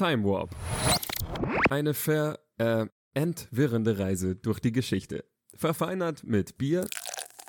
Time 0.00 0.24
Warp. 0.24 0.56
Eine 1.68 1.92
ver 1.92 2.38
äh, 2.56 2.86
entwirrende 3.12 3.98
Reise 3.98 4.34
durch 4.34 4.58
die 4.58 4.72
Geschichte. 4.72 5.26
Verfeinert 5.54 6.24
mit 6.24 6.56
Bier 6.56 6.86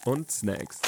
und 0.04 0.30
Snacks. 0.30 0.82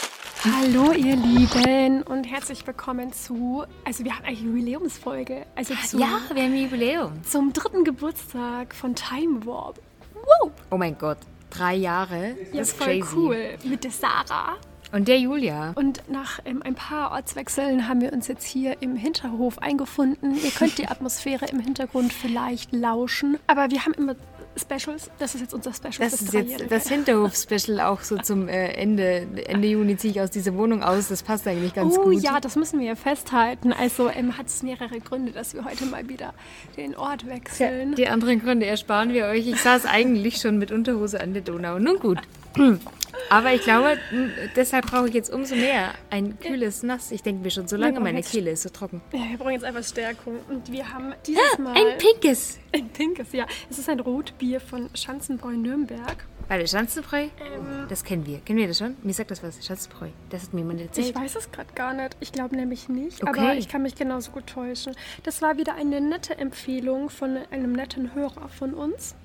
Hallo 0.44 0.91
ihr 0.91 1.15
Lieben 1.15 2.04
und 2.04 2.26
herzlich 2.26 2.68
willkommen 2.68 3.13
zu, 3.13 3.63
also 3.86 4.04
wir 4.04 4.13
haben 4.13 4.26
eigentlich 4.26 4.41
eine 4.41 4.49
Jubiläumsfolge, 4.49 5.46
also 5.55 5.73
zum, 5.88 6.02
Ja, 6.02 6.20
wir 6.34 6.44
haben 6.44 6.54
Jubiläum. 6.54 7.23
zum 7.23 7.54
dritten 7.54 7.86
Geburtstag 7.86 8.75
von 8.75 8.93
Time 8.93 9.45
Warp. 9.45 9.80
Wow, 10.16 10.52
Oh 10.70 10.75
mein 10.77 10.98
Gott, 10.98 11.20
drei 11.50 11.75
Jahre. 11.75 12.32
ja, 12.52 12.59
Das 12.59 12.71
ist 12.71 12.77
voll 12.77 13.00
crazy. 13.00 13.16
cool 13.16 13.57
mit 13.64 13.86
der 13.86 13.91
Sarah. 13.91 14.57
Und 14.94 15.07
der 15.07 15.20
Julia. 15.20 15.71
Und 15.75 16.04
nach 16.07 16.39
ähm, 16.46 16.62
ein 16.64 16.76
paar 16.76 17.12
Ortswechseln 17.14 17.88
haben 17.88 18.00
wir 18.00 18.14
uns 18.14 18.28
jetzt 18.28 18.46
hier 18.46 18.78
im 18.82 18.96
Hinterhof 18.96 19.58
eingefunden. 19.58 20.36
Ihr 20.36 20.52
könnt 20.52 20.77
die 20.77 20.88
Atmosphäre 20.88 21.48
im 21.48 21.59
Hintergrund 21.59 22.14
vielleicht 22.14 22.72
lauschen, 22.72 23.40
aber 23.48 23.72
wir 23.72 23.86
haben 23.86 23.94
immer 23.95 24.16
Specials. 24.55 25.09
Das 25.17 25.34
ist 25.34 25.41
jetzt 25.41 25.55
unser 25.55 25.73
Special 25.73 25.94
Das 25.98 26.22
ist 26.22 26.31
jetzt 26.31 26.70
das 26.70 26.88
Hinterhof-Special 26.88 27.80
auch 27.81 28.02
so 28.02 28.17
zum 28.17 28.48
äh, 28.48 28.67
Ende. 28.73 29.26
Ende 29.48 29.67
Juni 29.67 29.98
ziehe 29.98 30.12
ich 30.12 30.22
aus 30.22 30.30
dieser 30.30 30.53
Wohnung 30.55 30.84
aus. 30.84 31.08
Das 31.08 31.23
passt 31.23 31.48
eigentlich 31.48 31.73
ganz 31.73 31.98
Oh 31.98 32.03
gut. 32.03 32.22
ja, 32.22 32.39
das 32.39 32.55
müssen 32.55 32.80
wir 32.80 32.86
ja 32.86 32.95
festhalten. 32.95 33.73
Also 33.73 34.12
ähm, 34.12 34.38
hat 34.38 34.45
es 34.45 34.62
mehrere 34.62 35.00
Gründe, 35.00 35.31
dass 35.31 35.55
wir 35.55 35.66
heute 35.66 35.86
mal 35.88 36.08
wieder 36.08 36.36
den 36.78 36.95
Ort 36.95 37.25
wechseln. 37.28 37.95
Die 37.95 38.08
anderen 38.08 38.39
Gründe 38.44 38.67
ersparen 38.67 39.12
wir 39.12 39.25
euch. 39.25 39.48
Ich 39.48 39.59
saß 39.59 39.88
eigentlich 39.88 40.38
schon 40.38 40.59
mit 40.59 40.72
Unterhose 40.72 41.20
an 41.20 41.34
der 41.34 41.41
Donau. 41.41 41.80
Nun 41.80 41.98
gut. 41.98 42.20
Aber 43.30 43.53
ich 43.53 43.62
glaube, 43.63 43.98
deshalb 44.55 44.88
brauche 44.88 45.07
ich 45.07 45.13
jetzt 45.13 45.31
umso 45.34 45.55
mehr 45.55 45.94
ein 46.09 46.38
kühles 46.39 46.84
Nass. 46.84 47.11
Ich 47.11 47.23
denke 47.23 47.41
mir 47.44 47.49
schon 47.52 47.67
so 47.67 47.77
lange, 47.77 47.99
meine 47.99 48.21
Kehle 48.21 48.52
ist 48.52 48.63
so 48.63 48.70
trocken. 48.70 49.02
Ja, 49.11 49.21
wir 49.30 49.38
brauchen 49.38 49.53
jetzt 49.53 49.63
einfach 49.66 49.84
Stärkung. 49.84 50.39
Und 50.49 50.71
wir 50.71 50.91
haben 50.94 51.13
dieses 51.25 51.58
Mal 51.58 51.73
Ein 51.75 51.97
pinkes. 51.97 52.59
ein 52.75 52.89
pinkes, 52.89 53.31
ja. 53.34 53.45
Es 53.70 53.80
ist 53.80 53.89
ein 53.89 53.99
Rotbier 53.99 54.59
von 54.59 54.89
Schanzenbräu 54.94 55.53
Nürnberg. 55.53 56.25
Warte, 56.50 56.67
Schanzenbräu? 56.67 57.23
Ähm, 57.23 57.86
Das 57.89 58.03
kennen 58.03 58.25
wir. 58.28 58.39
Kennen 58.39 58.59
wir 58.59 58.67
das 58.67 58.78
schon? 58.78 58.97
Mir 59.02 59.13
sagt 59.13 59.31
das 59.31 59.41
was. 59.41 59.66
Schanzenbräu. 59.66 60.09
Das 60.30 60.44
hat 60.44 60.53
mir 60.53 60.59
jemand 60.59 60.81
erzählt. 60.81 61.08
ich 61.08 61.16
weiß 61.16 61.35
es 61.38 61.52
gerade 61.52 61.73
gar 61.73 61.94
nicht. 61.94 62.17
Ich 62.19 62.33
glaube 62.33 62.56
nämlich 62.56 62.89
nicht. 62.89 63.23
Okay. 63.23 63.39
Aber 63.39 63.53
ich 63.56 63.69
kann 63.69 63.81
mich 63.81 63.95
genauso 63.95 64.31
gut 64.31 64.47
täuschen. 64.47 64.94
Das 65.23 65.41
war 65.41 65.58
wieder 65.58 65.75
eine 65.75 66.02
nette 66.02 66.38
Empfehlung 66.38 67.09
von 67.09 67.38
einem 67.50 67.72
netten 67.72 68.13
Hörer 68.13 68.50
von 68.50 68.73
uns. 68.73 69.16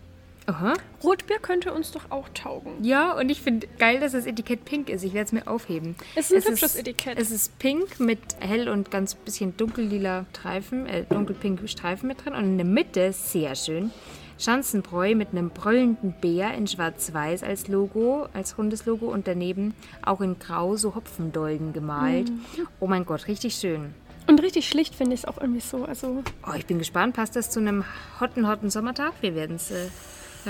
Aha. 0.49 0.73
Rotbier 1.05 1.39
könnte 1.41 1.75
uns 1.75 1.93
doch 1.93 2.11
auch 2.11 2.27
taugen. 2.33 2.83
Ja, 2.83 3.13
und 3.13 3.29
ich 3.29 3.43
finde 3.43 3.67
geil, 3.79 4.01
dass 4.01 4.13
das 4.13 4.25
Etikett 4.25 4.65
pink 4.65 4.89
ist. 4.89 5.05
Ich 5.05 5.13
werde 5.13 5.27
es 5.27 5.33
mir 5.33 5.47
aufheben. 5.47 5.95
Es 6.17 6.31
ist 6.31 6.47
ein 6.47 6.53
hübsches 6.53 6.75
Etikett. 6.75 7.19
Es 7.19 7.31
ist 7.31 7.59
pink 7.59 8.01
mit 8.01 8.19
hell 8.41 8.71
und 8.71 8.91
ganz 8.91 9.15
bisschen 9.15 9.55
dunkellila 9.59 10.25
Streifen, 10.31 10.87
äh, 10.87 11.05
dunkelpink 11.05 11.69
Streifen 11.69 12.09
mit 12.09 12.25
drin. 12.25 12.33
Und 12.33 12.45
in 12.45 12.57
der 12.57 12.67
Mitte, 12.67 13.13
sehr 13.13 13.55
schön, 13.57 13.91
Schanzenbräu 14.39 15.15
mit 15.15 15.33
einem 15.33 15.51
brüllenden 15.51 16.15
Bär 16.19 16.55
in 16.55 16.67
schwarz-weiß 16.67 17.43
als 17.43 17.69
Logo, 17.69 18.27
als 18.33 18.57
rundes 18.57 18.87
Logo. 18.87 19.07
Und 19.13 19.29
daneben 19.29 19.75
auch 20.01 20.23
in 20.23 20.39
grau 20.39 20.77
so 20.77 20.95
Hopfendolden 20.95 21.75
gemalt. 21.75 22.31
Mhm. 22.31 22.69
Oh 22.81 22.87
mein 22.87 23.05
Gott, 23.05 23.29
richtig 23.29 23.55
schön. 23.57 23.93
Und 24.27 24.43
richtig 24.43 24.67
schlicht 24.67 24.95
finde 24.95 25.15
ich 25.15 25.21
es 25.23 25.27
auch 25.27 25.39
irgendwie 25.39 25.61
so. 25.61 25.85
Also 25.85 26.23
Oh, 26.47 26.55
ich 26.57 26.65
bin 26.65 26.79
gespannt. 26.79 27.15
Passt 27.17 27.37
das 27.37 27.51
zu 27.51 27.61
einem 27.61 27.85
hotten, 28.19 28.49
hotten 28.49 28.71
Sommertag? 28.71 29.13
Wir 29.21 29.35
werden 29.35 29.57
es 29.57 29.71
äh, 29.71 29.87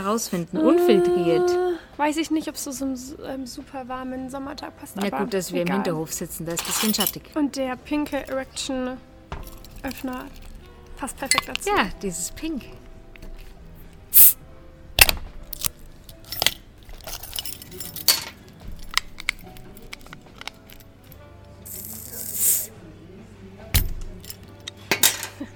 herausfinden. 0.02 0.58
Unfiltriert. 0.58 1.50
äh, 1.50 1.98
weiß 1.98 2.16
ich 2.16 2.30
nicht, 2.30 2.48
ob 2.48 2.54
es 2.54 2.64
so 2.64 2.70
zum 2.70 2.94
ähm, 3.26 3.46
super 3.46 3.88
warmen 3.88 4.30
Sommertag 4.30 4.76
passt. 4.78 4.96
Na 4.96 5.08
gut, 5.10 5.34
dass 5.34 5.52
wir 5.52 5.62
im. 5.62 5.72
Hinterhof 5.72 6.12
sitzen, 6.12 6.46
da 6.46 6.52
ist 6.52 6.62
ein 6.62 6.66
bisschen 6.66 6.94
schattig. 6.94 7.22
Und 7.34 7.56
der 7.56 7.76
pinke 7.76 8.26
Erection 8.28 8.96
Öffner 9.82 10.26
passt 10.96 11.16
perfekt 11.16 11.48
dazu. 11.48 11.70
Ja, 11.70 11.88
dieses 12.02 12.30
Pink. 12.32 12.64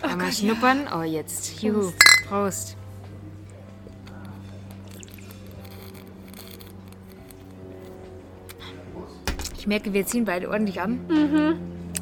Einmal 0.03 0.33
schnuppern. 0.33 0.89
Oh, 0.95 1.03
jetzt. 1.03 1.63
Juhu. 1.63 1.93
Prost. 2.29 2.77
Ich 9.63 9.69
merke, 9.69 9.93
wir 9.93 10.05
ziehen 10.05 10.25
beide 10.25 10.51
ordentlich 10.51 10.81
an. 10.81 10.99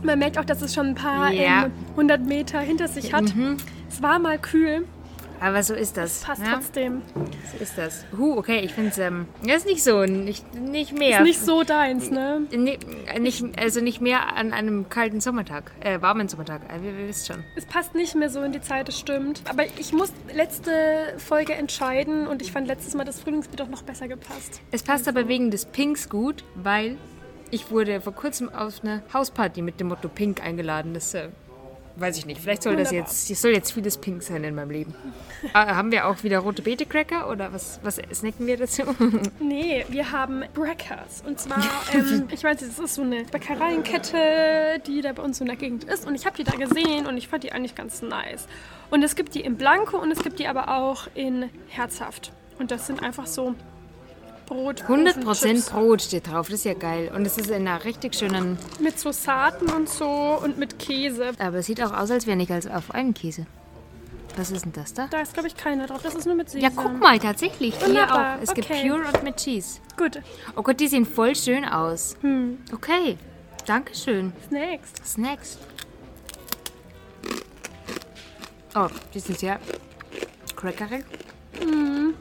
Man 0.03 0.19
merkt 0.19 0.39
auch, 0.39 0.47
dass 0.47 0.63
es 0.63 0.73
schon 0.73 0.87
ein 0.87 0.95
paar 0.95 1.31
Ja. 1.31 1.67
ähm, 1.67 1.73
100 1.91 2.23
Meter 2.25 2.59
hinter 2.59 2.89
sich 2.89 3.13
hat. 3.13 3.35
Es 3.87 4.01
war 4.03 4.19
mal 4.19 4.39
kühl, 4.39 4.87
Aber 5.41 5.63
so 5.63 5.75
ist 5.75 5.99
das. 5.99 6.21
passt 6.23 6.41
ja? 6.43 6.55
trotzdem. 6.55 7.03
So 7.53 7.63
ist 7.63 7.77
das. 7.77 8.07
Huh, 8.17 8.39
okay, 8.39 8.61
ich 8.61 8.73
finde 8.73 8.89
es 8.93 8.97
ähm, 8.97 9.27
das 9.47 9.57
ist 9.59 9.67
nicht 9.67 9.85
so, 9.85 10.07
nicht, 10.07 10.55
nicht 10.59 10.99
mehr. 10.99 11.19
Ist 11.19 11.25
nicht 11.27 11.41
so 11.43 11.63
deins, 11.63 12.11
ne? 12.11 12.41
Nee, 12.51 12.79
nicht, 13.19 13.45
also 13.59 13.83
nicht 13.83 14.01
mehr 14.01 14.35
an 14.37 14.55
einem 14.55 14.89
kalten 14.89 15.21
Sommertag, 15.21 15.71
äh, 15.81 16.01
warmen 16.01 16.29
Sommertag. 16.29 16.63
Äh, 16.75 16.83
wir, 16.83 16.97
wir 16.97 17.09
wisst 17.09 17.27
schon. 17.27 17.45
Es 17.57 17.67
passt 17.67 17.95
nicht 17.95 18.15
mehr 18.15 18.31
so 18.31 18.41
in 18.41 18.53
die 18.53 18.63
Zeit, 18.63 18.89
das 18.89 18.99
stimmt. 18.99 19.43
Aber 19.51 19.65
ich 19.79 19.93
muss 19.93 20.15
letzte 20.35 20.73
Folge 21.19 21.53
entscheiden 21.53 22.27
und 22.27 22.41
ich 22.41 22.53
fand 22.53 22.67
letztes 22.69 22.95
Mal 22.95 23.05
das 23.05 23.21
Frühlingsbier 23.21 23.59
doch 23.59 23.69
noch 23.69 23.83
besser 23.83 24.09
gepasst. 24.09 24.63
Es 24.71 24.83
passt 24.83 25.07
aber 25.09 25.29
wegen 25.29 25.51
des 25.51 25.67
Pinks 25.67 26.09
gut, 26.09 26.43
weil 26.55 26.97
ich 27.51 27.71
wurde 27.71 28.01
vor 28.01 28.15
kurzem 28.15 28.49
auf 28.49 28.83
eine 28.83 29.03
Hausparty 29.13 29.63
mit 29.63 29.81
dem 29.81 29.89
Motto 29.89 30.09
Pink 30.09 30.43
eingeladen. 30.43 30.95
Das 30.95 31.15
äh, 31.15 31.29
weiß 31.97 32.19
ich 32.19 32.27
nicht. 32.27 32.41
Vielleicht 32.41 32.63
soll 32.63 32.77
das 32.77 32.91
Wunderbar. 32.91 33.11
jetzt, 33.11 33.41
soll 33.41 33.53
jetzt 33.53 33.73
vieles 33.73 33.99
Pink 33.99 34.23
sein 34.23 34.45
in 34.45 34.55
meinem 34.55 34.71
Leben. 34.71 34.95
äh, 35.43 35.49
haben 35.55 35.91
wir 35.91 36.07
auch 36.07 36.23
wieder 36.23 36.39
rote 36.39 36.63
Beete 36.63 36.87
Cracker 36.87 37.29
oder 37.29 37.53
was, 37.53 37.81
was 37.83 37.97
snacken 38.13 38.47
wir 38.47 38.57
dazu? 38.57 38.83
Nee, 39.41 39.85
wir 39.89 40.13
haben 40.13 40.45
Breakers. 40.55 41.23
Und 41.27 41.41
zwar, 41.41 41.59
ähm, 41.95 42.29
ich 42.31 42.43
weiß, 42.43 42.59
das 42.59 42.79
ist 42.79 42.95
so 42.95 43.03
eine 43.03 43.25
Bäckereienkette, 43.25 44.81
die 44.87 45.01
da 45.01 45.13
bei 45.13 45.23
uns 45.23 45.39
so 45.39 45.45
in 45.45 45.49
der 45.49 45.57
Gegend 45.57 45.85
ist. 45.85 46.07
Und 46.07 46.15
ich 46.15 46.27
habe 46.27 46.37
die 46.37 46.45
da 46.45 46.57
gesehen 46.57 47.07
und 47.07 47.17
ich 47.17 47.29
fand 47.29 47.45
die 47.45 47.53
eigentlich 47.53 47.75
ganz 47.75 48.03
nice. 48.03 48.47
Und 48.91 49.03
es 49.03 49.15
gibt 49.17 49.35
die 49.35 49.41
in 49.41 49.57
Blanco 49.57 49.99
und 49.99 50.11
es 50.11 50.23
gibt 50.23 50.39
die 50.39 50.47
aber 50.47 50.77
auch 50.77 51.09
in 51.15 51.51
Herzhaft. 51.69 52.33
Und 52.59 52.71
das 52.71 52.87
sind 52.87 53.03
einfach 53.03 53.27
so 53.27 53.55
Brot. 54.51 54.83
100% 54.83 55.41
Chips 55.41 55.71
Brot 55.71 56.03
steht 56.03 56.27
drauf, 56.27 56.49
das 56.49 56.57
ist 56.59 56.65
ja 56.65 56.75
geil. 56.75 57.11
Und 57.15 57.25
es 57.25 57.39
ist 57.39 57.51
in 57.51 57.69
einer 57.69 57.85
richtig 57.85 58.17
schönen, 58.17 58.59
Mit 58.81 58.99
so 58.99 59.13
Saaten 59.13 59.71
und 59.71 59.89
so 59.89 60.41
und 60.43 60.59
mit 60.59 60.79
Käse. 60.81 61.31
aber 61.39 61.59
es 61.59 61.67
sieht 61.67 61.81
auch 61.81 61.93
aus, 61.93 62.11
als 62.11 62.27
wäre 62.27 62.37
nicht 62.37 62.51
als 62.51 62.67
auf 62.67 62.91
einen 62.93 63.15
Käse. 63.15 63.47
Was 64.37 64.51
ist 64.51 64.65
denn 64.65 64.73
das 64.73 64.93
da? 64.93 65.07
Da 65.09 65.21
ist, 65.21 65.35
glaube 65.35 65.49
ich, 65.49 65.57
keiner 65.57 65.87
drauf. 65.87 66.01
Das 66.03 66.15
ist 66.15 66.25
nur 66.27 66.35
mit 66.35 66.51
Sesam. 66.51 66.63
Ja, 66.63 66.71
guck 66.75 67.01
mal, 67.01 67.19
tatsächlich. 67.19 67.77
Hier 67.77 67.89
Wunderbar, 67.89 68.37
auch. 68.39 68.43
Es 68.43 68.53
gibt 68.55 68.71
okay. 68.71 68.89
Pure 68.89 69.03
und 69.07 69.23
mit 69.23 69.37
Cheese. 69.37 69.81
Gut. 69.97 70.21
Oh 70.57 70.63
Gott, 70.63 70.79
die 70.81 70.89
sehen 70.89 71.05
voll 71.07 71.35
schön 71.37 71.65
aus. 71.65 72.17
Hm. 72.23 72.59
Okay, 72.73 73.17
Dankeschön. 73.67 74.33
Snacks. 74.49 74.93
Snacks. 75.05 75.59
Oh, 78.75 78.89
die 79.15 79.21
sind 79.21 79.39
sehr 79.39 79.61
crackerig. 80.57 81.05
Mhm. 81.61 82.15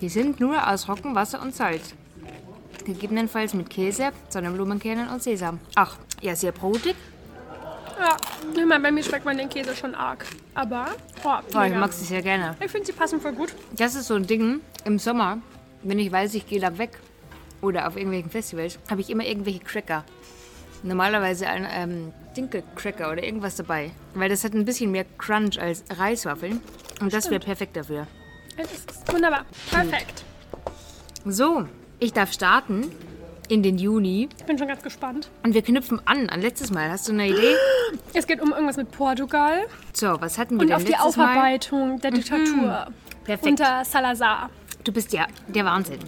Die 0.00 0.08
sind 0.08 0.40
nur 0.40 0.66
aus 0.68 0.88
Roggenwasser 0.88 1.42
und 1.42 1.54
Salz. 1.54 1.94
Gegebenenfalls 2.84 3.52
mit 3.54 3.68
Käse, 3.68 4.10
Sonnenblumenkernen 4.28 5.08
und 5.08 5.22
Sesam. 5.22 5.58
Ach, 5.74 5.96
ja, 6.20 6.34
sehr 6.36 6.52
brotig. 6.52 6.94
Ja, 7.98 8.16
ich 8.56 8.64
meine, 8.64 8.80
bei 8.82 8.92
mir 8.92 9.02
schmeckt 9.02 9.24
man 9.24 9.36
den 9.36 9.48
Käse 9.48 9.74
schon 9.74 9.94
arg. 9.94 10.24
Aber, 10.54 10.86
oh, 11.24 11.30
Oh, 11.54 11.62
ich 11.62 11.74
mag 11.74 11.92
sie 11.92 12.04
sehr 12.04 12.22
gerne. 12.22 12.56
ich 12.64 12.70
finde, 12.70 12.86
sie 12.86 12.92
passen 12.92 13.20
voll 13.20 13.32
gut. 13.32 13.52
Das 13.72 13.96
ist 13.96 14.06
so 14.06 14.14
ein 14.14 14.26
Ding 14.26 14.60
im 14.84 14.98
Sommer, 15.00 15.38
wenn 15.82 15.98
ich 15.98 16.10
weiß, 16.12 16.34
ich 16.34 16.46
gehe 16.46 16.60
da 16.60 16.78
weg 16.78 16.98
oder 17.60 17.88
auf 17.88 17.96
irgendwelchen 17.96 18.30
Festivals, 18.30 18.78
habe 18.88 19.00
ich 19.00 19.10
immer 19.10 19.24
irgendwelche 19.26 19.58
Cracker. 19.60 20.04
Normalerweise 20.84 21.48
ein 21.48 21.66
ähm, 21.68 22.12
Dinkelcracker 22.36 23.10
oder 23.10 23.24
irgendwas 23.24 23.56
dabei, 23.56 23.90
weil 24.14 24.28
das 24.28 24.44
hat 24.44 24.54
ein 24.54 24.64
bisschen 24.64 24.92
mehr 24.92 25.04
Crunch 25.18 25.58
als 25.60 25.82
Reiswaffeln 25.90 26.60
und 27.00 27.12
das 27.12 27.30
wäre 27.30 27.40
perfekt 27.40 27.76
dafür. 27.76 28.06
Das 28.56 28.72
ist 28.72 29.12
wunderbar. 29.12 29.44
Perfekt. 29.70 30.24
So, 31.24 31.66
ich 32.00 32.12
darf 32.12 32.32
starten 32.32 32.90
in 33.48 33.62
den 33.62 33.78
Juni 33.78 34.28
Ich 34.38 34.44
bin 34.44 34.58
schon 34.58 34.66
ganz 34.68 34.82
gespannt. 34.82 35.30
und 35.42 35.54
wir 35.54 35.62
knüpfen 35.62 36.00
an 36.04 36.28
an 36.28 36.40
letztes 36.40 36.70
Mal. 36.70 36.90
Hast 36.90 37.08
du 37.08 37.12
eine 37.12 37.28
Idee? 37.28 37.54
Es 38.14 38.26
geht 38.26 38.40
um 38.42 38.50
irgendwas 38.52 38.76
mit 38.76 38.90
Portugal 38.90 39.66
So, 39.94 40.16
was 40.20 40.36
hatten 40.38 40.56
wir 40.56 40.62
und 40.62 40.68
denn 40.68 40.76
auf 40.76 40.84
die 40.84 40.92
letztes 40.92 41.16
Mal? 41.16 41.26
Mhm. 41.26 41.30
Aufarbeitung 41.38 42.00
der 42.00 42.10
Diktatur 42.10 42.88
Perfekt. 43.24 43.46
unter 43.48 43.84
Salazar. 43.84 44.50
Du 44.84 44.92
bist 44.92 45.12
ja 45.12 45.26
der 45.48 45.64
Wahnsinn. 45.66 45.98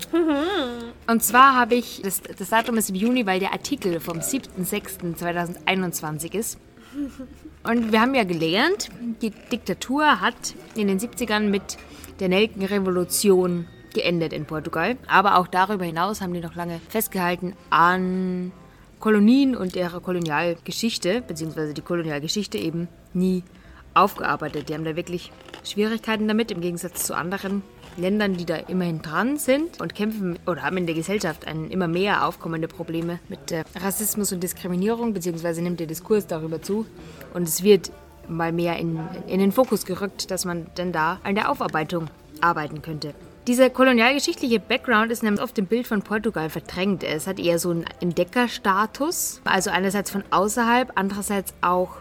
Und 1.06 1.22
zwar 1.22 1.54
habe 1.54 1.74
ich, 1.74 2.00
das, 2.02 2.22
das 2.22 2.48
Datum 2.50 2.76
ist 2.78 2.88
im 2.90 2.94
Juni, 2.96 3.26
weil 3.26 3.38
der 3.40 3.52
Artikel 3.52 4.00
vom 4.00 4.18
7.6.2021 4.20 6.34
ist. 6.34 6.58
Und 7.62 7.92
wir 7.92 8.00
haben 8.00 8.14
ja 8.14 8.24
gelernt, 8.24 8.88
die 9.22 9.30
Diktatur 9.30 10.20
hat 10.20 10.54
in 10.74 10.88
den 10.88 10.98
70ern 10.98 11.48
mit 11.48 11.78
der 12.20 12.28
Nelkenrevolution 12.28 13.66
geendet 13.94 14.32
in 14.32 14.46
Portugal. 14.46 14.96
Aber 15.06 15.36
auch 15.36 15.46
darüber 15.46 15.84
hinaus 15.84 16.20
haben 16.20 16.32
die 16.32 16.40
noch 16.40 16.54
lange 16.54 16.80
festgehalten 16.88 17.54
an 17.70 18.52
Kolonien 18.98 19.56
und 19.56 19.76
ihre 19.76 20.00
Kolonialgeschichte, 20.00 21.22
beziehungsweise 21.22 21.74
die 21.74 21.82
Kolonialgeschichte 21.82 22.58
eben 22.58 22.88
nie 23.14 23.42
aufgearbeitet. 23.94 24.68
Die 24.68 24.74
haben 24.74 24.84
da 24.84 24.96
wirklich 24.96 25.32
Schwierigkeiten 25.64 26.28
damit, 26.28 26.50
im 26.50 26.60
Gegensatz 26.60 27.04
zu 27.04 27.16
anderen 27.16 27.62
Ländern, 27.96 28.36
die 28.36 28.44
da 28.44 28.56
immerhin 28.56 29.02
dran 29.02 29.36
sind 29.36 29.80
und 29.80 29.94
kämpfen 29.94 30.38
oder 30.46 30.62
haben 30.62 30.76
in 30.76 30.86
der 30.86 30.94
Gesellschaft 30.94 31.46
ein 31.46 31.70
immer 31.70 31.88
mehr 31.88 32.26
aufkommende 32.26 32.68
Probleme 32.68 33.18
mit 33.28 33.52
äh, 33.52 33.64
Rassismus 33.80 34.32
und 34.32 34.42
Diskriminierung, 34.42 35.12
beziehungsweise 35.12 35.62
nimmt 35.62 35.80
der 35.80 35.86
Diskurs 35.86 36.26
darüber 36.26 36.62
zu. 36.62 36.86
Und 37.34 37.44
es 37.44 37.62
wird 37.62 37.90
mal 38.28 38.52
mehr 38.52 38.78
in, 38.78 39.00
in 39.26 39.40
den 39.40 39.52
Fokus 39.52 39.84
gerückt, 39.84 40.30
dass 40.30 40.44
man 40.44 40.66
denn 40.76 40.92
da 40.92 41.20
an 41.24 41.34
der 41.34 41.50
Aufarbeitung 41.50 42.08
arbeiten 42.40 42.82
könnte. 42.82 43.14
Dieser 43.46 43.70
kolonialgeschichtliche 43.70 44.60
Background 44.60 45.10
ist 45.10 45.22
nämlich 45.22 45.42
auf 45.42 45.52
dem 45.52 45.66
Bild 45.66 45.86
von 45.86 46.02
Portugal 46.02 46.50
verdrängt. 46.50 47.02
Es 47.02 47.26
hat 47.26 47.40
eher 47.40 47.58
so 47.58 47.70
einen 47.70 47.84
Entdeckerstatus, 48.00 49.40
also 49.44 49.70
einerseits 49.70 50.10
von 50.10 50.22
außerhalb, 50.30 50.92
andererseits 50.94 51.54
auch 51.62 51.96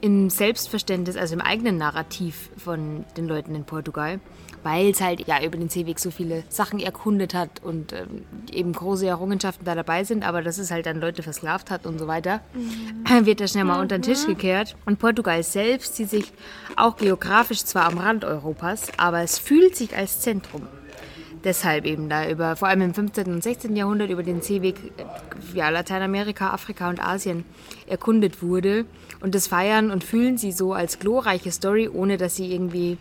im 0.00 0.30
Selbstverständnis, 0.30 1.16
also 1.16 1.34
im 1.34 1.40
eigenen 1.40 1.78
Narrativ 1.78 2.50
von 2.56 3.04
den 3.16 3.26
Leuten 3.26 3.54
in 3.54 3.64
Portugal, 3.64 4.20
weil 4.66 4.90
es 4.90 5.00
halt 5.00 5.28
ja 5.28 5.40
über 5.44 5.56
den 5.56 5.68
Seeweg 5.68 6.00
so 6.00 6.10
viele 6.10 6.42
Sachen 6.48 6.80
erkundet 6.80 7.34
hat 7.34 7.62
und 7.62 7.92
ähm, 7.92 8.24
eben 8.50 8.72
große 8.72 9.06
Errungenschaften 9.06 9.64
da 9.64 9.76
dabei 9.76 10.02
sind, 10.02 10.26
aber 10.26 10.42
dass 10.42 10.58
es 10.58 10.72
halt 10.72 10.86
dann 10.86 11.00
Leute 11.00 11.22
versklavt 11.22 11.70
hat 11.70 11.86
und 11.86 12.00
so 12.00 12.08
weiter, 12.08 12.40
mhm. 12.52 13.26
wird 13.26 13.40
da 13.40 13.46
schnell 13.46 13.62
mal 13.62 13.80
unter 13.80 13.96
den 13.96 14.02
Tisch 14.02 14.26
gekehrt. 14.26 14.74
Und 14.84 14.98
Portugal 14.98 15.40
selbst 15.44 15.94
sieht 15.94 16.10
sich 16.10 16.32
auch 16.74 16.96
geografisch 16.96 17.64
zwar 17.64 17.84
am 17.84 17.98
Rand 17.98 18.24
Europas, 18.24 18.88
aber 18.96 19.20
es 19.20 19.38
fühlt 19.38 19.76
sich 19.76 19.96
als 19.96 20.20
Zentrum 20.20 20.62
deshalb 21.44 21.86
eben 21.86 22.08
da 22.08 22.28
über, 22.28 22.56
vor 22.56 22.66
allem 22.66 22.80
im 22.80 22.92
15. 22.94 23.26
und 23.26 23.42
16. 23.42 23.76
Jahrhundert 23.76 24.10
über 24.10 24.24
den 24.24 24.42
Seeweg 24.42 24.78
äh, 24.96 25.04
ja, 25.56 25.68
Lateinamerika, 25.68 26.50
Afrika 26.50 26.90
und 26.90 27.00
Asien 27.00 27.44
erkundet 27.86 28.42
wurde. 28.42 28.84
Und 29.20 29.36
das 29.36 29.46
feiern 29.46 29.92
und 29.92 30.02
fühlen 30.02 30.38
sie 30.38 30.50
so 30.50 30.72
als 30.72 30.98
glorreiche 30.98 31.52
Story, 31.52 31.88
ohne 31.88 32.16
dass 32.16 32.34
sie 32.34 32.52
irgendwie 32.52 32.98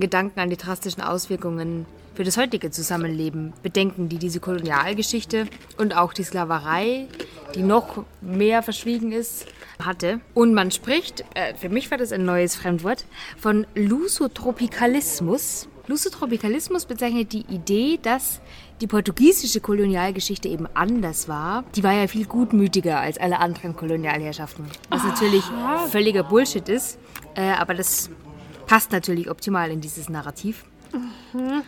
Gedanken 0.00 0.40
an 0.40 0.50
die 0.50 0.56
drastischen 0.56 1.02
Auswirkungen 1.02 1.86
für 2.14 2.24
das 2.24 2.36
heutige 2.36 2.70
Zusammenleben 2.70 3.52
bedenken, 3.62 4.08
die 4.08 4.18
diese 4.18 4.40
Kolonialgeschichte 4.40 5.46
und 5.78 5.96
auch 5.96 6.12
die 6.12 6.22
Sklaverei, 6.22 7.08
die 7.54 7.62
noch 7.62 8.04
mehr 8.20 8.62
verschwiegen 8.62 9.12
ist, 9.12 9.46
hatte. 9.84 10.20
Und 10.32 10.54
man 10.54 10.70
spricht, 10.70 11.24
äh, 11.34 11.54
für 11.54 11.68
mich 11.68 11.90
war 11.90 11.98
das 11.98 12.12
ein 12.12 12.24
neues 12.24 12.54
Fremdwort, 12.54 13.04
von 13.36 13.66
Lusotropikalismus. 13.74 15.68
Lusotropikalismus 15.86 16.86
bezeichnet 16.86 17.32
die 17.32 17.44
Idee, 17.50 17.98
dass 18.00 18.40
die 18.80 18.86
portugiesische 18.86 19.60
Kolonialgeschichte 19.60 20.48
eben 20.48 20.66
anders 20.74 21.28
war. 21.28 21.64
Die 21.74 21.82
war 21.82 21.92
ja 21.92 22.06
viel 22.06 22.26
gutmütiger 22.26 23.00
als 23.00 23.18
alle 23.18 23.38
anderen 23.38 23.76
Kolonialherrschaften. 23.76 24.64
Was 24.88 25.04
natürlich 25.04 25.44
völliger 25.90 26.22
Bullshit 26.22 26.68
ist, 26.68 26.98
äh, 27.34 27.42
aber 27.42 27.74
das 27.74 28.10
passt 28.66 28.92
natürlich 28.92 29.30
optimal 29.30 29.70
in 29.70 29.80
dieses 29.80 30.08
Narrativ. 30.08 30.64
Mhm. 31.32 31.62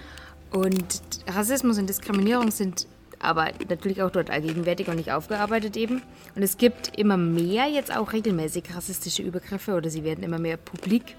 Und 0.50 1.00
Rassismus 1.26 1.78
und 1.78 1.88
Diskriminierung 1.88 2.50
sind 2.50 2.86
aber 3.18 3.50
natürlich 3.68 4.02
auch 4.02 4.10
dort 4.10 4.30
allgegenwärtig 4.30 4.88
und 4.88 4.96
nicht 4.96 5.12
aufgearbeitet 5.12 5.76
eben. 5.76 6.02
Und 6.34 6.42
es 6.42 6.58
gibt 6.58 6.96
immer 6.98 7.16
mehr 7.16 7.66
jetzt 7.66 7.94
auch 7.94 8.12
regelmäßig 8.12 8.64
rassistische 8.74 9.22
Übergriffe 9.22 9.74
oder 9.74 9.90
sie 9.90 10.04
werden 10.04 10.22
immer 10.22 10.38
mehr 10.38 10.56
publik, 10.56 11.16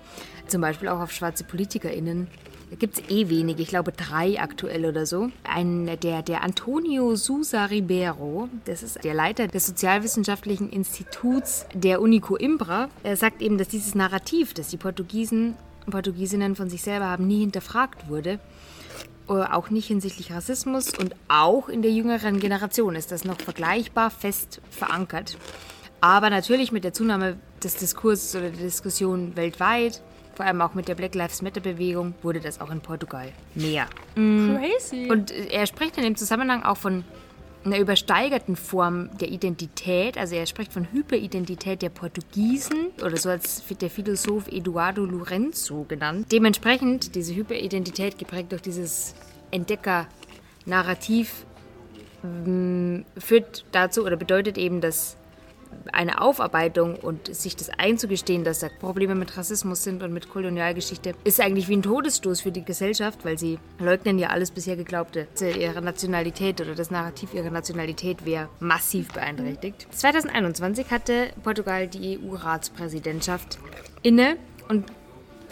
zum 0.47 0.61
Beispiel 0.61 0.89
auch 0.89 0.99
auf 0.99 1.11
schwarze 1.11 1.43
PolitikerInnen. 1.43 2.27
Da 2.69 2.75
gibt 2.75 2.99
es 2.99 3.09
eh 3.09 3.29
wenig, 3.29 3.59
ich 3.59 3.69
glaube 3.69 3.93
drei 3.93 4.41
aktuell 4.41 4.85
oder 4.85 5.05
so. 5.05 5.29
Ein, 5.43 5.89
der, 6.01 6.21
der 6.21 6.43
Antonio 6.43 7.15
Sousa 7.15 7.65
Ribeiro, 7.65 8.49
das 8.65 8.83
ist 8.83 9.03
der 9.05 9.13
Leiter 9.13 9.47
des 9.47 9.67
Sozialwissenschaftlichen 9.67 10.69
Instituts 10.69 11.65
der 11.73 12.01
Uni 12.01 12.19
Coimbra, 12.19 12.89
er 13.03 13.15
sagt 13.15 13.41
eben, 13.41 13.57
dass 13.57 13.69
dieses 13.69 13.95
Narrativ, 13.95 14.53
das 14.53 14.67
die 14.67 14.77
Portugiesen 14.77 15.55
Portugiesinnen 15.91 16.55
von 16.55 16.69
sich 16.69 16.81
selber 16.81 17.05
haben, 17.05 17.27
nie 17.27 17.39
hinterfragt 17.39 18.09
wurde 18.09 18.39
äh, 19.29 19.33
auch 19.33 19.69
nicht 19.69 19.87
hinsichtlich 19.87 20.31
Rassismus 20.31 20.97
und 20.97 21.13
auch 21.27 21.67
in 21.67 21.81
der 21.81 21.91
jüngeren 21.91 22.39
Generation 22.39 22.95
ist 22.95 23.11
das 23.11 23.25
noch 23.25 23.39
vergleichbar 23.39 24.09
fest 24.09 24.61
verankert. 24.69 25.37
Aber 25.99 26.29
natürlich 26.29 26.71
mit 26.71 26.83
der 26.83 26.93
Zunahme 26.93 27.37
des 27.63 27.75
Diskurses 27.75 28.35
oder 28.35 28.49
der 28.49 28.63
Diskussion 28.63 29.35
weltweit, 29.35 30.01
vor 30.35 30.45
allem 30.45 30.61
auch 30.61 30.75
mit 30.75 30.87
der 30.87 30.95
Black 30.95 31.15
Lives 31.15 31.41
Matter 31.41 31.59
Bewegung, 31.59 32.13
wurde 32.21 32.39
das 32.39 32.61
auch 32.61 32.69
in 32.69 32.79
Portugal 32.79 33.33
mehr. 33.55 33.87
Crazy. 34.13 35.09
Und 35.09 35.31
er 35.31 35.65
spricht 35.65 35.97
in 35.97 36.03
dem 36.03 36.15
Zusammenhang 36.15 36.63
auch 36.63 36.77
von 36.77 37.03
einer 37.65 37.79
übersteigerten 37.79 38.55
Form 38.55 39.09
der 39.17 39.29
Identität. 39.29 40.17
Also 40.17 40.35
er 40.35 40.45
spricht 40.45 40.71
von 40.73 40.91
Hyperidentität 40.91 41.81
der 41.81 41.89
Portugiesen 41.89 42.87
oder 43.03 43.17
so 43.17 43.29
als 43.29 43.63
der 43.81 43.89
Philosoph 43.89 44.47
Eduardo 44.47 45.05
Lorenzo 45.05 45.83
genannt. 45.87 46.31
Dementsprechend 46.31 47.15
diese 47.15 47.35
Hyperidentität 47.35 48.17
geprägt 48.17 48.51
durch 48.51 48.61
dieses 48.61 49.15
Entdecker-Narrativ 49.51 51.45
mm, 52.23 53.01
führt 53.17 53.65
dazu 53.71 54.05
oder 54.05 54.15
bedeutet 54.15 54.57
eben, 54.57 54.81
dass 54.81 55.16
eine 55.91 56.21
Aufarbeitung 56.21 56.95
und 56.95 57.33
sich 57.33 57.55
das 57.55 57.69
einzugestehen, 57.69 58.43
dass 58.43 58.59
da 58.59 58.67
Probleme 58.79 59.15
mit 59.15 59.37
Rassismus 59.37 59.83
sind 59.83 60.03
und 60.03 60.13
mit 60.13 60.29
Kolonialgeschichte, 60.29 61.13
ist 61.23 61.39
eigentlich 61.39 61.67
wie 61.67 61.77
ein 61.77 61.81
Todesstoß 61.81 62.41
für 62.41 62.51
die 62.51 62.63
Gesellschaft, 62.63 63.25
weil 63.25 63.37
sie 63.37 63.59
leugnen 63.79 64.19
ja 64.19 64.29
alles 64.29 64.51
bisher 64.51 64.75
Geglaubte. 64.75 65.27
Ihre 65.39 65.81
Nationalität 65.81 66.61
oder 66.61 66.75
das 66.75 66.91
Narrativ 66.91 67.33
ihrer 67.33 67.49
Nationalität 67.49 68.25
wäre 68.25 68.49
massiv 68.59 69.13
beeinträchtigt. 69.13 69.87
2021 69.91 70.91
hatte 70.91 71.29
Portugal 71.43 71.87
die 71.87 72.19
EU-Ratspräsidentschaft 72.19 73.59
inne 74.03 74.37
und 74.69 74.85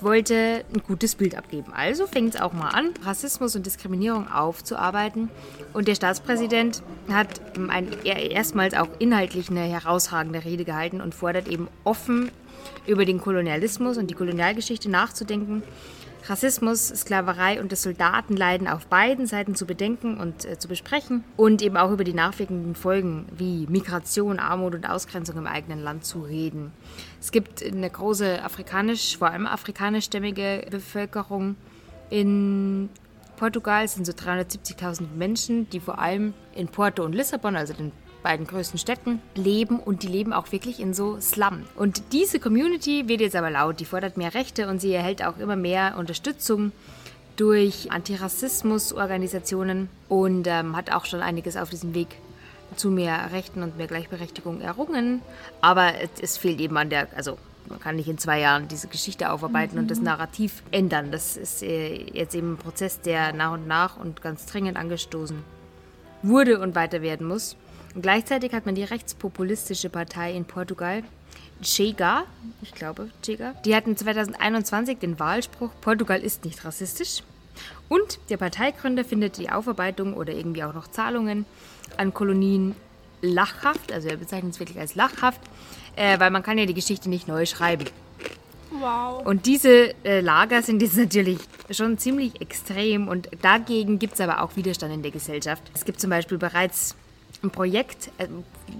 wollte 0.03 0.65
ein 0.74 0.81
gutes 0.83 1.15
Bild 1.15 1.38
abgeben. 1.38 1.71
Also 1.74 2.07
fängt 2.07 2.36
es 2.36 2.42
auch 2.42 2.53
mal 2.53 2.69
an, 2.69 2.92
Rassismus 3.03 3.56
und 3.56 3.65
Diskriminierung 3.65 4.31
aufzuarbeiten. 4.31 5.30
Und 5.74 5.88
der 5.88 5.95
Staatspräsident 5.95 6.83
hat 7.09 7.42
ein, 7.69 7.92
erstmals 8.03 8.74
auch 8.74 8.89
inhaltlich 9.00 9.50
eine 9.50 9.62
herausragende 9.62 10.44
Rede 10.44 10.65
gehalten 10.65 11.01
und 11.01 11.15
fordert 11.15 11.47
eben 11.47 11.68
offen 11.83 12.31
über 12.88 13.06
den 13.06 13.19
Kolonialismus 13.19 13.97
und 13.97 14.09
die 14.09 14.15
Kolonialgeschichte 14.15 14.89
nachzudenken 14.89 15.63
Rassismus, 16.27 16.88
Sklaverei 16.88 17.62
und 17.62 17.71
das 17.71 17.83
Soldatenleiden 17.83 18.68
auf 18.68 18.88
beiden 18.88 19.27
Seiten 19.27 19.53
zu 19.53 19.65
bedenken 19.65 20.18
und 20.18 20.45
äh, 20.45 20.57
zu 20.57 20.68
besprechen 20.68 21.24
und 21.38 21.62
eben 21.62 21.77
auch 21.77 21.92
über 21.92 22.03
die 22.03 22.13
nachwirkenden 22.13 22.75
Folgen 22.75 23.27
wie 23.38 23.68
Migration, 23.68 24.39
Armut 24.39 24.74
und 24.74 24.89
Ausgrenzung 24.89 25.38
im 25.38 25.47
eigenen 25.47 25.83
Land 25.83 26.06
zu 26.06 26.21
reden. 26.21 26.71
Es 27.25 27.31
gibt 27.31 27.65
eine 27.65 27.89
große 27.89 28.44
afrikanisch, 28.44 29.17
vor 29.17 29.31
allem 29.31 29.47
afrikanischstämmige 29.47 30.67
Bevölkerung 30.69 31.55
in 32.11 32.87
Portugal. 33.35 33.83
Es 33.83 33.95
sind 33.95 34.05
so 34.05 34.11
370.000 34.11 35.07
Menschen, 35.17 35.67
die 35.71 35.79
vor 35.79 35.97
allem 35.97 36.35
in 36.53 36.67
Porto 36.67 37.03
und 37.03 37.13
Lissabon, 37.13 37.55
also 37.55 37.73
den 37.73 37.91
beiden 38.21 38.45
größten 38.45 38.77
Städten 38.77 39.23
leben 39.33 39.79
und 39.79 40.03
die 40.03 40.07
leben 40.07 40.33
auch 40.33 40.51
wirklich 40.51 40.79
in 40.79 40.94
so 40.94 41.19
Slum. 41.19 41.63
Und 41.75 42.13
diese 42.13 42.39
Community 42.39 43.07
wird 43.07 43.21
jetzt 43.21 43.35
aber 43.35 43.49
laut, 43.49 43.79
die 43.79 43.85
fordert 43.85 44.17
mehr 44.17 44.35
Rechte 44.35 44.69
und 44.69 44.79
sie 44.79 44.94
erhält 44.94 45.25
auch 45.25 45.39
immer 45.39 45.55
mehr 45.55 45.95
Unterstützung 45.97 46.73
durch 47.37 47.91
Antirassismus-Organisationen 47.91 49.89
und 50.09 50.45
ähm, 50.45 50.75
hat 50.75 50.91
auch 50.91 51.05
schon 51.05 51.21
einiges 51.21 51.57
auf 51.57 51.71
diesem 51.71 51.95
Weg 51.95 52.19
zu 52.76 52.90
mehr 52.90 53.31
Rechten 53.31 53.64
und 53.64 53.78
mehr 53.78 53.88
Gleichberechtigung 53.88 54.62
errungen. 54.62 55.22
Aber 55.62 55.94
es 56.22 56.38
fehlt 56.38 56.60
eben 56.60 56.78
an 56.78 56.90
der, 56.90 57.07
also 57.16 57.38
man 57.69 57.80
kann 57.80 57.95
nicht 57.95 58.07
in 58.07 58.18
zwei 58.18 58.40
Jahren 58.40 58.68
diese 58.68 58.88
Geschichte 58.88 59.31
aufarbeiten 59.31 59.76
mhm. 59.76 59.81
und 59.81 59.92
das 59.92 60.00
mhm. 60.00 60.06
Narrativ 60.06 60.64
ändern. 60.72 61.12
Das 61.12 61.38
ist 61.38 61.64
äh, 61.64 61.95
jetzt 62.14 62.36
eben 62.36 62.54
ein 62.54 62.57
Prozess, 62.57 63.02
der 63.02 63.34
nach 63.34 63.54
und 63.54 63.68
nach 63.68 63.98
und 63.98 64.22
ganz 64.22 64.45
dringend 64.45 64.78
angestoßen 64.78 65.44
wurde 66.22 66.60
und 66.60 66.76
weiter 66.76 67.02
werden 67.02 67.28
muss. 67.28 67.56
Und 67.94 68.02
gleichzeitig 68.02 68.54
hat 68.54 68.66
man 68.66 68.76
die 68.76 68.84
rechtspopulistische 68.84 69.90
Partei 69.90 70.34
in 70.34 70.45
Portugal, 70.45 71.04
Chega, 71.62 72.26
ich 72.62 72.74
glaube 72.74 73.10
Chega, 73.24 73.54
die 73.64 73.76
hatten 73.76 73.95
2021 73.95 75.00
den 75.00 75.19
Wahlspruch, 75.19 75.72
Portugal 75.80 76.19
ist 76.19 76.44
nicht 76.44 76.66
rassistisch. 76.66 77.24
Und 77.88 78.19
der 78.30 78.38
Parteigründer 78.38 79.06
findet 79.06 79.38
die 79.38 79.50
Aufarbeitung 79.50 80.16
oder 80.16 80.34
irgendwie 80.34 80.64
auch 80.64 80.74
noch 80.74 80.90
Zahlungen 80.90 81.45
an 81.99 82.14
Kolonien 82.14 82.75
lachhaft, 83.21 83.92
also 83.92 84.07
er 84.07 84.18
bezeichnet 84.18 84.54
es 84.54 84.59
wirklich 84.59 84.80
als 84.80 84.95
lachhaft, 84.95 85.42
äh, 85.95 86.19
weil 86.19 86.31
man 86.31 86.44
kann 86.44 86.57
ja 86.57 86.66
die 86.66 86.73
Geschichte 86.73 87.09
nicht 87.09 87.28
neu 87.28 87.45
schreiben. 87.45 87.85
Wow. 88.71 89.25
Und 89.25 89.45
diese 89.45 89.94
äh, 90.04 90.19
Lager 90.19 90.61
sind 90.61 90.81
jetzt 90.81 90.97
natürlich 90.97 91.40
schon 91.71 91.97
ziemlich 91.97 92.42
extrem 92.42 93.07
und 93.07 93.30
dagegen 93.42 93.99
gibt 93.99 94.16
es 94.16 94.21
aber 94.21 94.42
auch 94.42 94.56
Widerstand 94.56 94.94
in 94.94 95.02
der 95.02 95.11
Gesellschaft. 95.11 95.64
Es 95.73 95.85
gibt 95.85 95.99
zum 95.99 96.09
Beispiel 96.09 96.37
bereits 96.37 96.95
ein 97.44 97.52
Projekt, 97.52 98.09
äh, 98.18 98.28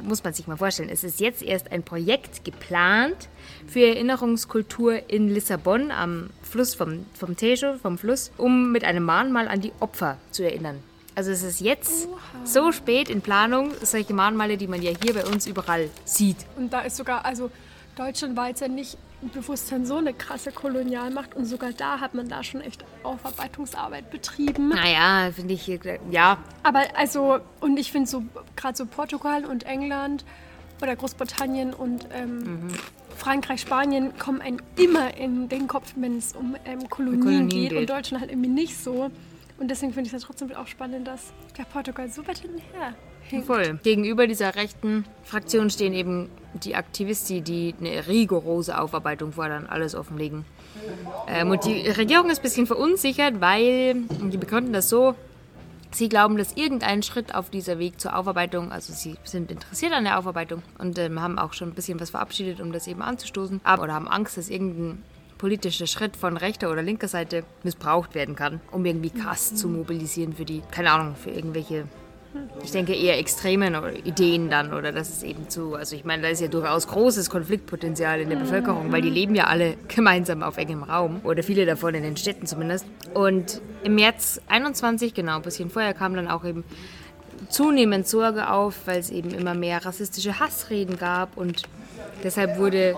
muss 0.04 0.24
man 0.24 0.34
sich 0.34 0.48
mal 0.48 0.58
vorstellen, 0.58 0.90
es 0.90 1.04
ist 1.04 1.20
jetzt 1.20 1.42
erst 1.42 1.72
ein 1.72 1.84
Projekt 1.84 2.44
geplant 2.44 3.30
für 3.68 3.82
Erinnerungskultur 3.82 5.10
in 5.10 5.30
Lissabon 5.30 5.92
am 5.92 6.30
Fluss 6.42 6.76
vom, 6.76 7.06
vom 7.14 7.38
Tejo, 7.38 7.78
vom 7.78 7.98
Fluss, 7.98 8.32
um 8.38 8.72
mit 8.72 8.84
einem 8.84 9.04
Mahnmal 9.04 9.48
an 9.48 9.62
die 9.62 9.72
Opfer 9.80 10.18
zu 10.32 10.44
erinnern. 10.44 10.80
Also 11.16 11.32
es 11.32 11.44
ist 11.44 11.62
jetzt 11.62 12.10
so 12.44 12.72
spät 12.74 13.10
in 13.10 13.22
Planung, 13.22 13.72
solche 13.82 14.14
Mahnmale, 14.14 14.58
die 14.58 14.68
man 14.68 14.82
ja 14.82 14.92
hier 15.02 15.14
bei 15.14 15.26
uns 15.26 15.48
überall 15.48 15.90
sieht. 16.04 16.38
Und 16.58 16.74
da 16.74 16.82
ist 16.82 16.98
sogar, 16.98 17.24
also 17.24 17.50
Deutschland 17.96 18.36
war 18.36 18.50
jetzt 18.50 18.60
ja 18.60 18.68
nicht 18.68 18.98
Bewusstsein 19.34 19.86
so 19.86 19.96
eine 19.98 20.14
krasse 20.14 20.52
Kolonialmacht 20.52 21.36
und 21.36 21.46
sogar 21.46 21.72
da 21.72 22.00
hat 22.00 22.14
man 22.14 22.28
da 22.28 22.44
schon 22.44 22.62
echt 22.62 22.84
Aufarbeitungsarbeit 23.04 24.12
betrieben. 24.12 24.70
Naja, 24.70 25.32
finde 25.32 25.54
ich, 25.54 25.68
äh, 25.70 26.00
ja, 26.12 26.38
Aber 26.64 26.84
also, 26.96 27.40
und 27.60 27.78
ich 27.78 27.92
finde 27.92 28.10
so, 28.10 28.24
gerade 28.56 28.78
so 28.78 28.86
Portugal 28.86 29.46
und 29.46 29.64
England 29.64 30.26
oder 30.82 30.96
Großbritannien 30.96 31.74
und 31.74 32.08
ähm, 32.14 32.68
Frankreich, 33.18 33.62
Spanien 33.62 34.18
kommen 34.20 34.42
einem 34.42 34.60
immer 34.76 35.16
in 35.18 35.48
den 35.48 35.68
Kopf, 35.68 35.94
wenn 35.96 36.18
es 36.18 36.34
um 36.34 36.56
ähm, 36.66 36.90
Kolonien, 36.90 37.22
Kolonien 37.22 37.48
geht, 37.48 37.70
geht. 37.70 37.80
und 37.80 37.90
Deutschland 37.90 38.22
halt 38.22 38.32
irgendwie 38.32 38.50
nicht 38.50 38.78
so. 38.78 39.10
Und 39.58 39.70
deswegen 39.70 39.94
finde 39.94 40.08
ich 40.08 40.14
es 40.14 40.22
ja 40.22 40.28
trotzdem 40.28 40.52
auch 40.54 40.68
spannend, 40.68 41.08
dass 41.08 41.32
der 41.58 41.64
Portugal 41.64 42.10
so 42.10 42.28
weit 42.28 42.40
hinterher 42.40 42.96
hinkt. 43.22 43.48
voll. 43.48 43.80
Gegenüber 43.84 44.28
dieser 44.28 44.56
rechten 44.56 45.06
Fraktion 45.24 45.70
stehen 45.70 45.94
eben 45.94 46.30
die 46.64 46.76
Aktivisten, 46.76 47.44
die 47.44 47.74
eine 47.80 48.08
rigorose 48.08 48.78
Aufarbeitung 48.78 49.32
fordern, 49.32 49.66
alles 49.68 49.96
offenlegen. 49.96 50.46
Ähm, 51.28 51.52
und 51.52 51.66
die 51.66 51.88
Regierung 51.88 52.30
ist 52.30 52.40
ein 52.40 52.44
bisschen 52.44 52.68
verunsichert, 52.68 53.40
weil 53.40 53.96
die 54.32 54.38
begründen 54.38 54.74
das 54.74 54.90
so, 54.90 55.16
sie 55.92 56.10
glauben, 56.10 56.38
dass 56.38 56.58
irgendein 56.58 57.04
Schritt 57.04 57.34
auf 57.34 57.50
dieser 57.50 57.80
Weg 57.80 58.00
zur 58.00 58.16
Aufarbeitung, 58.18 58.72
also 58.72 58.94
sie 58.94 59.16
sind 59.24 59.52
interessiert 59.52 59.94
an 59.94 60.04
der 60.04 60.20
Aufarbeitung 60.20 60.62
und 60.78 60.98
ähm, 61.00 61.22
haben 61.22 61.40
auch 61.40 61.54
schon 61.54 61.70
ein 61.70 61.76
bisschen 61.76 62.00
was 62.00 62.10
verabschiedet, 62.10 62.60
um 62.60 62.72
das 62.72 62.88
eben 62.88 63.02
anzustoßen, 63.02 63.62
aber, 63.64 63.84
oder 63.84 63.94
haben 63.94 64.08
Angst, 64.08 64.38
dass 64.38 64.50
irgendein 64.50 65.02
politischer 65.38 65.88
Schritt 65.88 66.16
von 66.16 66.38
rechter 66.38 66.72
oder 66.72 66.82
linker 66.82 67.08
Seite 67.08 67.44
missbraucht 67.64 68.16
werden 68.16 68.36
kann, 68.36 68.62
um 68.72 68.86
irgendwie 68.86 69.10
Kass 69.10 69.56
zu 69.56 69.68
mobilisieren 69.68 70.34
für 70.34 70.46
die, 70.46 70.62
keine 70.72 70.92
Ahnung, 70.92 71.16
für 71.16 71.32
irgendwelche 71.32 71.86
ich 72.64 72.72
denke 72.72 72.94
eher 72.94 73.18
extremen 73.18 73.76
Ideen 74.04 74.50
dann 74.50 74.74
oder 74.74 74.92
das 74.92 75.10
ist 75.10 75.24
eben 75.24 75.50
zu, 75.50 75.76
also 75.76 75.96
ich 75.96 76.04
meine, 76.04 76.24
da 76.24 76.28
ist 76.30 76.42
ja 76.42 76.48
durchaus 76.48 76.88
großes 76.88 77.30
Konfliktpotenzial 77.30 78.20
in 78.20 78.30
der 78.30 78.38
Bevölkerung, 78.38 78.92
weil 78.92 79.02
die 79.02 79.10
leben 79.10 79.36
ja 79.36 79.46
alle 79.46 79.78
gemeinsam 79.88 80.44
auf 80.44 80.58
engem 80.58 80.84
Raum 80.84 81.22
oder 81.24 81.44
viele 81.44 81.66
davon 81.66 81.96
in 81.96 82.04
den 82.04 82.18
Städten 82.18 82.46
zumindest. 82.46 82.86
Und 83.14 83.62
im 83.84 83.96
März 83.96 84.42
21, 84.48 85.14
genau, 85.14 85.38
ein 85.38 85.42
bisschen 85.42 85.70
vorher 85.70 85.94
kam 85.94 86.16
dann 86.16 86.28
auch 86.28 86.44
eben 86.44 86.64
zunehmend 87.50 88.08
Sorge 88.08 88.50
auf, 88.50 88.76
weil 88.86 89.00
es 89.00 89.10
eben 89.12 89.32
immer 89.32 89.54
mehr 89.54 89.86
rassistische 89.86 90.40
Hassreden 90.40 90.98
gab 90.98 91.38
und 91.38 91.64
deshalb 92.24 92.58
wurde 92.58 92.96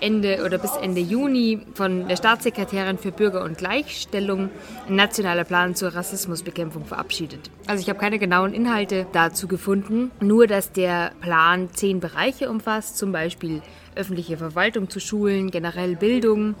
Ende 0.00 0.44
oder 0.44 0.58
bis 0.58 0.76
Ende 0.76 1.00
Juni 1.00 1.60
von 1.74 2.08
der 2.08 2.16
Staatssekretärin 2.16 2.98
für 2.98 3.10
Bürger- 3.10 3.42
und 3.42 3.58
Gleichstellung 3.58 4.50
ein 4.88 4.96
nationaler 4.96 5.44
Plan 5.44 5.74
zur 5.74 5.94
Rassismusbekämpfung 5.94 6.84
verabschiedet. 6.84 7.50
Also 7.66 7.82
ich 7.82 7.88
habe 7.88 7.98
keine 7.98 8.18
genauen 8.18 8.54
Inhalte 8.54 9.06
dazu 9.12 9.48
gefunden, 9.48 10.10
nur 10.20 10.46
dass 10.46 10.72
der 10.72 11.12
Plan 11.20 11.68
zehn 11.72 12.00
Bereiche 12.00 12.48
umfasst, 12.48 12.96
zum 12.96 13.12
Beispiel 13.12 13.62
öffentliche 13.96 14.36
Verwaltung 14.36 14.88
zu 14.88 15.00
schulen, 15.00 15.50
generell 15.50 15.96
Bildung, 15.96 16.54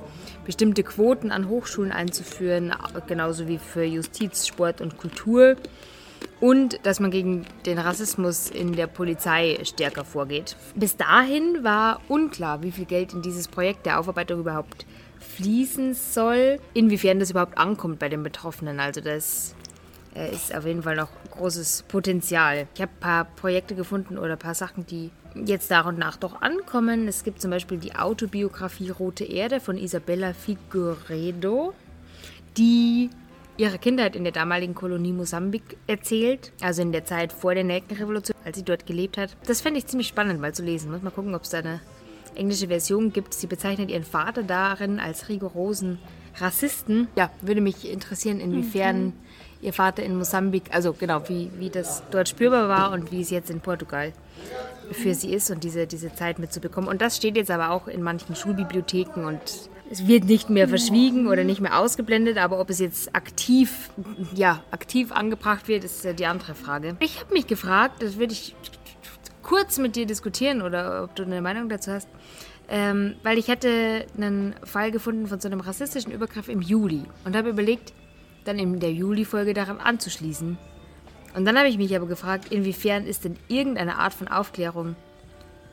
bestimmte 0.44 0.82
Quoten 0.82 1.30
an 1.30 1.48
Hochschulen 1.48 1.92
einzuführen, 1.92 2.74
genauso 3.06 3.46
wie 3.46 3.58
für 3.58 3.84
Justiz, 3.84 4.46
Sport 4.46 4.80
und 4.80 4.98
Kultur 4.98 5.56
und 6.40 6.78
dass 6.84 7.00
man 7.00 7.10
gegen 7.10 7.46
den 7.66 7.78
Rassismus 7.78 8.50
in 8.50 8.72
der 8.74 8.86
Polizei 8.86 9.58
stärker 9.64 10.04
vorgeht. 10.04 10.56
Bis 10.74 10.96
dahin 10.96 11.64
war 11.64 12.00
unklar, 12.08 12.62
wie 12.62 12.70
viel 12.70 12.84
Geld 12.84 13.12
in 13.12 13.22
dieses 13.22 13.48
Projekt 13.48 13.86
der 13.86 13.98
Aufarbeitung 13.98 14.40
überhaupt 14.40 14.86
fließen 15.18 15.94
soll, 15.94 16.58
inwiefern 16.74 17.18
das 17.18 17.30
überhaupt 17.30 17.58
ankommt 17.58 17.98
bei 17.98 18.08
den 18.08 18.22
Betroffenen. 18.22 18.78
Also 18.80 19.00
das 19.00 19.54
äh, 20.14 20.32
ist 20.32 20.54
auf 20.54 20.64
jeden 20.64 20.82
Fall 20.82 20.96
noch 20.96 21.10
großes 21.32 21.84
Potenzial. 21.88 22.66
Ich 22.74 22.80
habe 22.80 22.92
ein 22.92 23.00
paar 23.00 23.24
Projekte 23.24 23.74
gefunden 23.74 24.18
oder 24.18 24.32
ein 24.32 24.38
paar 24.38 24.54
Sachen, 24.54 24.86
die 24.86 25.10
jetzt 25.34 25.70
nach 25.70 25.86
und 25.86 25.98
nach 25.98 26.16
doch 26.16 26.40
ankommen. 26.40 27.08
Es 27.08 27.24
gibt 27.24 27.40
zum 27.40 27.50
Beispiel 27.50 27.78
die 27.78 27.94
Autobiografie 27.94 28.90
Rote 28.90 29.24
Erde 29.24 29.60
von 29.60 29.76
Isabella 29.76 30.32
Figueredo, 30.32 31.74
die 32.56 33.10
ihre 33.58 33.78
Kindheit 33.78 34.16
in 34.16 34.24
der 34.24 34.32
damaligen 34.32 34.74
Kolonie 34.74 35.12
Mosambik 35.12 35.76
erzählt, 35.86 36.52
also 36.62 36.80
in 36.80 36.92
der 36.92 37.04
Zeit 37.04 37.32
vor 37.32 37.54
der 37.54 37.64
Nelkenrevolution, 37.64 38.36
als 38.44 38.56
sie 38.56 38.64
dort 38.64 38.86
gelebt 38.86 39.18
hat. 39.18 39.36
Das 39.46 39.60
fände 39.60 39.78
ich 39.78 39.86
ziemlich 39.86 40.08
spannend 40.08 40.40
mal 40.40 40.54
zu 40.54 40.62
lesen. 40.62 40.90
Muss 40.90 41.02
mal 41.02 41.10
gucken, 41.10 41.34
ob 41.34 41.42
es 41.42 41.50
da 41.50 41.58
eine 41.58 41.80
englische 42.36 42.68
Version 42.68 43.12
gibt. 43.12 43.34
Sie 43.34 43.48
bezeichnet 43.48 43.90
ihren 43.90 44.04
Vater 44.04 44.44
darin 44.44 45.00
als 45.00 45.28
rigorosen 45.28 45.98
Rassisten. 46.36 47.08
Ja, 47.16 47.30
würde 47.40 47.60
mich 47.60 47.90
interessieren, 47.90 48.38
inwiefern 48.38 49.12
ihr 49.60 49.72
Vater 49.72 50.04
in 50.04 50.16
Mosambik, 50.16 50.64
also 50.70 50.92
genau, 50.92 51.28
wie, 51.28 51.50
wie 51.58 51.68
das 51.68 52.04
dort 52.12 52.28
spürbar 52.28 52.68
war 52.68 52.92
und 52.92 53.10
wie 53.10 53.20
es 53.20 53.30
jetzt 53.30 53.50
in 53.50 53.60
Portugal 53.60 54.12
für 54.92 55.14
sie 55.14 55.32
ist 55.32 55.50
und 55.50 55.64
diese, 55.64 55.88
diese 55.88 56.14
Zeit 56.14 56.38
mitzubekommen. 56.38 56.88
Und 56.88 57.02
das 57.02 57.16
steht 57.16 57.36
jetzt 57.36 57.50
aber 57.50 57.70
auch 57.70 57.88
in 57.88 58.02
manchen 58.02 58.36
Schulbibliotheken 58.36 59.24
und 59.24 59.68
es 59.90 60.06
wird 60.06 60.24
nicht 60.24 60.50
mehr 60.50 60.68
verschwiegen 60.68 61.28
oder 61.28 61.44
nicht 61.44 61.60
mehr 61.60 61.78
ausgeblendet, 61.78 62.36
aber 62.36 62.60
ob 62.60 62.70
es 62.70 62.78
jetzt 62.78 63.14
aktiv, 63.14 63.90
ja, 64.34 64.62
aktiv 64.70 65.12
angebracht 65.12 65.68
wird, 65.68 65.84
ist 65.84 66.04
ja 66.04 66.12
die 66.12 66.26
andere 66.26 66.54
Frage. 66.54 66.96
Ich 67.00 67.20
habe 67.20 67.32
mich 67.32 67.46
gefragt, 67.46 68.02
das 68.02 68.18
würde 68.18 68.32
ich 68.32 68.54
kurz 69.42 69.78
mit 69.78 69.96
dir 69.96 70.06
diskutieren 70.06 70.60
oder 70.60 71.04
ob 71.04 71.16
du 71.16 71.22
eine 71.22 71.40
Meinung 71.40 71.68
dazu 71.70 71.90
hast, 71.90 72.08
ähm, 72.68 73.14
weil 73.22 73.38
ich 73.38 73.48
hatte 73.48 74.04
einen 74.14 74.54
Fall 74.62 74.90
gefunden 74.90 75.26
von 75.26 75.40
so 75.40 75.48
einem 75.48 75.60
rassistischen 75.60 76.12
Übergriff 76.12 76.48
im 76.48 76.60
Juli 76.60 77.04
und 77.24 77.34
habe 77.34 77.48
überlegt, 77.48 77.94
dann 78.44 78.58
in 78.58 78.80
der 78.80 78.92
Juli-Folge 78.92 79.54
daran 79.54 79.78
anzuschließen. 79.78 80.58
Und 81.34 81.44
dann 81.44 81.56
habe 81.56 81.68
ich 81.68 81.78
mich 81.78 81.94
aber 81.96 82.06
gefragt, 82.06 82.52
inwiefern 82.52 83.06
ist 83.06 83.24
denn 83.24 83.36
irgendeine 83.48 83.96
Art 83.96 84.12
von 84.12 84.28
Aufklärung 84.28 84.96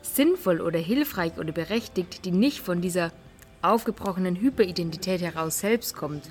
sinnvoll 0.02 0.62
oder 0.62 0.80
hilfreich 0.80 1.38
oder 1.38 1.52
berechtigt, 1.52 2.24
die 2.26 2.32
nicht 2.32 2.60
von 2.62 2.82
dieser 2.82 3.12
aufgebrochenen 3.72 4.36
Hyperidentität 4.40 5.22
heraus 5.22 5.60
selbst 5.60 5.96
kommt. 5.96 6.30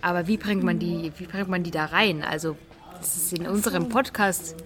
Aber 0.00 0.26
wie 0.26 0.36
bringt 0.36 0.62
man 0.62 0.78
die, 0.78 1.12
wie 1.18 1.26
bringt 1.26 1.48
man 1.48 1.62
die 1.62 1.70
da 1.70 1.86
rein? 1.86 2.22
Also, 2.22 2.56
das 2.98 3.16
ist 3.16 3.32
in 3.32 3.46
unserem 3.46 3.88
Podcast 3.88 4.56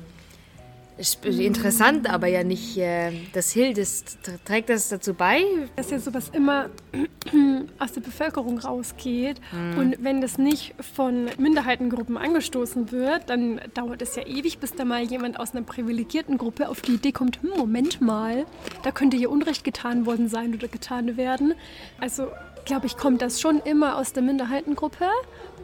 sp- 1.03 1.29
interessant, 1.29 2.09
aber 2.09 2.27
ja 2.27 2.43
nicht 2.45 2.77
äh, 2.79 3.13
das 3.33 3.51
Hild. 3.53 3.79
Das, 3.79 4.05
trägt 4.45 4.69
das 4.69 4.89
dazu 4.89 5.15
bei? 5.15 5.43
dass 5.77 5.91
ja 5.91 5.99
sowas 5.99 6.31
immer 6.33 6.71
aus 7.79 7.93
der 7.93 8.01
Bevölkerung 8.01 8.59
rausgeht. 8.59 9.41
Und 9.79 9.97
wenn 10.03 10.21
das 10.21 10.39
nicht 10.39 10.75
von 10.95 11.27
Minderheitengruppen 11.39 12.17
angestoßen 12.17 12.93
wird, 12.93 13.29
dann 13.29 13.61
dauert 13.75 14.01
es 14.03 14.17
ja 14.17 14.27
ewig, 14.27 14.59
bis 14.59 14.73
da 14.75 14.85
mal 14.85 15.03
jemand 15.03 15.39
aus 15.39 15.55
einer 15.55 15.65
privilegierten 15.65 16.39
Gruppe 16.39 16.69
auf 16.69 16.81
die 16.83 16.93
Idee 16.95 17.13
kommt, 17.13 17.43
hm, 17.43 17.51
Moment 17.57 18.01
mal, 18.01 18.47
da 18.83 18.91
könnte 18.91 19.17
hier 19.17 19.31
Unrecht 19.31 19.65
getan 19.65 20.07
worden 20.07 20.29
sein 20.29 20.55
oder 20.55 20.69
getan 20.69 21.17
werden. 21.17 21.55
Also, 22.01 22.29
glaube 22.65 22.87
ich, 22.87 22.97
kommt 22.97 23.23
das 23.23 23.41
schon 23.41 23.61
immer 23.61 23.97
aus 23.99 24.13
der 24.13 24.23
Minderheitengruppe, 24.23 25.07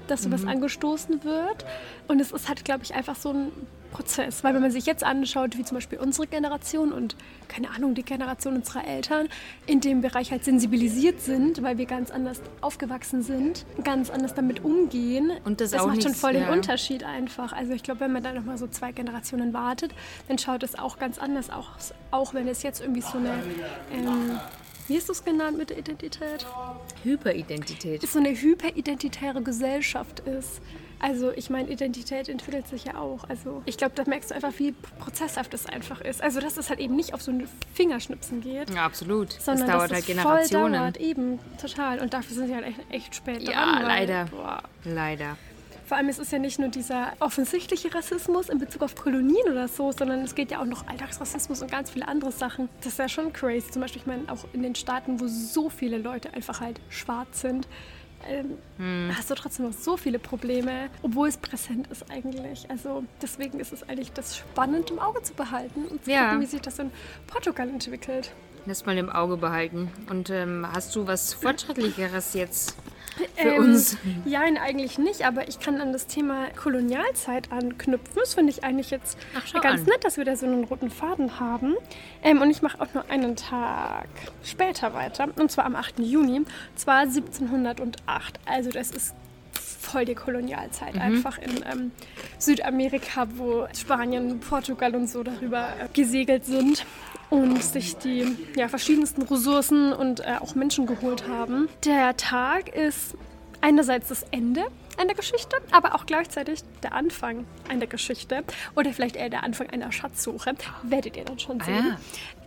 dass 0.08 0.24
sowas 0.24 0.44
angestoßen 0.44 1.24
wird. 1.24 1.64
Und 2.08 2.20
es 2.20 2.32
ist 2.32 2.48
halt, 2.48 2.64
glaube 2.64 2.82
ich, 2.84 2.94
einfach 2.94 3.16
so 3.16 3.30
ein 3.30 3.52
Prozess. 3.92 4.42
Weil 4.42 4.54
wenn 4.54 4.62
man 4.62 4.70
sich 4.72 4.87
jetzt 4.87 5.04
anschaut, 5.04 5.56
wie 5.56 5.64
zum 5.64 5.76
Beispiel 5.76 5.99
unsere 5.99 6.26
Generation 6.26 6.92
und 6.92 7.14
keine 7.49 7.70
Ahnung, 7.70 7.94
die 7.94 8.02
Generation 8.02 8.56
unserer 8.56 8.87
Eltern 8.87 9.28
in 9.66 9.80
dem 9.80 10.00
Bereich 10.00 10.32
halt 10.32 10.44
sensibilisiert 10.44 11.20
sind, 11.20 11.62
weil 11.62 11.78
wir 11.78 11.87
ganz 11.87 12.11
anders 12.11 12.40
aufgewachsen 12.62 13.22
sind, 13.22 13.64
ganz 13.84 14.11
anders 14.11 14.34
damit 14.34 14.64
umgehen. 14.64 15.30
Und 15.44 15.61
das 15.61 15.70
das 15.70 15.87
macht 15.87 16.02
schon 16.02 16.12
nicht- 16.12 16.20
voll 16.20 16.32
den 16.32 16.42
ja. 16.42 16.52
Unterschied 16.52 17.04
einfach. 17.04 17.52
Also 17.52 17.72
ich 17.72 17.82
glaube, 17.82 18.00
wenn 18.00 18.12
man 18.12 18.22
da 18.22 18.32
noch 18.32 18.44
mal 18.44 18.58
so 18.58 18.66
zwei 18.66 18.90
Generationen 18.92 19.52
wartet, 19.52 19.92
dann 20.28 20.38
schaut 20.38 20.62
es 20.62 20.78
auch 20.78 20.99
ganz 20.99 21.18
anders 21.18 21.50
aus. 21.50 21.94
Auch 22.11 22.34
wenn 22.34 22.49
es 22.49 22.62
jetzt 22.62 22.80
irgendwie 22.80 23.02
so 23.02 23.18
eine, 23.18 23.34
ähm, 23.92 24.40
wie 24.88 24.96
ist 24.96 25.08
das 25.08 25.25
genannt 25.25 25.58
mit 25.58 25.70
der 25.70 25.78
Identität? 25.78 26.46
Hyperidentität. 27.04 28.02
so 28.02 28.18
eine 28.18 28.30
hyperidentitäre 28.30 29.42
Gesellschaft 29.42 30.20
ist. 30.20 30.61
Also 31.02 31.32
ich 31.32 31.50
meine, 31.50 31.68
Identität 31.68 32.28
entwickelt 32.28 32.68
sich 32.68 32.85
ja 32.85 32.94
auch. 32.94 33.28
Also 33.28 33.61
ich 33.66 33.76
glaube, 33.76 33.92
da 33.97 34.04
merkst 34.06 34.30
du 34.30 34.35
einfach, 34.37 34.52
wie 34.59 34.71
prozesshaft 35.00 35.52
es 35.52 35.66
einfach 35.66 36.00
ist. 36.00 36.23
Also 36.23 36.40
dass 36.40 36.56
es 36.56 36.71
halt 36.71 36.78
eben 36.78 36.94
nicht 36.94 37.12
auf 37.12 37.21
so 37.21 37.32
ein 37.32 37.49
Fingerschnipsen 37.75 38.40
geht. 38.40 38.71
Ja, 38.71 38.85
absolut. 38.85 39.32
Sondern 39.32 39.66
das 39.66 39.76
dauert 39.76 39.90
dass 39.90 39.92
halt 39.97 40.00
es 40.02 40.06
Generationen. 40.06 40.73
Voll 40.75 40.80
dauert, 40.80 40.97
eben, 40.99 41.38
total. 41.61 41.99
Und 41.99 42.14
dafür 42.14 42.37
sind 42.37 42.47
sie 42.47 42.54
halt 42.54 42.66
echt, 42.66 42.78
echt 42.90 43.14
spät 43.16 43.42
Ja, 43.42 43.52
dran. 43.52 43.75
weil, 43.82 43.87
leider. 43.87 44.25
Boah. 44.26 44.62
Leider. 44.85 45.37
Vor 45.87 45.97
allem 45.97 46.09
es 46.09 46.21
ist 46.21 46.30
ja 46.30 46.38
nicht 46.38 46.59
nur 46.61 46.68
dieser 46.68 47.12
offensichtliche 47.18 47.92
Rassismus 47.92 48.49
in 48.49 48.59
Bezug 48.59 48.82
auf 48.82 48.94
Kolonien 48.94 49.50
oder 49.50 49.66
so, 49.66 49.90
sondern 49.92 50.21
es 50.21 50.35
geht 50.37 50.52
ja 50.52 50.61
auch 50.61 50.64
noch 50.64 50.87
Alltagsrassismus 50.87 51.61
und 51.61 51.71
ganz 51.71 51.90
viele 51.90 52.06
andere 52.06 52.30
Sachen. 52.30 52.68
Das 52.78 52.92
ist 52.92 52.99
ja 53.00 53.09
schon 53.09 53.32
crazy. 53.32 53.71
Zum 53.73 53.82
Beispiel, 53.82 54.00
ich 54.00 54.06
meine, 54.06 54.30
auch 54.32 54.44
in 54.52 54.62
den 54.62 54.76
Staaten, 54.76 55.21
wo 55.21 55.26
so 55.26 55.68
viele 55.68 55.99
Leute 55.99 56.32
einfach 56.32 56.61
halt 56.61 56.80
schwarz 56.88 57.40
sind, 57.42 57.66
ähm, 58.28 58.58
Hm. 58.78 59.10
hast 59.16 59.30
du 59.30 59.34
trotzdem 59.34 59.66
noch 59.66 59.72
so 59.74 59.96
viele 59.96 60.18
Probleme, 60.18 60.88
obwohl 61.02 61.28
es 61.28 61.36
präsent 61.36 61.86
ist 61.88 62.10
eigentlich. 62.10 62.70
Also 62.70 63.04
deswegen 63.20 63.60
ist 63.60 63.72
es 63.72 63.88
eigentlich 63.88 64.12
das 64.12 64.36
spannend 64.36 64.90
im 64.90 64.98
Auge 64.98 65.22
zu 65.22 65.34
behalten 65.34 65.84
und 65.86 66.04
zu 66.04 66.10
Ja. 66.10 66.24
gucken, 66.26 66.40
wie 66.42 66.46
sich 66.46 66.60
das 66.60 66.78
in 66.78 66.90
Portugal 67.26 67.68
entwickelt. 67.68 68.32
Das 68.66 68.87
mal 68.87 68.97
im 68.97 69.11
Auge 69.11 69.37
behalten. 69.37 69.90
Und 70.09 70.31
ähm, 70.31 70.66
hast 70.73 70.95
du 70.95 71.07
was 71.07 71.35
Fortschrittlicheres 71.35 72.35
jetzt 72.35 72.76
Für 73.35 73.49
Ähm, 73.49 73.62
uns. 73.64 73.97
Ja, 74.25 74.42
eigentlich 74.42 74.99
nicht, 74.99 75.26
aber 75.26 75.49
ich 75.49 75.59
kann 75.59 75.81
an 75.81 75.92
das 75.92 76.07
Thema 76.07 76.47
Kolonialzeit 76.57 77.50
anknüpfen. 77.50 78.14
Das 78.14 78.35
finde 78.35 78.52
ich 78.52 78.62
eigentlich 78.62 78.90
jetzt 78.90 79.19
Ach, 79.37 79.61
ganz 79.61 79.81
an. 79.81 79.87
nett, 79.87 80.04
dass 80.04 80.16
wir 80.16 80.25
da 80.25 80.37
so 80.37 80.47
einen 80.47 80.64
roten 80.64 80.90
Faden 80.90 81.40
haben. 81.40 81.75
Ähm, 82.23 82.40
und 82.40 82.50
ich 82.50 82.62
mache 82.62 82.81
auch 82.81 82.95
nur 82.95 83.04
einen 83.11 83.35
Tag 83.37 84.07
später 84.45 84.95
weiter, 84.95 85.28
und 85.37 85.50
zwar 85.50 85.64
am 85.66 85.75
8. 85.75 85.99
Juni, 85.99 86.42
zwar 86.76 87.00
1708. 87.00 88.38
Also 88.47 88.71
das 88.71 88.92
ist 88.92 89.14
voll 89.52 90.04
die 90.04 90.14
Kolonialzeit, 90.14 90.97
einfach 90.97 91.38
in 91.38 91.57
ähm, 91.71 91.90
Südamerika, 92.38 93.26
wo 93.37 93.66
Spanien, 93.76 94.38
Portugal 94.40 94.95
und 94.95 95.09
so 95.11 95.23
darüber 95.23 95.69
äh, 95.81 95.88
gesegelt 95.92 96.45
sind 96.47 96.87
und 97.32 97.64
sich 97.64 97.96
die 97.96 98.36
ja, 98.56 98.68
verschiedensten 98.68 99.22
Ressourcen 99.22 99.94
und 99.94 100.20
äh, 100.20 100.36
auch 100.38 100.54
Menschen 100.54 100.84
geholt 100.84 101.26
haben. 101.26 101.66
Der 101.82 102.14
Tag 102.18 102.68
ist 102.76 103.16
einerseits 103.62 104.08
das 104.08 104.22
Ende 104.32 104.66
einer 104.98 105.14
Geschichte, 105.14 105.56
aber 105.70 105.94
auch 105.94 106.04
gleichzeitig 106.04 106.60
der 106.82 106.92
Anfang 106.92 107.46
einer 107.70 107.86
Geschichte 107.86 108.44
oder 108.76 108.92
vielleicht 108.92 109.16
eher 109.16 109.30
der 109.30 109.44
Anfang 109.44 109.70
einer 109.70 109.90
Schatzsuche. 109.92 110.52
Werdet 110.82 111.16
ihr 111.16 111.24
dann 111.24 111.38
schon 111.38 111.58
sehen. 111.60 111.96
ja. 111.96 111.96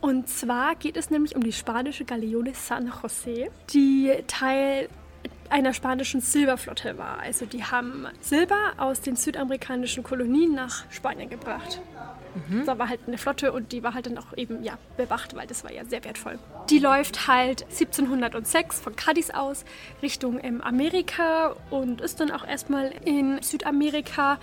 Und 0.02 0.30
zwar 0.30 0.76
geht 0.76 0.98
es 0.98 1.10
nämlich 1.10 1.36
um 1.36 1.44
die 1.44 1.54
spanische 1.54 2.06
Galeone 2.06 2.54
San 2.54 2.92
José, 2.92 3.50
die 3.74 4.14
Teil 4.28 4.88
einer 5.50 5.74
spanischen 5.74 6.22
Silberflotte 6.22 7.00
war. 7.00 7.20
Also 7.22 7.48
die 7.48 7.64
haben 7.64 8.06
Silber 8.22 8.74
aus 8.78 9.02
den 9.02 9.16
südamerikanischen 9.16 10.04
Kolonien 10.04 10.54
nach 10.54 10.84
Spanien 10.92 11.28
gebracht. 11.30 11.82
Da 12.66 12.78
war 12.78 12.90
halt 12.90 13.02
eine 13.08 13.18
Flotte 13.18 13.52
und 13.52 13.72
die 13.72 13.84
war 13.84 13.94
halt 13.94 14.06
dann 14.06 14.18
auch 14.18 14.36
eben 14.36 14.64
ja, 14.64 14.78
bewacht, 14.98 15.36
weil 15.36 15.48
das 15.48 15.64
war 15.64 15.72
ja 15.72 15.86
sehr 15.86 16.04
wertvoll. 16.04 16.38
Die 16.70 16.80
läuft 16.80 17.28
halt 17.28 17.64
1706 17.64 18.82
von 18.82 18.96
Cadiz 18.96 19.30
aus 19.30 19.66
Richtung 20.02 20.40
ähm, 20.44 20.62
Amerika 20.62 21.56
und 21.70 22.02
ist 22.02 22.20
dann 22.20 22.32
auch 22.32 22.46
erstmal 22.46 22.92
in 23.06 23.42
Südamerika 23.42 24.38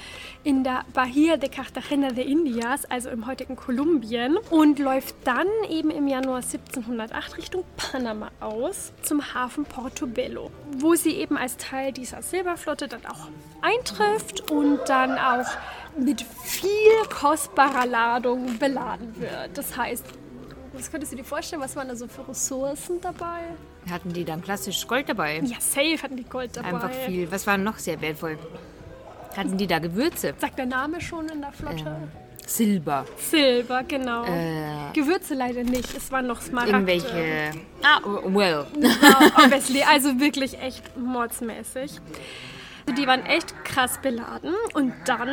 in 0.44 0.64
der 0.64 0.84
Bahia 0.94 1.36
de 1.36 1.48
Cartagena 1.48 2.10
de 2.10 2.24
Indias, 2.24 2.84
also 2.86 3.10
im 3.10 3.26
heutigen 3.26 3.56
Kolumbien 3.56 4.38
und 4.50 4.78
läuft 4.78 5.14
dann 5.24 5.48
eben 5.68 5.90
im 5.90 6.08
Januar 6.08 6.36
1708 6.36 7.36
Richtung 7.36 7.64
Panama 7.76 8.30
aus 8.40 8.92
zum 9.02 9.34
Hafen 9.34 9.64
Portobello, 9.64 10.50
wo 10.78 10.94
sie 10.94 11.12
eben 11.16 11.36
als 11.36 11.56
Teil 11.56 11.92
dieser 11.92 12.22
Silberflotte 12.22 12.88
dann 12.88 13.04
auch 13.06 13.28
eintrifft 13.60 14.50
und 14.50 14.80
dann 14.88 15.18
auch 15.18 15.46
mit 15.98 16.24
viel 16.42 17.06
kostbarer 17.08 17.86
Ladung 17.86 18.58
beladen 18.58 19.14
wird. 19.20 19.56
Das 19.56 19.76
heißt, 19.76 20.04
was 20.72 20.90
könntest 20.90 21.12
du 21.12 21.16
dir 21.16 21.24
vorstellen, 21.24 21.60
was 21.60 21.76
waren 21.76 21.88
da 21.88 21.96
so 21.96 22.08
für 22.08 22.26
Ressourcen 22.28 23.00
dabei? 23.00 23.40
Hatten 23.90 24.12
die 24.12 24.24
dann 24.24 24.42
klassisch 24.42 24.86
Gold 24.86 25.08
dabei? 25.08 25.40
Ja, 25.40 25.56
safe 25.60 26.02
hatten 26.02 26.16
die 26.16 26.24
Gold 26.24 26.56
dabei. 26.56 26.68
Einfach 26.68 26.90
viel. 26.90 27.30
Was 27.30 27.46
war 27.46 27.58
noch 27.58 27.78
sehr 27.78 28.00
wertvoll? 28.00 28.38
Hatten 29.36 29.56
die 29.56 29.66
da 29.66 29.78
Gewürze? 29.78 30.34
Sagt 30.38 30.58
der 30.58 30.66
Name 30.66 31.00
schon 31.00 31.28
in 31.28 31.40
der 31.40 31.52
Flotte? 31.52 31.96
Silber. 32.46 33.06
Silber, 33.16 33.82
genau. 33.84 34.24
Äh, 34.24 34.92
Gewürze 34.92 35.34
leider 35.34 35.62
nicht. 35.62 35.96
Es 35.96 36.10
waren 36.10 36.26
noch 36.26 36.40
Smaragde. 36.40 36.72
irgendwelche. 36.72 37.50
Ah, 37.82 38.00
well. 38.26 38.66
Obviously. 39.36 39.82
Also 39.82 40.18
wirklich 40.20 40.60
echt 40.60 40.96
mordsmäßig. 40.96 41.92
Also 42.86 43.00
die 43.00 43.06
waren 43.06 43.24
echt 43.26 43.64
krass 43.64 43.98
beladen. 44.02 44.54
Und 44.74 44.92
dann 45.06 45.30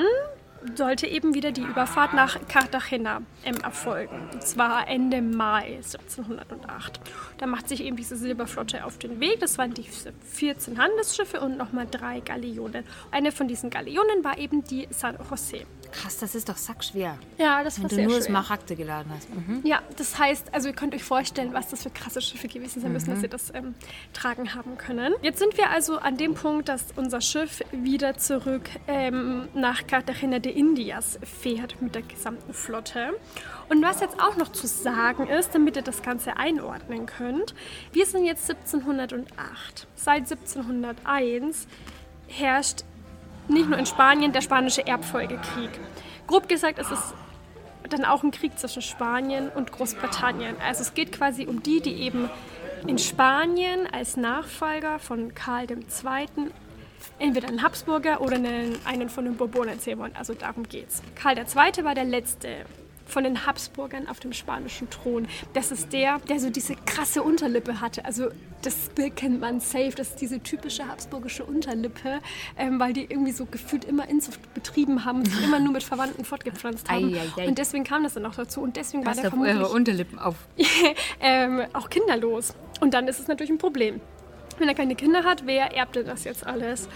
sollte 0.76 1.08
eben 1.08 1.34
wieder 1.34 1.52
die 1.52 1.62
Überfahrt 1.62 2.14
nach 2.14 2.38
Cartagena 2.48 3.22
ähm, 3.44 3.58
erfolgen. 3.64 4.30
Und 4.34 4.44
zwar 4.44 4.88
Ende 4.88 5.22
Mai 5.22 5.78
1708. 5.78 7.00
Da 7.38 7.46
macht 7.46 7.70
sich 7.70 7.84
eben 7.84 7.96
diese 7.96 8.16
Silberflotte 8.16 8.86
auf 8.86 8.98
den 8.98 9.20
Weg. 9.20 9.40
Das 9.40 9.58
waren 9.58 9.74
diese 9.74 10.14
14 10.32 10.78
Handelsschiffe 10.78 11.40
und 11.40 11.58
nochmal 11.58 11.88
drei 11.90 12.20
Galeonen. 12.20 12.84
Eine 13.12 13.32
von 13.32 13.48
diesen 13.48 13.70
Galeonen 13.70 14.24
war 14.24 14.38
eben 14.38 14.64
die 14.64 14.88
San 14.92 15.18
José. 15.18 15.66
Krass, 15.92 16.18
das 16.18 16.36
ist 16.36 16.50
doch 16.50 16.58
sackschwer. 16.58 17.18
Ja, 17.38 17.64
das 17.64 17.78
Wenn 17.78 17.84
war 17.84 17.90
du 17.90 17.96
sehr 17.96 18.06
nur 18.06 18.16
schwer. 18.18 18.26
Smaragde 18.26 18.76
geladen 18.76 19.12
hast. 19.16 19.30
Mhm. 19.30 19.62
Ja, 19.64 19.82
das 19.98 20.18
heißt, 20.18 20.54
also 20.54 20.68
ihr 20.70 20.76
könnt 20.76 20.94
euch 20.94 21.04
vorstellen, 21.04 21.54
was 21.54 21.68
das 21.70 21.84
für 21.84 21.90
krasse 21.90 22.22
Schiffe 22.22 22.48
gewesen 22.48 22.82
sein 22.82 22.92
müssen, 22.94 23.10
dass 23.10 23.24
ihr 23.24 23.30
das 23.30 23.54
ähm, 23.54 23.76
tragen 24.14 24.54
haben 24.56 24.78
können. 24.78 25.14
Jetzt 25.22 25.40
sind 25.40 25.58
wir 25.58 25.70
also 25.70 25.98
an 25.98 26.18
dem 26.18 26.34
Punkt, 26.36 26.70
dass 26.70 26.86
unser 26.96 27.22
Schiff 27.22 27.62
wieder 27.72 28.18
zurück 28.18 28.70
ähm, 28.88 29.48
nach 29.54 29.88
Cartagena 29.88 30.40
de 30.40 30.52
Indias 30.54 31.20
fährt 31.24 31.82
mit 31.82 31.96
der 31.96 32.04
gesamten 32.04 32.54
Flotte. 32.54 33.14
Und 33.70 33.82
was 33.84 34.00
jetzt 34.00 34.20
auch 34.20 34.36
noch 34.38 34.52
zu 34.52 34.68
sagen 34.68 35.28
ist, 35.28 35.54
damit 35.54 35.76
ihr 35.76 35.82
das 35.84 36.02
Ganze 36.02 36.38
einordnen 36.38 37.06
könnt, 37.06 37.54
wir 37.92 38.06
sind 38.06 38.26
jetzt 38.26 38.50
1708. 38.50 39.88
Seit 39.96 40.30
1701 40.32 41.68
herrscht 42.28 42.84
nicht 43.50 43.70
nur 43.70 43.78
in 43.78 43.86
Spanien 43.86 44.32
der 44.32 44.42
spanische 44.42 44.86
Erbfolgekrieg. 44.86 45.70
Grob 46.28 46.48
gesagt, 46.48 46.80
es 46.80 46.92
ist 46.92 47.14
dann 47.90 48.06
auch 48.06 48.24
ein 48.24 48.32
Krieg 48.32 48.58
zwischen 48.60 48.82
Spanien 48.82 49.50
und 49.50 49.72
Großbritannien. 49.72 50.56
Also 50.66 50.82
es 50.82 50.94
geht 50.94 51.12
quasi 51.12 51.48
um 51.48 51.64
die, 51.64 51.82
die 51.82 52.02
eben 52.02 52.30
in 52.88 52.98
Spanien 52.98 53.88
als 53.92 54.16
Nachfolger 54.16 55.00
von 55.00 55.34
Karl 55.34 55.66
II. 55.70 56.52
entweder 57.18 57.48
einen 57.48 57.64
Habsburger 57.64 58.22
oder 58.22 58.36
einen, 58.36 58.78
einen 58.86 59.10
von 59.10 59.26
den 59.26 59.36
Bourbonen 59.36 59.80
sehen 59.80 60.00
wollen. 60.00 60.16
Also 60.16 60.34
darum 60.34 60.64
geht's. 60.64 61.02
Karl 61.16 61.38
II. 61.38 61.84
war 61.84 61.96
der 61.96 62.06
letzte 62.06 62.66
von 63.10 63.24
den 63.24 63.46
Habsburgern 63.46 64.08
auf 64.08 64.20
dem 64.20 64.34
spanischen 64.34 64.90
Thron. 64.90 65.28
Das 65.54 65.72
ist 65.72 65.94
der, 65.94 66.20
der 66.30 66.40
so 66.40 66.50
diese 66.50 66.76
krasse 66.86 67.24
Unterlippe 67.24 67.82
hatte. 67.82 68.06
Also 68.06 68.30
das 68.62 68.90
Bild 68.90 69.16
kennt 69.16 69.40
man 69.40 69.60
safe. 69.60 69.92
Das 69.96 70.10
ist 70.10 70.22
diese 70.22 70.42
typische 70.42 70.88
habsburgische 70.88 71.44
Unterlippe, 71.46 72.20
ähm, 72.58 72.80
weil 72.80 72.94
die 72.94 73.04
irgendwie 73.04 73.32
so 73.32 73.46
gefühlt 73.46 73.86
immer 73.86 74.08
Inzucht 74.10 74.54
betrieben 74.54 75.06
haben 75.06 75.20
und 75.20 75.28
sich 75.28 75.44
immer 75.44 75.60
nur 75.60 75.74
mit 75.74 75.84
Verwandten 75.84 76.26
fortgepflanzt 76.26 76.90
haben. 76.90 77.14
Ei, 77.14 77.20
ei, 77.20 77.44
ei. 77.44 77.48
Und 77.48 77.58
deswegen 77.58 77.84
kam 77.84 78.04
das 78.04 78.14
dann 78.14 78.26
auch 78.26 78.36
dazu. 78.36 78.62
Und 78.62 78.76
deswegen 78.76 79.04
Passt 79.04 79.24
war 79.24 79.30
der 79.30 79.34
auf 79.34 79.40
eure 79.40 79.52
vermutlich 79.52 79.76
Unterlippen 79.76 80.20
auf. 80.20 80.36
ähm, 81.20 81.62
auch 81.74 81.90
kinderlos. 81.90 82.56
Und 82.80 82.94
dann 82.94 83.08
ist 83.08 83.20
es 83.20 83.28
natürlich 83.28 83.52
ein 83.52 83.58
Problem. 83.58 84.02
Wenn 84.58 84.68
er 84.68 84.76
keine 84.76 84.96
Kinder 84.96 85.24
hat, 85.24 85.46
wer 85.46 85.76
erbt 85.76 85.96
denn 85.96 86.06
das 86.06 86.26
jetzt 86.26 86.46
alles? 86.46 86.90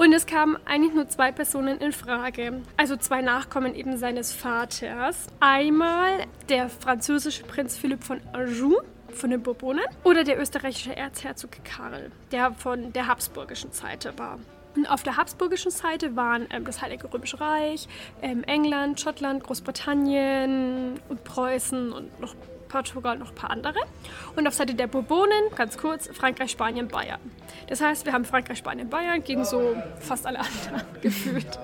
Und 0.00 0.14
es 0.14 0.24
kamen 0.24 0.56
eigentlich 0.64 0.94
nur 0.94 1.08
zwei 1.10 1.30
Personen 1.30 1.76
in 1.76 1.92
Frage. 1.92 2.62
Also 2.78 2.96
zwei 2.96 3.20
Nachkommen 3.20 3.74
eben 3.74 3.98
seines 3.98 4.32
Vaters. 4.32 5.26
Einmal 5.40 6.24
der 6.48 6.70
französische 6.70 7.42
Prinz 7.42 7.76
Philipp 7.76 8.02
von 8.02 8.18
Anjou 8.32 8.78
von 9.12 9.28
den 9.28 9.42
Bourbonen 9.42 9.84
oder 10.02 10.24
der 10.24 10.40
österreichische 10.40 10.96
Erzherzog 10.96 11.50
Karl, 11.64 12.10
der 12.32 12.54
von 12.54 12.94
der 12.94 13.08
habsburgischen 13.08 13.72
Seite 13.72 14.18
war. 14.18 14.38
Und 14.74 14.86
auf 14.86 15.02
der 15.02 15.18
habsburgischen 15.18 15.70
Seite 15.70 16.16
waren 16.16 16.46
ähm, 16.48 16.64
das 16.64 16.80
Heilige 16.80 17.12
Römische 17.12 17.38
Reich, 17.38 17.86
ähm, 18.22 18.42
England, 18.44 19.02
Schottland, 19.02 19.44
Großbritannien 19.44 20.98
und 21.10 21.24
Preußen 21.24 21.92
und 21.92 22.18
noch 22.18 22.34
Portugal 22.70 23.18
noch 23.18 23.30
ein 23.30 23.34
paar 23.34 23.50
andere. 23.50 23.78
Und 24.36 24.46
auf 24.46 24.54
Seite 24.54 24.74
der 24.74 24.86
Bourbonen, 24.86 25.50
ganz 25.56 25.76
kurz, 25.76 26.08
Frankreich, 26.08 26.50
Spanien, 26.52 26.88
Bayern. 26.88 27.20
Das 27.68 27.80
heißt, 27.80 28.06
wir 28.06 28.12
haben 28.12 28.24
Frankreich, 28.24 28.58
Spanien, 28.58 28.88
Bayern 28.88 29.22
gegen 29.22 29.44
so 29.44 29.76
fast 29.98 30.26
alle 30.26 30.38
anderen 30.64 30.86
gefühlt. 31.02 31.58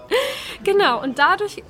genau, 0.64 1.02
und 1.02 1.18
dadurch, 1.18 1.62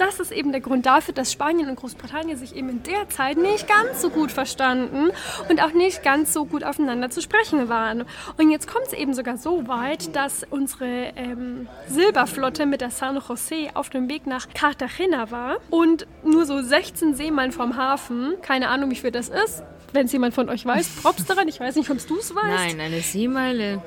das 0.00 0.18
ist 0.18 0.32
eben 0.32 0.50
der 0.50 0.60
Grund 0.60 0.86
dafür, 0.86 1.14
dass 1.14 1.30
Spanien 1.30 1.68
und 1.68 1.76
Großbritannien 1.76 2.38
sich 2.38 2.56
eben 2.56 2.70
in 2.70 2.82
der 2.82 3.08
Zeit 3.10 3.36
nicht 3.36 3.68
ganz 3.68 4.00
so 4.00 4.10
gut 4.10 4.32
verstanden 4.32 5.10
und 5.48 5.62
auch 5.62 5.72
nicht 5.72 6.02
ganz 6.02 6.32
so 6.32 6.46
gut 6.46 6.64
aufeinander 6.64 7.10
zu 7.10 7.20
sprechen 7.20 7.68
waren. 7.68 8.04
Und 8.38 8.50
jetzt 8.50 8.66
kommt 8.66 8.86
es 8.86 8.92
eben 8.94 9.12
sogar 9.12 9.36
so 9.36 9.68
weit, 9.68 10.16
dass 10.16 10.44
unsere 10.48 11.12
ähm, 11.16 11.68
Silberflotte 11.88 12.64
mit 12.64 12.80
der 12.80 12.90
San 12.90 13.18
José 13.18 13.74
auf 13.74 13.90
dem 13.90 14.08
Weg 14.08 14.26
nach 14.26 14.48
Cartagena 14.54 15.30
war 15.30 15.58
und 15.68 16.06
nur 16.24 16.46
so 16.46 16.62
16 16.62 17.14
Seemeilen 17.14 17.52
vom 17.52 17.76
Hafen, 17.76 18.34
keine 18.40 18.68
Ahnung, 18.68 18.90
wie 18.90 18.96
viel 18.96 19.10
das 19.10 19.28
ist, 19.28 19.62
wenn 19.92 20.06
es 20.06 20.12
jemand 20.12 20.34
von 20.34 20.48
euch 20.48 20.64
weiß, 20.64 20.88
props 21.02 21.26
daran, 21.26 21.48
ich 21.48 21.60
weiß 21.60 21.76
nicht, 21.76 21.90
ob 21.90 21.98
du 22.06 22.16
es 22.16 22.34
weißt. 22.34 22.46
Nein, 22.46 22.80
eine 22.80 23.00
Seemeile 23.00 23.82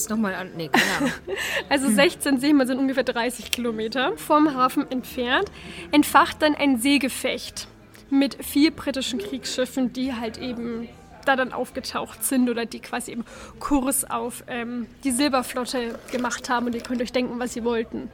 ist 0.00 0.10
nochmal 0.10 0.34
an. 0.34 0.50
Nee, 0.56 0.70
Ahnung. 0.98 1.12
Also 1.68 1.88
16 1.90 2.38
Seemeilen 2.40 2.68
sind 2.68 2.78
ungefähr 2.78 3.04
30 3.04 3.50
Kilometer 3.50 4.16
vom 4.16 4.54
Hafen 4.54 4.90
entfernt, 4.90 5.50
entfacht 5.90 6.42
dann 6.42 6.54
ein 6.54 6.78
Seegefecht 6.78 7.66
mit 8.10 8.44
vier 8.44 8.70
britischen 8.72 9.18
Kriegsschiffen, 9.18 9.92
die 9.92 10.14
halt 10.14 10.38
eben 10.38 10.88
da 11.24 11.36
dann 11.36 11.52
aufgetaucht 11.52 12.24
sind 12.24 12.50
oder 12.50 12.66
die 12.66 12.80
quasi 12.80 13.12
eben 13.12 13.24
Kurs 13.60 14.08
auf 14.10 14.44
ähm, 14.48 14.86
die 15.04 15.12
Silberflotte 15.12 15.98
gemacht 16.10 16.50
haben 16.50 16.66
und 16.66 16.74
ihr 16.74 16.82
könnt 16.82 17.00
euch 17.00 17.12
denken, 17.12 17.38
was 17.38 17.52
sie 17.54 17.64
wollten. 17.64 18.10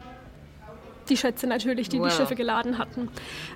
Die 1.09 1.17
Schätze 1.17 1.47
natürlich, 1.47 1.89
die 1.89 1.99
Wow. 1.99 2.09
die 2.09 2.15
Schiffe 2.15 2.35
geladen 2.37 2.77
hatten. 2.79 3.09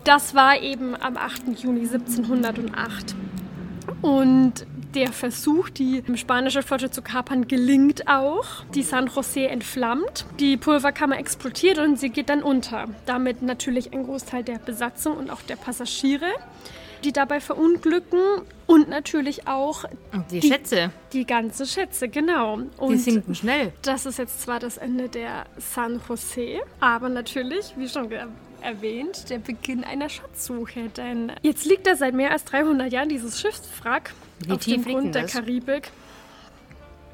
Das 0.04 0.35
war 0.35 0.61
eben 0.61 0.96
am 0.96 1.16
8. 1.18 1.61
Juni 1.62 1.80
1708. 1.80 3.14
Und 4.00 4.66
der 4.94 5.12
Versuch, 5.12 5.68
die 5.70 6.02
spanische 6.14 6.62
Flotte 6.62 6.90
zu 6.90 7.02
kapern, 7.02 7.48
gelingt 7.48 8.09
auch. 8.09 8.44
Die 8.74 8.83
San 8.83 9.09
José 9.09 9.46
entflammt, 9.46 10.26
die 10.38 10.57
Pulverkammer 10.57 11.18
explodiert 11.18 11.78
und 11.78 11.98
sie 11.98 12.11
geht 12.11 12.28
dann 12.28 12.42
unter. 12.42 12.87
Damit 13.07 13.42
natürlich 13.42 13.92
ein 13.92 14.05
Großteil 14.05 14.42
der 14.44 14.59
Besatzung 14.59 15.16
und 15.16 15.31
auch 15.31 15.42
der 15.42 15.57
Passagiere. 15.57 16.26
die 17.05 17.12
dabei 17.12 17.40
verunglücken 17.40 18.20
und 18.68 18.88
natürlich 18.88 19.48
auch 19.48 19.87
die, 20.31 20.38
Die- 20.38 20.46
Schätze, 20.46 20.92
die 21.12 21.26
ganzen 21.26 21.66
Schätze, 21.66 22.09
genau. 22.09 22.59
die 22.59 22.68
Und 22.78 22.98
sinken 22.98 23.35
schnell. 23.35 23.72
das 23.83 24.07
ist 24.07 24.20
jetzt 24.20 24.40
zwar 24.42 24.61
das 24.61 24.76
Ende 24.76 25.09
der 25.09 25.46
San 25.59 26.00
Jose, 26.09 26.61
aber 26.78 27.09
natürlich, 27.09 27.72
wie 27.76 27.88
schon 27.88 28.09
ge- 28.09 28.20
erwähnt, 28.62 29.31
der 29.31 29.38
Beginn 29.38 29.85
einer 29.85 30.09
Schatzsuche. 30.09 30.88
Denn 30.96 31.33
jetzt 31.42 31.64
liegt 31.64 31.87
da 31.87 31.96
seit 31.96 32.14
mehr 32.14 32.31
als 32.31 32.44
300 32.44 32.92
Jahren 32.92 33.09
dieses 33.09 33.40
Schiffswrack 33.40 34.14
Wie 34.40 34.53
auf 34.53 34.64
dem 34.64 34.85
Grund 34.85 35.14
der? 35.14 35.27
Karibik. 35.27 35.90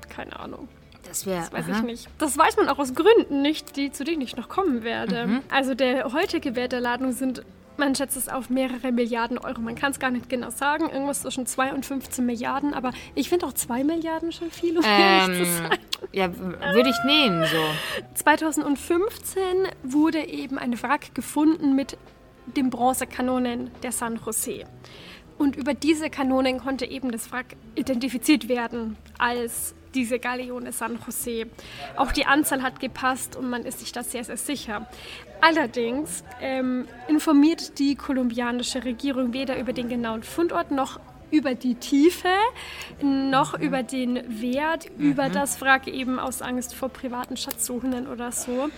Keine 0.09 0.39
Ahnung. 0.39 0.69
Das 1.09 1.27
wäre. 1.27 1.41
Das 1.41 1.53
weiß 1.53 1.69
ich 1.69 1.83
nicht. 1.83 2.09
Das 2.19 2.37
weiß 2.37 2.57
man 2.57 2.69
auch 2.69 2.79
aus 2.79 2.95
Gründen 2.95 3.41
nicht, 3.43 3.77
die, 3.77 3.91
zu 3.91 4.05
denen 4.05 4.21
ich 4.21 4.37
noch 4.37 4.49
kommen 4.49 4.83
werde. 4.83 5.27
Mhm. 5.27 5.41
Also 5.51 5.75
der 5.75 6.13
heutige 6.13 6.55
Wert 6.55 6.73
der 6.73 6.81
Ladung 6.81 7.13
sind, 7.13 7.43
man 7.79 7.95
schätzt 7.95 8.17
es 8.17 8.29
auf 8.29 8.51
mehrere 8.51 8.93
Milliarden 8.93 9.39
Euro. 9.39 9.61
Man 9.61 9.75
kann 9.75 9.93
es 9.93 9.99
gar 9.99 10.11
nicht 10.11 10.29
genau 10.29 10.51
sagen. 10.51 10.91
Irgendwas 10.91 11.23
zwischen 11.23 11.47
2 11.47 11.73
und 11.75 11.87
15 11.87 12.25
Milliarden. 12.25 12.75
Aber 12.75 12.93
ich 13.15 13.29
finde 13.29 13.47
auch 13.47 13.53
2 13.53 13.85
Milliarden 13.85 14.33
schon 14.33 14.51
viel, 14.51 14.79
um 14.79 14.85
ehrlich 14.85 15.39
zu 15.39 15.53
sein. 15.53 15.71
Ähm, 15.73 15.79
ja, 16.13 16.39
würde 16.75 16.91
ich 16.91 17.05
nehmen, 17.05 17.45
so. 17.47 18.15
2015 18.15 19.43
wurde 19.83 20.27
eben 20.27 20.59
ein 20.59 20.81
Wrack 20.83 21.15
gefunden 21.15 21.75
mit 21.75 21.97
den 22.57 22.71
Bronzekanonen 22.71 23.71
der 23.83 23.93
San 23.93 24.19
Jose. 24.25 24.65
Und 25.39 25.55
über 25.55 25.75
diese 25.75 26.11
Kanonen 26.11 26.59
konnte 26.59 26.85
eben 26.85 27.13
das 27.13 27.31
Wrack 27.31 27.57
identifiziert 27.77 28.49
werden 28.49 28.97
als 29.19 29.75
diese 29.95 30.19
Galeone 30.19 30.73
San 30.73 30.99
Jose. 31.05 31.47
Auch 31.97 32.13
die 32.13 32.27
Anzahl 32.27 32.63
hat 32.63 32.81
gepasst 32.81 33.37
und 33.37 33.49
man 33.51 33.65
ist 33.65 33.81
sich 33.81 33.93
da 33.93 34.03
sehr, 34.03 34.25
sehr 34.25 34.37
sicher. 34.37 34.87
Allerdings 35.41 36.25
ähm, 36.41 36.87
informiert 37.09 37.79
die 37.79 37.95
kolumbianische 37.95 38.85
Regierung 38.85 39.33
weder 39.33 39.59
über 39.59 39.73
den 39.73 39.89
genauen 39.89 40.23
Fundort 40.23 40.71
noch 40.71 40.99
über 41.31 41.55
die 41.55 41.75
Tiefe, 41.75 42.29
noch 43.03 43.53
über 43.59 43.83
den 43.83 44.41
Wert, 44.41 44.87
über 44.97 45.29
das 45.29 45.61
Wrack 45.61 45.87
eben 45.87 46.19
aus 46.19 46.41
Angst 46.41 46.75
vor 46.75 46.89
privaten 46.89 47.37
Schatzsuchenden 47.37 48.07
oder 48.09 48.33
so. 48.33 48.71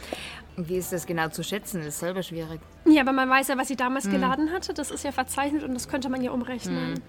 Wie 0.56 0.76
ist 0.76 0.92
das 0.92 1.06
genau 1.06 1.28
zu 1.28 1.44
schätzen? 1.44 1.78
Das 1.78 1.86
ist 1.94 2.00
selber 2.00 2.24
schwierig. 2.24 2.60
Ja, 2.86 3.02
aber 3.02 3.12
man 3.12 3.30
weiß 3.30 3.48
ja, 3.48 3.56
was 3.56 3.68
sie 3.68 3.76
damals 3.76 4.10
geladen 4.10 4.50
hatte. 4.52 4.74
Das 4.74 4.90
ist 4.90 5.04
ja 5.04 5.12
verzeichnet 5.12 5.62
und 5.62 5.74
das 5.74 5.88
könnte 5.88 6.08
man 6.08 6.22
ja 6.22 6.32
umrechnen. 6.32 7.00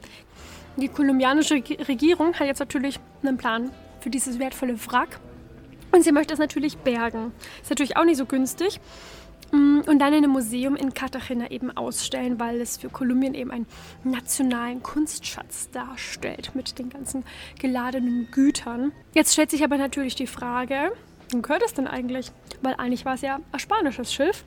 Die 0.78 0.88
kolumbianische 0.88 1.56
Reg- 1.56 1.88
Regierung 1.88 2.34
hat 2.36 2.46
jetzt 2.48 2.60
natürlich 2.60 3.00
einen 3.24 3.36
Plan 3.38 3.72
für 4.02 4.10
dieses 4.10 4.40
wertvolle 4.40 4.76
Wrack. 4.88 5.20
Und 5.92 6.04
sie 6.04 6.12
möchte 6.12 6.34
es 6.34 6.40
natürlich 6.40 6.78
bergen. 6.78 7.32
Ist 7.62 7.70
natürlich 7.70 7.98
auch 7.98 8.06
nicht 8.06 8.18
so 8.18 8.26
günstig. 8.26 8.80
Mm, 9.52 9.82
Und 9.86 10.00
dann 10.00 10.14
in 10.14 10.24
einem 10.24 10.32
Museum 10.32 10.76
in 10.76 10.94
Cartagena 10.94 11.52
eben 11.52 11.76
ausstellen, 11.76 12.40
weil 12.40 12.62
es 12.62 12.78
für 12.78 12.90
Kolumbien 12.90 13.34
eben 13.34 13.52
einen 13.52 13.68
nationalen 14.04 14.82
Kunstschatz 14.82 15.70
darstellt 15.72 16.52
mit 16.56 16.80
den 16.80 16.90
ganzen 16.90 17.26
geladenen 17.60 18.30
Gütern. 18.32 18.94
Jetzt 19.14 19.34
stellt 19.34 19.52
sich 19.52 19.64
aber 19.64 19.78
natürlich 19.78 20.16
die 20.16 20.28
Frage, 20.28 20.94
wo 21.32 21.42
gehört 21.42 21.64
es 21.66 21.74
denn 21.74 21.88
eigentlich? 21.88 22.32
Weil 22.62 22.76
eigentlich 22.76 23.04
war 23.06 23.16
es 23.16 23.22
ja 23.22 23.40
ein 23.52 23.60
spanisches 23.60 24.14
Schiff. 24.14 24.46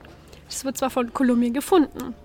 Es 0.49 0.65
wird 0.65 0.77
zwar 0.77 0.89
von 0.89 1.13
Kolumbien 1.13 1.53
gefunden. 1.53 2.15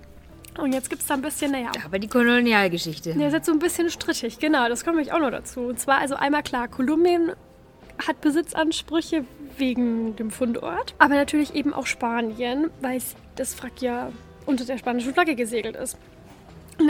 Und 0.59 0.73
jetzt 0.73 0.91
gibt 0.91 1.03
es 1.03 1.09
da 1.09 1.15
ein 1.15 1.23
bisschen, 1.23 1.53
naja, 1.53 1.71
Aber 1.85 1.99
die 1.99 2.09
Kolonialgeschichte. 2.09 3.15
der 3.15 3.29
ist 3.29 3.33
jetzt 3.33 3.47
so 3.47 3.53
ein 3.53 3.59
bisschen 3.59 3.89
strittig, 3.91 4.39
genau, 4.39 4.69
das 4.69 4.85
kommt 4.85 4.97
nämlich 4.97 5.13
auch 5.13 5.21
noch 5.21 5.31
dazu. 5.31 5.61
Und 5.61 5.79
zwar 5.81 5.99
also 5.99 6.17
einmal 6.17 6.43
klar, 6.43 6.69
Kolumbien 6.69 7.33
hat 8.07 8.21
Besitzansprüche 8.21 9.25
wegen 9.59 10.17
dem 10.17 10.31
Fundort, 10.31 10.95
aber 10.99 11.15
natürlich 11.15 11.55
eben 11.55 11.73
auch 11.73 11.87
Spanien, 11.87 12.71
weil 12.81 13.01
das 13.37 13.63
Wrack 13.63 13.81
ja 13.81 14.11
unter 14.47 14.65
der 14.65 14.79
spanischen 14.79 15.13
Flagge 15.15 15.35
gesegelt 15.37 15.77
ist. 15.77 15.97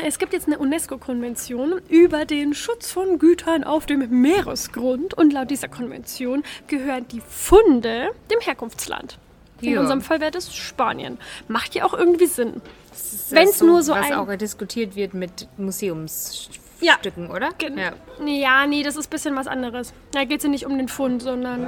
Es 0.06 0.20
gibt 0.20 0.32
jetzt 0.32 0.46
eine 0.46 0.58
UNESCO-Konvention 0.58 1.80
über 1.88 2.24
den 2.24 2.54
Schutz 2.54 2.92
von 2.92 3.18
Gütern 3.18 3.64
auf 3.64 3.86
dem 3.86 4.08
Meeresgrund 4.20 5.14
und 5.14 5.32
laut 5.32 5.50
dieser 5.50 5.66
Konvention 5.66 6.44
gehören 6.68 7.06
die 7.08 7.20
Funde 7.20 8.10
dem 8.30 8.40
Herkunftsland. 8.40 9.18
In 9.60 9.72
Ja. 9.74 9.80
unserem 9.80 10.00
Fall 10.00 10.20
wäre 10.20 10.30
das 10.30 10.54
Spanien. 10.54 11.18
Macht 11.48 11.74
ja 11.74 11.84
auch 11.84 11.92
irgendwie 11.92 12.26
Sinn. 12.26 12.62
Das 13.00 13.12
ist 13.12 13.32
wenn's 13.32 13.60
nur 13.60 13.82
so 13.82 13.92
was 13.92 14.06
ein- 14.06 14.14
auch 14.14 14.34
diskutiert 14.36 14.94
wird 14.96 15.14
mit 15.14 15.48
Museumsstücken, 15.56 17.28
Ja. 17.28 17.34
oder? 17.34 17.50
Gen 17.58 17.78
Ja. 17.78 17.92
ja. 18.26 18.66
nee, 18.66 18.82
das 18.82 18.96
ist 18.96 19.06
ein 19.06 19.10
bisschen 19.10 19.36
was 19.36 19.46
anderes. 19.46 19.92
Da 20.12 20.24
geht 20.24 20.38
es 20.38 20.44
ja 20.44 20.50
nicht 20.50 20.66
um 20.66 20.76
den 20.76 20.88
Fund, 20.88 21.22
sondern 21.22 21.66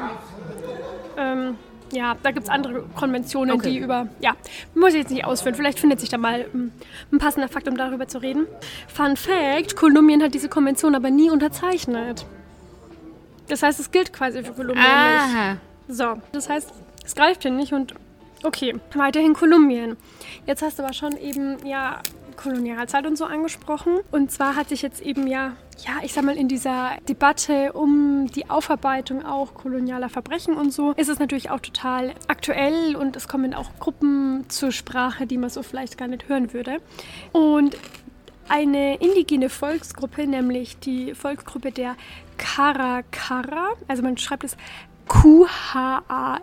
ähm, 1.16 1.56
ja, 1.92 2.16
da 2.22 2.30
gibt 2.30 2.44
es 2.44 2.50
andere 2.50 2.84
Konventionen, 2.96 3.54
Okay. 3.54 3.70
die 3.70 3.78
über, 3.78 4.08
ja, 4.20 4.32
muss 4.74 4.90
ich 4.94 5.00
jetzt 5.00 5.10
nicht 5.10 5.24
ausführen. 5.26 5.54
Vielleicht 5.54 5.78
findet 5.78 6.00
sich 6.00 6.08
da 6.08 6.16
mal 6.18 6.46
ähm, 6.54 6.72
ein 7.12 7.18
passender 7.18 7.48
Fakt, 7.48 7.68
um 7.68 7.76
darüber 7.76 8.08
zu 8.08 8.18
reden. 8.18 8.46
Fun 8.88 9.16
Fact, 9.16 9.76
Kolumbien 9.76 10.22
hat 10.22 10.32
diese 10.34 10.48
Konvention 10.48 10.94
aber 10.94 11.10
nie 11.10 11.30
unterzeichnet. 11.30 12.24
Das 13.48 13.62
heißt, 13.62 13.78
es 13.80 13.90
gilt 13.90 14.12
quasi 14.12 14.42
für 14.42 14.52
Kolumbien 14.52 14.76
nicht. 14.84 15.36
Aha. 15.36 15.56
So, 15.88 16.14
das 16.32 16.48
heißt, 16.48 16.70
es 17.04 17.14
greift 17.14 17.42
hier 17.42 17.50
nicht 17.50 17.72
und 17.74 17.92
okay, 18.42 18.74
weiterhin 18.94 19.34
Kolumbien. 19.34 19.96
Jetzt 20.46 20.62
hast 20.62 20.78
du 20.78 20.82
aber 20.82 20.92
schon 20.92 21.16
eben, 21.16 21.64
ja, 21.66 22.00
Kolonialzeit 22.36 23.06
und 23.06 23.16
so 23.16 23.24
angesprochen. 23.24 24.00
Und 24.10 24.30
zwar 24.30 24.56
hat 24.56 24.68
sich 24.68 24.82
jetzt 24.82 25.00
eben 25.00 25.26
ja, 25.26 25.52
ja, 25.86 25.98
ich 26.02 26.12
sag 26.12 26.24
mal, 26.24 26.36
in 26.36 26.48
dieser 26.48 26.92
Debatte 27.08 27.72
um 27.72 28.26
die 28.34 28.50
Aufarbeitung 28.50 29.24
auch 29.24 29.54
kolonialer 29.54 30.08
Verbrechen 30.08 30.54
und 30.54 30.72
so, 30.72 30.92
ist 30.92 31.08
es 31.08 31.18
natürlich 31.18 31.50
auch 31.50 31.60
total 31.60 32.12
aktuell 32.28 32.96
und 32.96 33.16
es 33.16 33.28
kommen 33.28 33.54
auch 33.54 33.70
Gruppen 33.78 34.44
zur 34.48 34.72
Sprache, 34.72 35.26
die 35.26 35.38
man 35.38 35.50
so 35.50 35.62
vielleicht 35.62 35.98
gar 35.98 36.08
nicht 36.08 36.28
hören 36.28 36.52
würde. 36.52 36.78
Und 37.32 37.76
eine 38.48 38.96
indigene 38.96 39.48
Volksgruppe, 39.48 40.26
nämlich 40.26 40.78
die 40.78 41.14
Volksgruppe 41.14 41.70
der 41.70 41.96
Karakara, 42.38 43.70
also 43.88 44.02
man 44.02 44.18
schreibt 44.18 44.44
es 44.44 44.56
Q-H-A-R-A, 45.08 46.40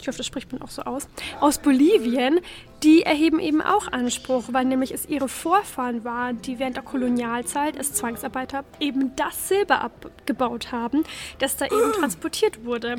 ich 0.00 0.08
hoffe, 0.08 0.18
das 0.18 0.26
spricht 0.26 0.52
man 0.52 0.62
auch 0.62 0.70
so 0.70 0.82
aus, 0.82 1.08
aus 1.40 1.58
Bolivien, 1.58 2.40
die 2.82 3.02
erheben 3.02 3.38
eben 3.38 3.60
auch 3.60 3.92
Anspruch, 3.92 4.44
weil 4.52 4.64
nämlich 4.64 4.92
es 4.92 5.06
ihre 5.06 5.28
Vorfahren 5.28 6.04
waren, 6.04 6.40
die 6.42 6.58
während 6.58 6.76
der 6.76 6.82
Kolonialzeit 6.82 7.76
als 7.76 7.92
Zwangsarbeiter 7.92 8.64
eben 8.80 9.14
das 9.16 9.48
Silber 9.48 9.82
abgebaut 9.82 10.72
haben, 10.72 11.04
das 11.38 11.56
da 11.56 11.66
eben 11.66 11.92
transportiert 11.92 12.64
wurde. 12.64 12.96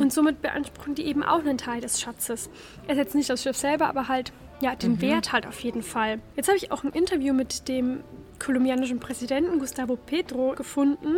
Und 0.00 0.12
somit 0.12 0.40
beanspruchen 0.40 0.94
die 0.94 1.04
eben 1.04 1.22
auch 1.22 1.40
einen 1.40 1.58
Teil 1.58 1.80
des 1.80 2.00
Schatzes. 2.00 2.48
Es 2.86 2.92
ist 2.92 2.98
jetzt 2.98 3.14
nicht 3.14 3.30
das 3.30 3.42
Schiff 3.42 3.56
selber, 3.56 3.88
aber 3.88 4.08
halt 4.08 4.32
ja, 4.60 4.74
den 4.74 5.00
Wert 5.00 5.32
halt 5.32 5.46
auf 5.46 5.60
jeden 5.60 5.82
Fall. 5.82 6.20
Jetzt 6.36 6.48
habe 6.48 6.56
ich 6.56 6.70
auch 6.70 6.84
ein 6.84 6.92
Interview 6.92 7.34
mit 7.34 7.68
dem 7.68 8.00
kolumbianischen 8.38 9.00
Präsidenten 9.00 9.58
Gustavo 9.58 9.96
Petro 9.96 10.54
gefunden, 10.54 11.16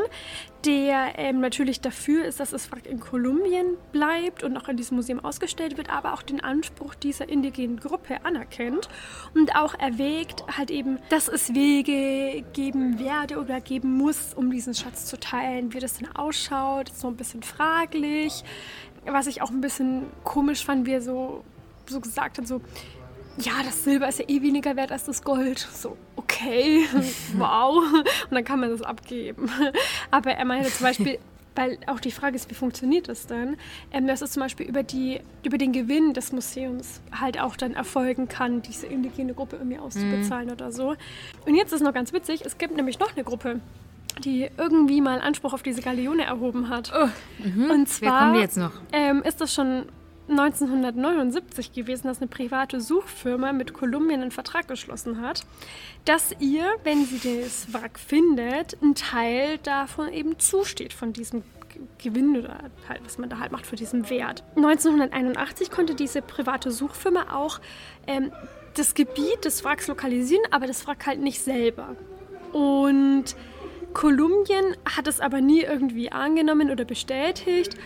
der 0.65 1.19
ähm, 1.19 1.41
natürlich 1.41 1.81
dafür 1.81 2.25
ist, 2.25 2.41
dass 2.41 2.51
das 2.51 2.71
Wrack 2.71 2.87
in 2.87 3.01
Kolumbien 3.01 3.77
bleibt 3.93 4.43
und 4.43 4.57
auch 4.57 4.69
in 4.69 4.77
diesem 4.77 4.97
Museum 4.97 5.25
ausgestellt 5.25 5.77
wird, 5.77 5.91
aber 5.91 6.13
auch 6.13 6.23
den 6.23 6.41
Anspruch 6.41 6.95
dieser 6.95 7.29
indigenen 7.29 7.79
Gruppe 7.79 8.25
anerkennt 8.25 8.89
und 9.35 9.55
auch 9.57 9.75
erwägt, 9.75 10.45
halt 10.57 10.71
eben, 10.71 10.99
dass 11.09 11.29
es 11.29 11.55
Wege 11.55 12.45
geben 12.53 12.99
werde 12.99 13.39
oder 13.39 13.61
geben 13.61 13.95
muss, 13.95 14.35
um 14.35 14.51
diesen 14.51 14.75
Schatz 14.75 15.07
zu 15.07 15.19
teilen. 15.19 15.73
Wie 15.73 15.79
das 15.79 15.99
denn 15.99 16.15
ausschaut, 16.15 16.91
ist 16.91 17.01
so 17.01 17.09
ein 17.09 17.17
bisschen 17.17 17.43
fraglich. 17.43 18.45
Was 19.05 19.27
ich 19.27 19.43
auch 19.43 19.51
ein 19.51 19.61
bisschen 19.61 20.07
komisch 20.25 20.65
fand, 20.65 20.87
wie 20.87 20.93
er 20.93 21.03
so, 21.03 21.45
so 21.87 22.01
gesagt 22.01 22.39
hat, 22.39 22.49
so, 22.49 22.61
ja, 23.39 23.53
das 23.65 23.85
Silber 23.85 24.09
ist 24.09 24.19
ja 24.19 24.25
eh 24.29 24.43
weniger 24.43 24.77
wert 24.77 24.93
als 24.93 25.05
das 25.05 25.23
Gold. 25.23 25.59
So, 25.59 25.97
okay, 26.17 26.87
wow. 27.39 27.83
Und 27.95 28.35
dann 28.35 28.45
kann 28.45 28.61
man 28.61 28.71
das 28.71 28.83
abgeben. 28.83 29.51
Aber 30.11 30.33
er 30.33 30.45
meinte 30.45 30.71
zum 30.71 30.87
Beispiel, 30.87 31.19
weil 31.55 31.79
auch 31.87 32.01
die 32.01 32.11
Frage 32.11 32.37
ist, 32.37 32.51
wie 32.51 32.55
funktioniert 32.55 33.09
das 33.09 33.27
dann, 33.27 33.57
ähm, 33.91 34.07
dass 34.07 34.21
es 34.21 34.33
zum 34.33 34.43
Beispiel 34.43 34.67
über, 34.67 34.83
die, 34.83 35.21
über 35.43 35.57
den 35.59 35.73
Gewinn 35.73 36.13
des 36.13 36.33
Museums 36.33 37.01
halt 37.19 37.41
auch 37.41 37.57
dann 37.57 37.73
erfolgen 37.75 38.29
kann, 38.29 38.61
diese 38.63 38.87
indigene 38.87 39.33
Gruppe 39.33 39.57
irgendwie 39.57 39.79
auszubezahlen 39.79 40.51
oder 40.51 40.71
so. 40.73 40.95
Und 41.47 41.55
jetzt 41.55 41.73
ist 41.73 41.81
noch 41.83 41.95
ganz 41.95 42.13
witzig, 42.13 42.43
es 42.45 42.59
gibt 42.59 42.77
nämlich 42.77 42.99
noch 42.99 43.15
eine 43.15 43.25
Gruppe, 43.25 43.61
die 44.23 44.49
irgendwie 44.59 45.01
mal 45.01 45.21
Anspruch 45.21 45.53
auf 45.55 45.63
diese 45.63 45.81
Galeone 45.83 46.25
erhoben 46.25 46.69
hat. 46.69 46.91
Und 47.71 47.89
zwar 47.89 48.13
Wer 48.13 48.19
kommt 48.27 48.37
jetzt 48.39 48.57
noch? 48.57 48.73
ähm, 48.93 49.23
ist 49.23 49.41
das 49.41 49.53
schon 49.55 49.87
1979 50.29 51.73
gewesen, 51.73 52.09
dass 52.09 52.19
eine 52.19 52.29
private 52.29 52.81
Suchfirma 52.81 53.53
mit 53.53 53.73
Kolumbien 53.73 54.23
einen 54.23 54.31
Vertrag 54.31 54.69
geschlossen 54.69 55.21
hat, 55.21 55.47
dass 56.05 56.35
ihr, 56.41 56.65
wenn 56.85 57.05
sie 57.05 57.43
das 57.43 57.73
Wrack 57.73 57.99
findet, 57.99 58.81
ein 58.83 58.95
Teil 58.95 59.59
davon 59.59 60.13
eben 60.13 60.39
zusteht, 60.39 60.93
von 60.93 61.13
diesem 61.13 61.43
Gewinn 61.99 62.37
oder 62.39 62.59
halt, 62.89 63.05
was 63.05 63.19
man 63.19 63.29
da 63.29 63.39
halt 63.39 63.53
macht 63.53 63.67
für 63.67 63.77
diesen 63.77 64.09
Wert. 64.11 64.43
1981 64.57 65.71
konnte 65.71 65.95
diese 65.95 66.23
private 66.23 66.71
Suchfirma 66.71 67.35
auch 67.35 67.61
ähm, 68.07 68.33
das 68.75 68.95
Gebiet 68.95 69.45
des 69.45 69.65
Wracks 69.65 69.87
lokalisieren, 69.89 70.45
aber 70.51 70.67
das 70.67 70.87
Wrack 70.87 71.07
halt 71.07 71.21
nicht 71.21 71.41
selber. 71.41 71.97
Und 72.53 73.37
Kolumbien 73.93 74.77
hat 74.85 75.07
es 75.07 75.21
aber 75.21 75.41
nie 75.41 75.63
irgendwie 75.63 76.13
angenommen 76.13 76.71
oder 76.71 76.85
bestätigt. 76.85 77.77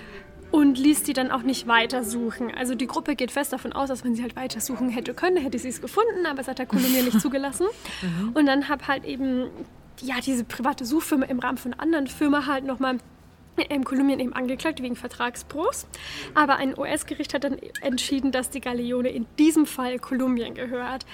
Und 0.51 0.79
ließ 0.79 1.05
die 1.05 1.13
dann 1.13 1.31
auch 1.31 1.43
nicht 1.43 1.67
weitersuchen. 1.67 2.53
Also 2.55 2.75
die 2.75 2.87
Gruppe 2.87 3.17
geht 3.17 3.31
fest 3.31 3.53
davon 3.53 3.73
aus, 3.73 3.89
dass 3.89 4.05
wenn 4.05 4.15
sie 4.15 4.23
halt 4.23 4.37
weitersuchen 4.37 4.89
hätte 4.91 5.15
können, 5.15 5.37
hätte 5.37 5.59
sie 5.59 5.69
es 5.69 5.81
gefunden, 5.81 6.27
aber 6.27 6.41
es 6.41 6.49
hat 6.49 6.59
der 6.59 6.67
Kolumbien 6.67 7.05
nicht 7.05 7.21
zugelassen. 7.21 7.67
Und 8.35 8.47
dann 8.47 8.69
habe 8.69 8.87
halt 8.89 9.05
eben 9.05 9.47
ja 10.01 10.17
diese 10.25 10.45
private 10.45 10.85
Suchfirma 10.85 11.27
im 11.27 11.39
Rahmen 11.39 11.59
von 11.59 11.75
anderen 11.75 12.07
Firma 12.07 12.47
halt 12.47 12.65
nochmal 12.65 12.99
in 13.69 13.85
Kolumbien 13.85 14.21
eben 14.21 14.33
angeklagt 14.33 14.81
wegen 14.83 14.97
Vertragsbruchs. 14.97 15.87
Aber 16.35 16.57
ein 16.57 16.79
US-Gericht 16.79 17.35
hat 17.35 17.45
dann 17.45 17.59
entschieden, 17.83 18.33
dass 18.33 18.49
die 18.49 18.61
Galeone 18.61 19.11
in 19.11 19.27
diesem 19.39 19.67
Fall 19.67 19.99
Kolumbien 19.99 20.55
gehört. 20.55 21.05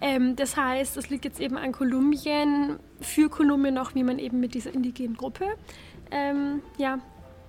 Ähm, 0.00 0.36
das 0.36 0.56
heißt, 0.56 0.96
es 0.96 1.10
liegt 1.10 1.24
jetzt 1.24 1.40
eben 1.40 1.56
an 1.56 1.72
Kolumbien, 1.72 2.78
für 3.00 3.28
Kolumbien 3.28 3.74
noch, 3.74 3.94
wie 3.94 4.04
man 4.04 4.18
eben 4.18 4.38
mit 4.38 4.54
dieser 4.54 4.72
indigenen 4.72 5.16
Gruppe 5.16 5.46
ähm, 6.10 6.62
ja, 6.78 6.98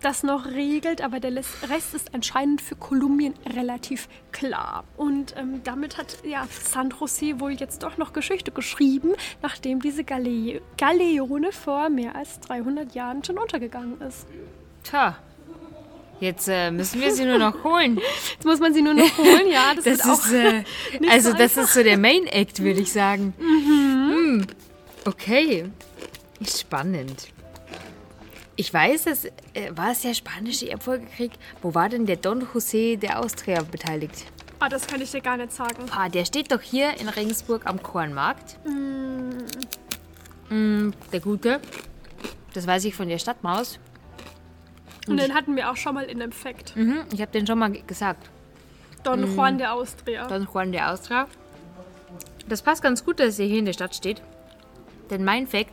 das 0.01 0.23
noch 0.23 0.45
regelt, 0.45 1.01
aber 1.01 1.19
der 1.19 1.35
Rest 1.35 1.93
ist 1.93 2.13
anscheinend 2.13 2.61
für 2.61 2.75
Kolumbien 2.75 3.33
relativ 3.55 4.07
klar. 4.31 4.83
Und 4.95 5.35
ähm, 5.37 5.61
damit 5.63 5.97
hat 5.97 6.17
ja 6.23 6.47
San 6.63 6.93
Jose 6.99 7.39
wohl 7.39 7.53
jetzt 7.53 7.83
doch 7.83 7.97
noch 7.97 8.13
Geschichte 8.13 8.51
geschrieben, 8.51 9.13
nachdem 9.41 9.81
diese 9.81 10.03
Gale 10.03 10.61
Galeone 10.77 11.51
vor 11.51 11.89
mehr 11.89 12.15
als 12.15 12.39
300 12.41 12.93
Jahren 12.93 13.23
schon 13.23 13.37
untergegangen 13.37 13.99
ist. 14.01 14.27
Tja. 14.83 15.17
Jetzt 16.19 16.47
äh, 16.47 16.71
müssen 16.71 16.99
wir 16.99 17.13
sie 17.13 17.25
nur 17.25 17.37
noch 17.37 17.63
holen. 17.63 17.99
Jetzt 18.31 18.43
muss 18.43 18.59
man 18.59 18.73
sie 18.73 18.81
nur 18.81 18.95
noch 18.95 19.17
holen, 19.19 19.51
ja. 19.51 19.73
Das, 19.75 19.83
Das 19.97 20.25
ist 20.25 20.33
äh, 20.33 20.63
also 21.11 21.29
so 21.31 21.37
das 21.37 21.57
ist 21.57 21.73
so 21.73 21.83
der 21.83 21.97
Main 21.97 22.25
Act, 22.25 22.63
würde 22.63 22.81
ich 22.81 22.91
sagen. 22.91 23.35
Hm. 23.37 24.47
Okay. 25.05 25.65
Spannend. 26.43 27.27
Ich 28.59 28.73
weiß, 28.73 29.05
es 29.05 29.25
äh, 29.25 29.31
war 29.75 29.91
es 29.91 30.01
der 30.01 30.13
spanische 30.15 30.69
Erbfolgekrieg. 30.69 31.31
Wo 31.61 31.73
war 31.75 31.89
denn 31.89 32.05
der 32.07 32.15
Don 32.17 32.41
José 32.43 32.97
der 32.97 33.19
Austria 33.19 33.61
beteiligt? 33.61 34.25
Ah, 34.59 34.67
das 34.67 34.87
kann 34.87 34.99
ich 34.99 35.11
dir 35.11 35.21
gar 35.21 35.37
nicht 35.37 35.51
sagen. 35.51 35.85
Ah, 35.95 36.09
der 36.09 36.25
steht 36.25 36.51
doch 36.51 36.61
hier 36.61 36.99
in 36.99 37.07
Regensburg 37.07 37.67
am 37.67 37.81
Kornmarkt. 37.83 38.57
Mm, 40.49 40.89
der 41.11 41.19
Gute. 41.19 41.59
Das 42.55 42.65
weiß 42.65 42.85
ich 42.85 42.95
von 42.95 43.07
der 43.07 43.19
Stadtmaus. 43.19 43.79
Und 45.07 45.17
den 45.19 45.35
hatten 45.35 45.55
wir 45.55 45.69
auch 45.69 45.77
schon 45.77 45.93
mal 45.93 46.05
in 46.05 46.19
einem 46.21 46.31
Fact. 46.31 46.75
Mhm, 46.75 47.03
ich 47.13 47.21
habe 47.21 47.31
den 47.31 47.45
schon 47.45 47.59
mal 47.59 47.69
ge- 47.71 47.83
gesagt. 47.85 48.29
Don 49.03 49.21
Mhm. 49.21 49.35
Juan 49.35 49.57
de 49.59 49.67
Austria. 49.67 50.25
Don 50.27 50.47
Juan 50.51 50.71
de 50.71 50.81
Austria. 50.81 51.27
Das 52.49 52.61
passt 52.63 52.81
ganz 52.81 53.05
gut, 53.05 53.19
dass 53.19 53.37
er 53.37 53.45
hier 53.45 53.59
in 53.59 53.65
der 53.65 53.73
Stadt 53.73 53.95
steht. 53.95 54.21
Denn 55.11 55.23
mein 55.23 55.45
Fact 55.47 55.71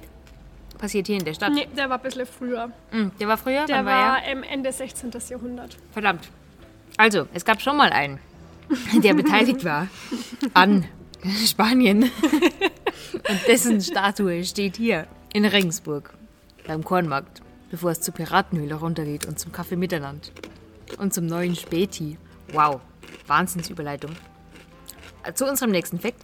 passiert 0.79 1.07
hier 1.07 1.19
in 1.19 1.25
der 1.25 1.35
Stadt. 1.35 1.53
Nee, 1.53 1.69
der 1.77 1.89
war 1.89 1.99
ein 1.99 2.03
bisschen 2.03 2.27
früher. 2.27 2.69
Mm, 2.93 3.09
der 3.19 3.29
war 3.29 3.37
früher? 3.37 3.65
Der 3.67 3.77
Wann 3.79 3.87
war 3.87 4.15
war 4.15 4.51
Ende 4.51 4.73
16. 4.73 5.11
Jahrhundert. 5.29 5.77
Verdammt. 5.93 6.29
Also, 6.97 7.27
es 7.35 7.45
gab 7.45 7.61
schon 7.61 7.77
mal 7.77 7.91
einen, 7.91 8.19
der 9.03 9.15
beteiligt 9.15 9.65
war 9.65 9.89
an 10.53 10.85
Spanien. 11.47 12.05
Und 13.29 13.41
dessen 13.49 13.81
Statue 13.81 14.45
steht 14.45 14.77
hier 14.77 15.07
in 15.33 15.45
Regensburg 15.45 16.13
beim 16.67 16.85
Kornmarkt, 16.85 17.43
bevor 17.71 17.91
es 17.91 18.01
zur 18.01 18.15
Piratenhöhle 18.15 18.75
runtergeht 18.75 19.27
und 19.27 19.39
zum 19.39 19.53
Kaffee 19.53 19.77
Mitternacht 19.77 20.33
und 20.99 21.15
zum 21.15 21.27
neuen 21.27 21.57
Späti. 21.57 22.19
Wow, 22.53 22.81
Wahnsinnsüberleitung. 23.27 24.13
Zu 25.35 25.47
unserem 25.47 25.71
nächsten 25.71 25.99
Fakt, 25.99 26.23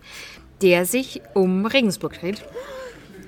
der 0.61 0.85
sich 0.85 1.23
um 1.35 1.65
Regensburg 1.65 2.21
dreht. 2.21 2.45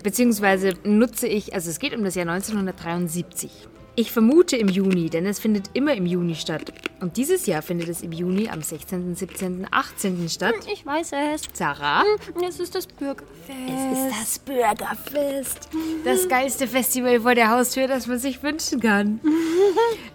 Beziehungsweise 0.02 0.74
nutze 0.84 1.26
ich, 1.26 1.54
also 1.54 1.70
es 1.70 1.78
geht 1.78 1.94
um 1.94 2.04
das 2.04 2.14
Jahr 2.14 2.28
1973. 2.28 3.50
Ich 3.94 4.10
vermute 4.10 4.56
im 4.56 4.68
Juni, 4.68 5.10
denn 5.10 5.26
es 5.26 5.38
findet 5.38 5.68
immer 5.74 5.92
im 5.94 6.06
Juni 6.06 6.34
statt. 6.34 6.72
Und 7.00 7.18
dieses 7.18 7.44
Jahr 7.44 7.60
findet 7.60 7.90
es 7.90 8.00
im 8.00 8.12
Juni 8.12 8.48
am 8.48 8.62
16., 8.62 9.14
17., 9.14 9.66
18. 9.70 10.28
statt. 10.30 10.54
Ich 10.72 10.86
weiß 10.86 11.12
es. 11.34 11.42
Sarah, 11.52 12.02
Es 12.42 12.58
ist 12.58 12.74
das 12.74 12.86
Bürgerfest. 12.86 13.28
es 13.68 13.98
ist 13.98 14.18
das 14.18 14.38
Bürgerfest. 14.38 15.68
Das 16.06 16.26
geilste 16.26 16.66
Festival 16.66 17.20
vor 17.20 17.34
der 17.34 17.50
Haustür, 17.50 17.86
das 17.86 18.06
man 18.06 18.18
sich 18.18 18.42
wünschen 18.42 18.80
kann. 18.80 19.20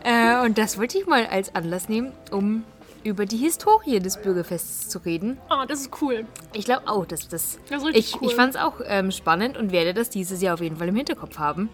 äh, 0.04 0.44
und 0.44 0.58
das 0.58 0.80
wollte 0.80 0.98
ich 0.98 1.06
mal 1.06 1.28
als 1.28 1.54
Anlass 1.54 1.88
nehmen, 1.88 2.14
um 2.32 2.64
über 3.04 3.26
die 3.26 3.38
Historie 3.38 4.00
des 4.00 4.18
Bürgerfests 4.22 4.90
zu 4.90 5.00
reden. 5.00 5.38
Ah, 5.50 5.66
das 5.66 5.82
ist 5.82 6.02
cool. 6.02 6.26
Ich 6.54 6.66
glaube 6.66 6.88
auch, 6.88 7.06
dass 7.06 7.28
das. 7.28 7.60
Das 7.70 7.80
ist 7.82 7.88
richtig 7.88 8.16
ich 8.16 8.22
cool. 8.22 8.30
ich 8.30 8.36
fand 8.36 8.56
es 8.56 8.62
auch 8.62 8.82
ähm, 8.86 9.12
spannend 9.12 9.58
und 9.58 9.72
werde 9.72 9.94
das 9.94 10.10
dieses 10.10 10.42
Jahr 10.42 10.56
auf 10.56 10.62
jeden 10.62 10.78
Fall 10.78 10.88
im 10.88 10.96
Hinterkopf 10.96 11.38
haben. 11.40 11.70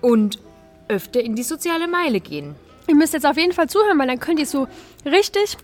Und 0.00 0.38
öfter 0.88 1.20
in 1.20 1.36
die 1.36 1.42
soziale 1.42 1.88
Meile 1.88 2.20
gehen. 2.20 2.54
Ihr 2.86 2.96
müsst 2.96 3.12
jetzt 3.12 3.26
auf 3.26 3.36
jeden 3.36 3.52
Fall 3.52 3.68
zuhören, 3.68 3.98
weil 3.98 4.08
dann 4.08 4.18
könnt 4.18 4.40
ihr 4.40 4.46
so 4.46 4.66
richtig 5.04 5.56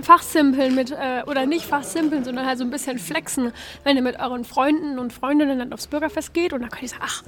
fachsimpeln 0.00 0.74
mit, 0.74 0.90
äh, 0.92 1.22
oder 1.26 1.44
nicht 1.44 1.66
fachsimpeln, 1.66 2.24
sondern 2.24 2.46
halt 2.46 2.58
so 2.58 2.64
ein 2.64 2.70
bisschen 2.70 2.98
flexen, 2.98 3.52
wenn 3.84 3.96
ihr 3.96 4.02
mit 4.02 4.18
euren 4.18 4.44
Freunden 4.44 4.98
und 4.98 5.12
Freundinnen 5.12 5.58
dann 5.58 5.72
aufs 5.72 5.88
Bürgerfest 5.88 6.32
geht 6.32 6.52
und 6.52 6.62
dann 6.62 6.70
könnt 6.70 6.84
ihr 6.84 6.88
sagen, 6.88 7.02
ach, 7.04 7.22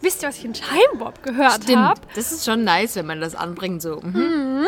wisst 0.00 0.22
ihr, 0.22 0.28
was 0.28 0.38
ich 0.38 0.44
in 0.44 0.54
Scheinbob 0.54 1.22
gehört 1.22 1.74
habe? 1.74 2.00
Das 2.14 2.32
ist 2.32 2.44
schon 2.44 2.64
nice, 2.64 2.96
wenn 2.96 3.06
man 3.06 3.20
das 3.20 3.34
anbringt. 3.34 3.80
So. 3.80 4.00
Mhm. 4.00 4.66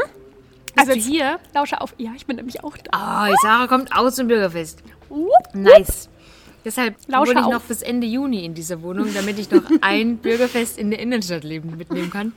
Also 0.77 0.93
jetzt- 0.93 1.07
hier. 1.07 1.39
Lausche 1.55 1.81
auf. 1.81 1.95
Ja, 1.99 2.13
ich 2.17 2.27
bin 2.27 2.37
nämlich 2.37 2.63
auch 2.65 2.77
da. 2.77 2.91
Ah, 2.93 3.29
die 3.29 3.37
Sarah 3.43 3.67
kommt 3.67 3.95
aus 3.97 4.17
dem 4.17 4.29
Bürgerfest. 4.29 4.83
Nice. 5.53 6.09
Deshalb 6.65 6.97
Lausche 7.09 7.31
wohne 7.33 7.41
ich 7.41 7.47
auf. 7.47 7.53
noch 7.53 7.63
bis 7.63 7.83
Ende 7.83 8.07
Juni 8.07 8.45
in 8.45 8.55
dieser 8.55 8.81
Wohnung, 8.83 9.13
damit 9.15 9.39
ich 9.39 9.51
noch 9.51 9.63
ein 9.83 10.17
Bürgerfest 10.23 10.79
in 10.79 10.91
der 10.91 10.99
Innenstadt 10.99 11.45
leben 11.45 11.77
mitnehmen 11.77 12.11
kann. 12.11 12.33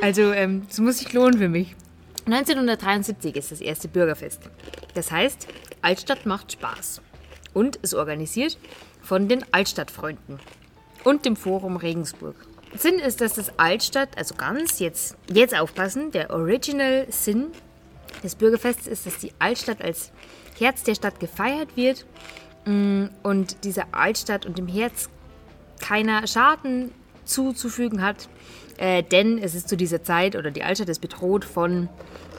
Also, 0.00 0.32
ähm, 0.32 0.62
das 0.68 0.78
muss 0.78 0.98
sich 0.98 1.12
lohnen 1.12 1.38
für 1.38 1.48
mich. 1.48 1.74
1973 2.24 3.36
ist 3.36 3.52
das 3.52 3.60
erste 3.60 3.88
Bürgerfest. 3.88 4.40
Das 4.94 5.10
heißt, 5.10 5.46
Altstadt 5.82 6.26
macht 6.26 6.52
Spaß. 6.52 7.00
Und 7.52 7.76
ist 7.76 7.94
organisiert 7.94 8.58
von 9.02 9.28
den 9.28 9.44
Altstadtfreunden 9.52 10.40
und 11.04 11.24
dem 11.24 11.36
Forum 11.36 11.76
Regensburg. 11.76 12.34
Sinn 12.76 12.98
ist, 12.98 13.20
dass 13.22 13.34
das 13.34 13.58
Altstadt, 13.58 14.10
also 14.18 14.34
ganz 14.34 14.78
jetzt, 14.80 15.16
jetzt 15.32 15.58
aufpassen, 15.58 16.10
der 16.10 16.30
Original 16.30 17.06
Sinn 17.08 17.46
des 18.22 18.34
Bürgerfests 18.34 18.86
ist, 18.86 19.06
dass 19.06 19.18
die 19.18 19.32
Altstadt 19.38 19.82
als 19.82 20.12
Herz 20.58 20.82
der 20.82 20.94
Stadt 20.94 21.20
gefeiert 21.20 21.76
wird 21.76 22.06
mm, 22.64 23.06
und 23.22 23.64
dieser 23.64 23.86
Altstadt 23.92 24.46
und 24.46 24.58
dem 24.58 24.68
Herz 24.68 25.08
keiner 25.80 26.26
Schaden 26.26 26.92
zuzufügen 27.24 28.02
hat, 28.02 28.28
äh, 28.78 29.02
denn 29.02 29.38
es 29.38 29.54
ist 29.54 29.68
zu 29.68 29.76
dieser 29.76 30.02
Zeit 30.02 30.36
oder 30.36 30.50
die 30.50 30.62
Altstadt 30.62 30.88
ist 30.88 31.00
bedroht 31.00 31.44
von, 31.44 31.88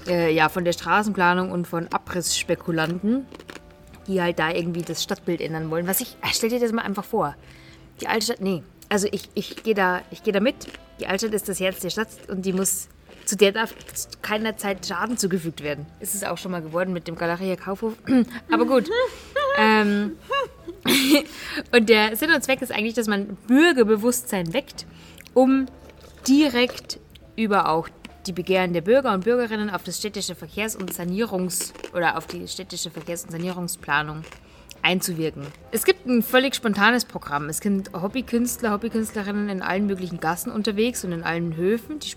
äh, 0.08 0.34
ja, 0.34 0.50
von 0.50 0.66
der 0.66 0.74
Straßenplanung 0.74 1.52
und 1.52 1.68
von 1.68 1.88
Abrissspekulanten, 1.88 3.26
die 4.08 4.22
halt 4.22 4.40
da 4.40 4.52
irgendwie 4.52 4.82
das 4.82 5.04
Stadtbild 5.04 5.42
ändern 5.42 5.70
wollen. 5.70 5.88
Was 5.88 6.02
ich, 6.02 6.16
äh, 6.22 6.28
stell 6.32 6.50
dir 6.50 6.60
das 6.60 6.72
mal 6.72 6.84
einfach 6.84 7.04
vor. 7.04 7.36
Die 8.02 8.08
Altstadt, 8.08 8.42
nee, 8.42 8.64
also 8.90 9.08
ich, 9.12 9.30
ich 9.34 9.64
gehe 9.64 9.74
da, 9.74 10.02
geh 10.24 10.32
da 10.32 10.40
mit. 10.40 10.56
Die 11.00 11.08
Altstadt 11.08 11.34
ist 11.34 11.50
das 11.50 11.60
Herz 11.60 11.80
der 11.80 11.90
Stadt 11.90 12.10
und 12.28 12.46
die 12.46 12.54
muss, 12.54 12.88
zu 13.28 13.36
der 13.36 13.52
darf 13.52 13.76
keiner 14.22 14.58
Zeit 14.58 14.86
Schaden 14.86 15.18
zugefügt 15.18 15.62
werden. 15.62 15.86
Ist 16.00 16.16
es 16.16 16.24
auch 16.24 16.38
schon 16.38 16.52
mal 16.52 16.62
geworden 16.62 16.94
mit 16.94 17.08
dem 17.08 17.16
Galeria 17.16 17.56
Kaufhof. 17.58 17.94
Aber 18.52 18.66
gut. 18.66 18.90
ähm, 19.58 20.14
und 21.72 21.90
der 21.90 22.16
Sinn 22.16 22.32
und 22.32 22.42
Zweck 22.44 22.62
ist 22.62 22.72
eigentlich, 22.72 22.94
dass 22.94 23.08
man 23.08 23.38
Bürgerbewusstsein 23.48 24.54
weckt, 24.54 24.86
um 25.34 25.66
direkt 26.28 27.00
über 27.36 27.70
auch 27.70 27.90
die 28.26 28.34
Begehren 28.34 28.74
der 28.74 28.82
Bürger 28.82 29.14
und 29.14 29.24
Bürgerinnen 29.24 29.70
auf 29.70 29.84
das 29.84 29.98
städtische 29.98 30.36
Verkehrs- 30.36 30.76
und 30.76 30.94
Sanierungs- 30.94 31.74
oder 31.94 32.18
auf 32.18 32.28
die 32.28 32.48
städtische 32.48 32.92
Verkehrs- 32.92 33.26
und 33.26 33.32
Sanierungsplanung 33.32 34.24
einzuwirken. 34.82 35.46
Es 35.72 35.86
gibt 35.86 36.06
ein 36.06 36.24
völlig 36.24 36.56
spontanes 36.56 37.06
Programm. 37.06 37.50
Es 37.50 37.58
sind 37.58 37.92
Hobbykünstler, 37.94 38.72
Hobbykünstlerinnen 38.72 39.50
in 39.50 39.62
allen 39.62 39.86
möglichen 39.86 40.20
Gassen 40.20 40.52
unterwegs 40.52 41.04
und 41.04 41.12
in 41.12 41.24
allen 41.24 41.56
Höfen. 41.56 42.00
Die 42.00 42.16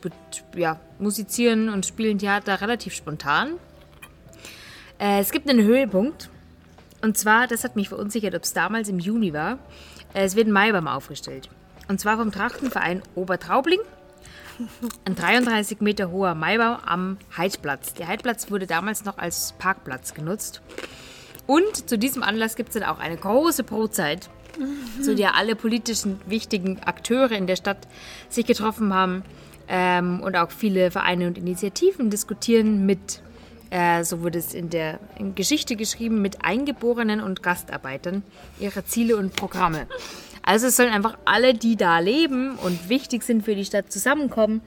ja, 0.56 0.80
musizieren 0.98 1.68
und 1.68 1.86
spielen 1.86 2.18
Theater 2.18 2.60
relativ 2.60 2.94
spontan. 2.94 3.54
Äh, 4.98 5.20
es 5.20 5.30
gibt 5.30 5.48
einen 5.48 5.64
Höhepunkt. 5.64 6.28
Und 7.02 7.16
zwar, 7.16 7.46
das 7.46 7.64
hat 7.64 7.76
mich 7.76 7.88
verunsichert, 7.88 8.34
ob 8.34 8.42
es 8.42 8.52
damals 8.52 8.88
im 8.88 8.98
Juni 8.98 9.32
war. 9.32 9.58
Äh, 10.14 10.24
es 10.24 10.36
wird 10.36 10.46
ein 10.46 10.52
Maibaum 10.52 10.86
aufgestellt. 10.86 11.48
Und 11.88 12.00
zwar 12.00 12.18
vom 12.18 12.30
Trachtenverein 12.30 13.02
Obertraubling. 13.14 13.80
Ein 15.06 15.14
33 15.14 15.80
Meter 15.80 16.10
hoher 16.10 16.34
Maibaum 16.34 16.76
am 16.84 17.18
Heidplatz. 17.36 17.94
Der 17.94 18.08
Heidplatz 18.08 18.50
wurde 18.50 18.66
damals 18.66 19.04
noch 19.04 19.16
als 19.16 19.54
Parkplatz 19.58 20.12
genutzt. 20.12 20.60
Und 21.50 21.88
zu 21.88 21.98
diesem 21.98 22.22
Anlass 22.22 22.54
gibt 22.54 22.68
es 22.68 22.74
dann 22.74 22.84
auch 22.84 23.00
eine 23.00 23.16
große 23.16 23.64
Brotzeit, 23.64 24.30
zu 25.02 25.16
der 25.16 25.34
alle 25.34 25.56
politischen 25.56 26.20
wichtigen 26.26 26.78
Akteure 26.78 27.32
in 27.32 27.48
der 27.48 27.56
Stadt 27.56 27.88
sich 28.28 28.46
getroffen 28.46 28.94
haben 28.94 29.24
ähm, 29.66 30.20
und 30.20 30.36
auch 30.36 30.52
viele 30.52 30.92
Vereine 30.92 31.26
und 31.26 31.36
Initiativen 31.36 32.08
diskutieren 32.08 32.86
mit, 32.86 33.20
äh, 33.70 34.04
so 34.04 34.22
wurde 34.22 34.38
es 34.38 34.54
in 34.54 34.70
der 34.70 35.00
in 35.18 35.34
Geschichte 35.34 35.74
geschrieben, 35.74 36.22
mit 36.22 36.44
Eingeborenen 36.44 37.20
und 37.20 37.42
Gastarbeitern 37.42 38.22
ihre 38.60 38.84
Ziele 38.84 39.16
und 39.16 39.34
Programme. 39.34 39.88
Also 40.42 40.68
es 40.68 40.76
sollen 40.76 40.92
einfach 40.92 41.18
alle, 41.24 41.54
die 41.54 41.74
da 41.74 41.98
leben 41.98 42.54
und 42.58 42.88
wichtig 42.88 43.24
sind 43.24 43.44
für 43.44 43.56
die 43.56 43.64
Stadt, 43.64 43.90
zusammenkommen 43.90 44.60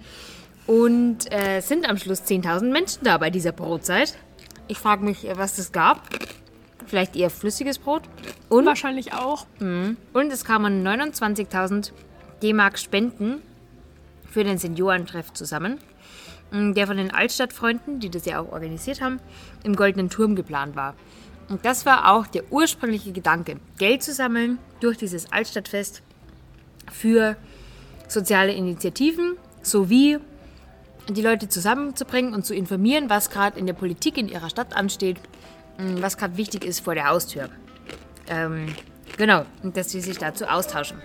Und 0.68 1.32
äh, 1.32 1.62
sind 1.62 1.90
am 1.90 1.98
Schluss 1.98 2.24
10.000 2.24 2.72
Menschen 2.74 3.06
da 3.06 3.18
bei 3.18 3.30
dieser 3.30 3.54
Brotzeit. 3.54 4.18
Ich 4.68 4.80
frage 4.80 5.06
mich, 5.06 5.26
äh, 5.26 5.38
was 5.38 5.56
das 5.56 5.72
gab. 5.72 6.10
Vielleicht 6.86 7.16
eher 7.16 7.30
flüssiges 7.30 7.80
Brot. 7.80 8.04
Und, 8.50 8.66
Wahrscheinlich 8.66 9.14
auch. 9.14 9.46
und 9.60 9.98
es 10.32 10.46
kamen 10.46 10.86
29.000 10.86 11.92
D-Mark 12.42 12.78
Spenden 12.78 13.42
für 14.30 14.44
den 14.44 14.58
Seniorentreff 14.58 15.32
zusammen, 15.34 15.80
m, 16.52 16.74
der 16.74 16.88
von 16.88 16.98
den 16.98 17.12
Altstadtfreunden, 17.12 18.00
die 18.00 18.10
das 18.10 18.26
ja 18.26 18.40
auch 18.40 18.52
organisiert 18.52 19.02
haben, 19.02 19.20
im 19.64 19.76
Goldenen 19.76 20.10
Turm 20.10 20.36
geplant 20.36 20.76
war. 20.76 20.96
Und 21.50 21.66
das 21.66 21.86
war 21.86 22.12
auch 22.12 22.28
der 22.28 22.52
ursprüngliche 22.52 23.12
Gedanke, 23.12 23.58
Geld 23.78 24.02
zu 24.04 24.14
sammeln 24.14 24.60
durch 24.80 24.98
dieses 24.98 25.32
Altstadtfest 25.32 26.02
für 26.92 27.36
soziale 28.08 28.54
Initiativen 28.54 29.38
sowie 29.62 30.20
die 31.10 31.22
Leute 31.22 31.50
zusammenzubringen 31.50 32.34
und 32.34 32.46
zu 32.46 32.56
informieren, 32.56 33.10
was 33.10 33.30
gerade 33.30 33.60
in 33.60 33.66
der 33.66 33.74
Politik 33.74 34.18
in 34.18 34.30
ihrer 34.30 34.50
Stadt 34.50 34.76
ansteht, 34.76 35.18
was 35.78 36.18
gerade 36.18 36.38
wichtig 36.38 36.66
ist 36.66 36.82
vor 36.82 36.96
der 36.96 37.08
Haustür. 37.10 37.50
Ähm, 38.28 38.68
genau, 39.18 39.46
und 39.64 39.76
dass 39.76 39.90
sie 39.92 40.02
sich 40.02 40.18
dazu 40.18 40.46
austauschen. 40.46 40.98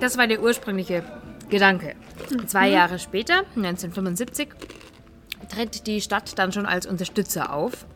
Das 0.00 0.18
war 0.18 0.26
der 0.26 0.42
ursprüngliche 0.42 1.04
Gedanke. 1.48 1.94
Zwei 2.46 2.68
Jahre 2.68 2.98
später, 2.98 3.44
1975, 3.56 4.48
tritt 5.48 5.86
die 5.86 6.00
Stadt 6.00 6.38
dann 6.38 6.52
schon 6.52 6.66
als 6.66 6.86
Unterstützer 6.86 7.52
auf. 7.52 7.86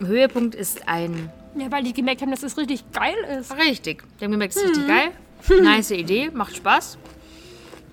Höhepunkt 0.00 0.54
ist 0.54 0.88
ein 0.88 1.30
Ja, 1.56 1.70
weil 1.70 1.82
die 1.84 1.92
gemerkt 1.92 2.22
haben, 2.22 2.30
dass 2.30 2.42
es 2.42 2.56
richtig 2.56 2.84
geil 2.92 3.14
ist. 3.38 3.54
Richtig. 3.56 4.04
Die 4.20 4.24
haben 4.24 4.32
gemerkt, 4.32 4.54
das 4.56 4.62
ist 4.62 4.70
richtig 4.70 4.86
geil. 4.86 5.10
Nice 5.62 5.92
Idee, 5.92 6.30
macht 6.32 6.56
Spaß. 6.56 6.98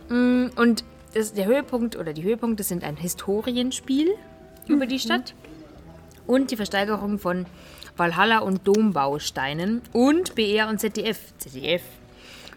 Mm, 0.10 0.48
Und 0.56 0.84
das, 1.14 1.34
der 1.34 1.46
Höhepunkt 1.46 1.96
oder 1.96 2.12
die 2.14 2.24
Höhepunkte 2.24 2.64
sind 2.64 2.84
ein 2.84 2.98
Historienspiel 2.98 4.10
über 4.68 4.86
die 4.86 5.00
Stadt 5.00 5.34
und 6.28 6.52
die 6.52 6.56
Versteigerung 6.56 7.20
von 7.20 7.46
Valhalla 7.98 8.40
und 8.40 8.68
Dombausteinen 8.68 9.82
und 9.94 10.36
BR 10.36 10.70
und 10.70 10.80
ZDF. 10.80 11.20
ZDF 11.38 11.82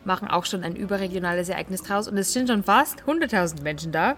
machen 0.04 0.28
auch 0.28 0.46
schon 0.46 0.64
ein 0.64 0.74
überregionales 0.74 1.48
Ereignis 1.48 1.82
draus 1.82 2.08
und 2.08 2.16
es 2.16 2.32
sind 2.32 2.48
schon 2.48 2.64
fast 2.64 3.02
100.000 3.02 3.62
Menschen 3.62 3.92
da. 3.92 4.16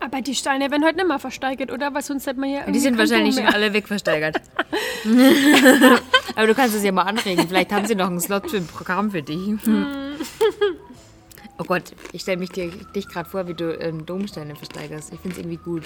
Aber 0.00 0.20
die 0.20 0.34
Steine 0.34 0.70
werden 0.70 0.84
heute 0.84 0.96
nicht 0.96 1.06
mehr 1.06 1.18
versteigert, 1.20 1.70
oder? 1.70 1.94
Weil 1.94 2.02
sonst 2.02 2.26
hätte 2.26 2.40
man 2.40 2.50
ja 2.50 2.68
Die 2.68 2.80
sind 2.80 2.98
wahrscheinlich 2.98 3.36
schon 3.36 3.46
alle 3.46 3.72
wegversteigert. 3.72 4.36
Aber 6.34 6.46
du 6.46 6.54
kannst 6.54 6.74
es 6.74 6.82
ja 6.82 6.90
mal 6.90 7.02
anregen. 7.02 7.46
Vielleicht 7.46 7.72
haben 7.72 7.86
sie 7.86 7.94
noch 7.94 8.08
einen 8.08 8.20
Slot 8.20 8.50
für 8.50 8.56
ein 8.56 8.66
Programm 8.66 9.10
für 9.10 9.22
dich. 9.22 9.38
Oh 11.58 11.64
Gott, 11.64 11.92
ich 12.12 12.22
stelle 12.22 12.38
mich 12.38 12.50
dir, 12.50 12.70
dich 12.94 13.06
gerade 13.06 13.28
vor, 13.28 13.46
wie 13.46 13.54
du 13.54 13.78
ähm, 13.78 14.04
Domsteine 14.04 14.56
versteigerst. 14.56 15.12
Ich 15.12 15.20
finde 15.20 15.36
es 15.36 15.38
irgendwie 15.38 15.58
gut. 15.58 15.84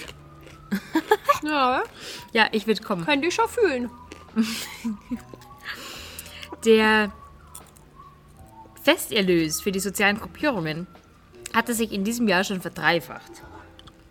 Ja, 1.43 1.83
Ja, 2.33 2.47
ich 2.51 2.65
würde 2.67 2.81
kommen. 2.81 3.05
könnt 3.05 3.23
ihr 3.23 3.31
schon 3.31 3.47
fühlen. 3.47 3.89
Der 6.65 7.11
Festerlös 8.83 9.61
für 9.61 9.71
die 9.71 9.79
sozialen 9.79 10.19
Gruppierungen 10.19 10.87
hatte 11.53 11.73
sich 11.73 11.91
in 11.91 12.03
diesem 12.03 12.27
Jahr 12.27 12.43
schon 12.43 12.61
verdreifacht. 12.61 13.31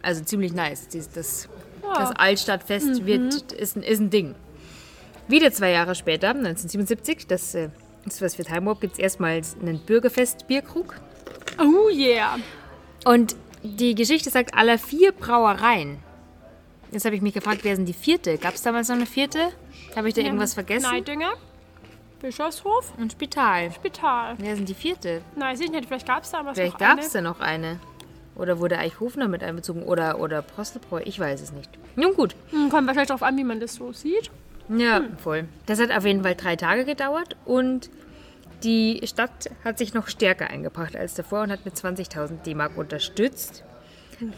Also 0.03 0.23
ziemlich 0.23 0.53
nice. 0.53 0.89
Das, 1.15 1.49
das 1.83 2.11
Altstadtfest 2.17 3.05
wird, 3.07 3.53
ist, 3.53 3.77
ein, 3.77 3.83
ist 3.83 4.01
ein 4.01 4.11
Ding. 4.11 4.35
Wieder 5.29 5.51
zwei 5.53 5.71
Jahre 5.73 5.95
später, 5.95 6.29
1977, 6.29 7.27
das 7.27 7.55
äh, 7.55 7.71
ist 8.05 8.23
was 8.23 8.37
für 8.37 8.45
Time 8.45 8.67
Warp, 8.67 8.81
gibt 8.81 8.93
es 8.95 8.99
erstmals 9.01 9.57
einen 9.61 9.81
Bürgerfest-Bierkrug. 9.81 10.95
Oh 11.59 11.89
yeah. 11.91 12.37
Und 13.05 13.35
die 13.63 13.95
Geschichte 13.97 14.31
sagt, 14.31 14.55
aller 14.55 14.79
vier 14.79 15.11
Brauereien. 15.13 15.99
Jetzt 16.93 17.05
habe 17.05 17.17
ich 17.17 17.23
mich 17.23 17.35
gefragt, 17.35 17.61
wer 17.63 17.77
sind 17.77 17.87
die 17.87 17.93
vierte? 17.93 18.39
Gab 18.39 18.55
es 18.55 18.63
damals 18.63 18.89
noch 18.89 18.97
eine 18.97 19.07
vierte? 19.07 19.49
Habe 19.95 20.09
ich 20.09 20.15
da 20.15 20.23
irgendwas 20.23 20.55
vergessen? 20.55 20.91
Neidinger, 20.91 21.33
Bischofshof, 22.21 22.93
Ein 22.99 23.11
Spital. 23.11 23.73
Spital. 23.73 24.35
Wer 24.39 24.57
sind 24.57 24.69
die 24.69 24.75
vierte? 24.75 25.21
Nein, 25.35 25.53
weiß 25.53 25.61
ich 25.61 25.71
nicht, 25.71 25.87
vielleicht 25.87 26.07
gab 26.07 26.23
es 26.23 26.31
damals 26.31 26.57
Vielleicht 26.57 26.75
noch 26.75 26.81
gab 26.81 26.91
eine. 26.99 27.01
es 27.01 27.13
da 27.13 27.21
noch 27.21 27.41
eine. 27.41 27.81
Oder 28.37 28.59
wurde 28.61 28.79
Eichhofner 28.79 29.29
mit 29.29 29.43
einbezogen? 29.43 29.83
Oder, 29.83 30.21
oder 30.21 30.43
Prostelbräu? 30.43 31.01
Ich 31.05 31.19
weiß 31.19 31.41
es 31.41 31.53
nicht. 31.53 31.71
Nun 31.97 32.15
gut. 32.15 32.35
Hm, 32.51 32.69
kommt 32.69 32.87
wahrscheinlich 32.87 33.09
darauf 33.09 33.23
an, 33.23 33.37
wie 33.37 33.45
man 33.45 33.61
das 33.61 33.75
so 33.75 33.93
sieht. 33.93 34.31
Ja, 34.69 35.03
voll. 35.23 35.47
Das 35.67 35.81
hat 35.81 35.91
auf 35.91 36.05
jeden 36.05 36.23
Fall 36.23 36.35
drei 36.35 36.57
Tage 36.57 36.85
gedauert 36.85 37.37
und 37.45 37.89
die 38.63 39.01
Stadt 39.05 39.51
hat 39.65 39.79
sich 39.79 39.95
noch 39.95 40.09
stärker 40.09 40.49
eingebracht 40.49 40.97
als 40.97 41.15
davor 41.15 41.43
und 41.43 41.51
hat 41.51 41.65
mit 41.65 41.75
20.000 41.77 42.43
D-Mark 42.43 42.77
unterstützt. 42.77 43.65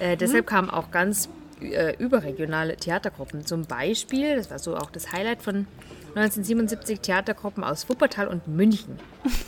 Äh, 0.01 0.17
deshalb 0.17 0.47
kamen 0.47 0.71
auch 0.71 0.91
ganz 0.91 1.29
äh, 1.61 1.97
überregionale 1.99 2.77
Theatergruppen. 2.77 3.47
Zum 3.47 3.64
Beispiel, 3.64 4.37
das 4.37 4.51
war 4.51 4.59
so 4.59 4.77
auch 4.77 4.90
das 4.90 5.12
Highlight 5.12 5.42
von 5.42 5.66
1977, 6.14 7.01
Theatergruppen 7.01 7.64
aus 7.64 7.88
Wuppertal 7.88 8.29
und 8.29 8.49
München. 8.49 8.99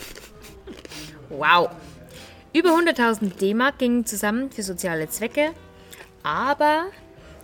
Wow. 1.32 1.70
Über 2.52 2.70
100.000 2.70 3.38
D-Mark 3.38 3.78
gingen 3.78 4.04
zusammen 4.04 4.50
für 4.50 4.64
soziale 4.64 5.08
Zwecke, 5.08 5.52
aber 6.24 6.86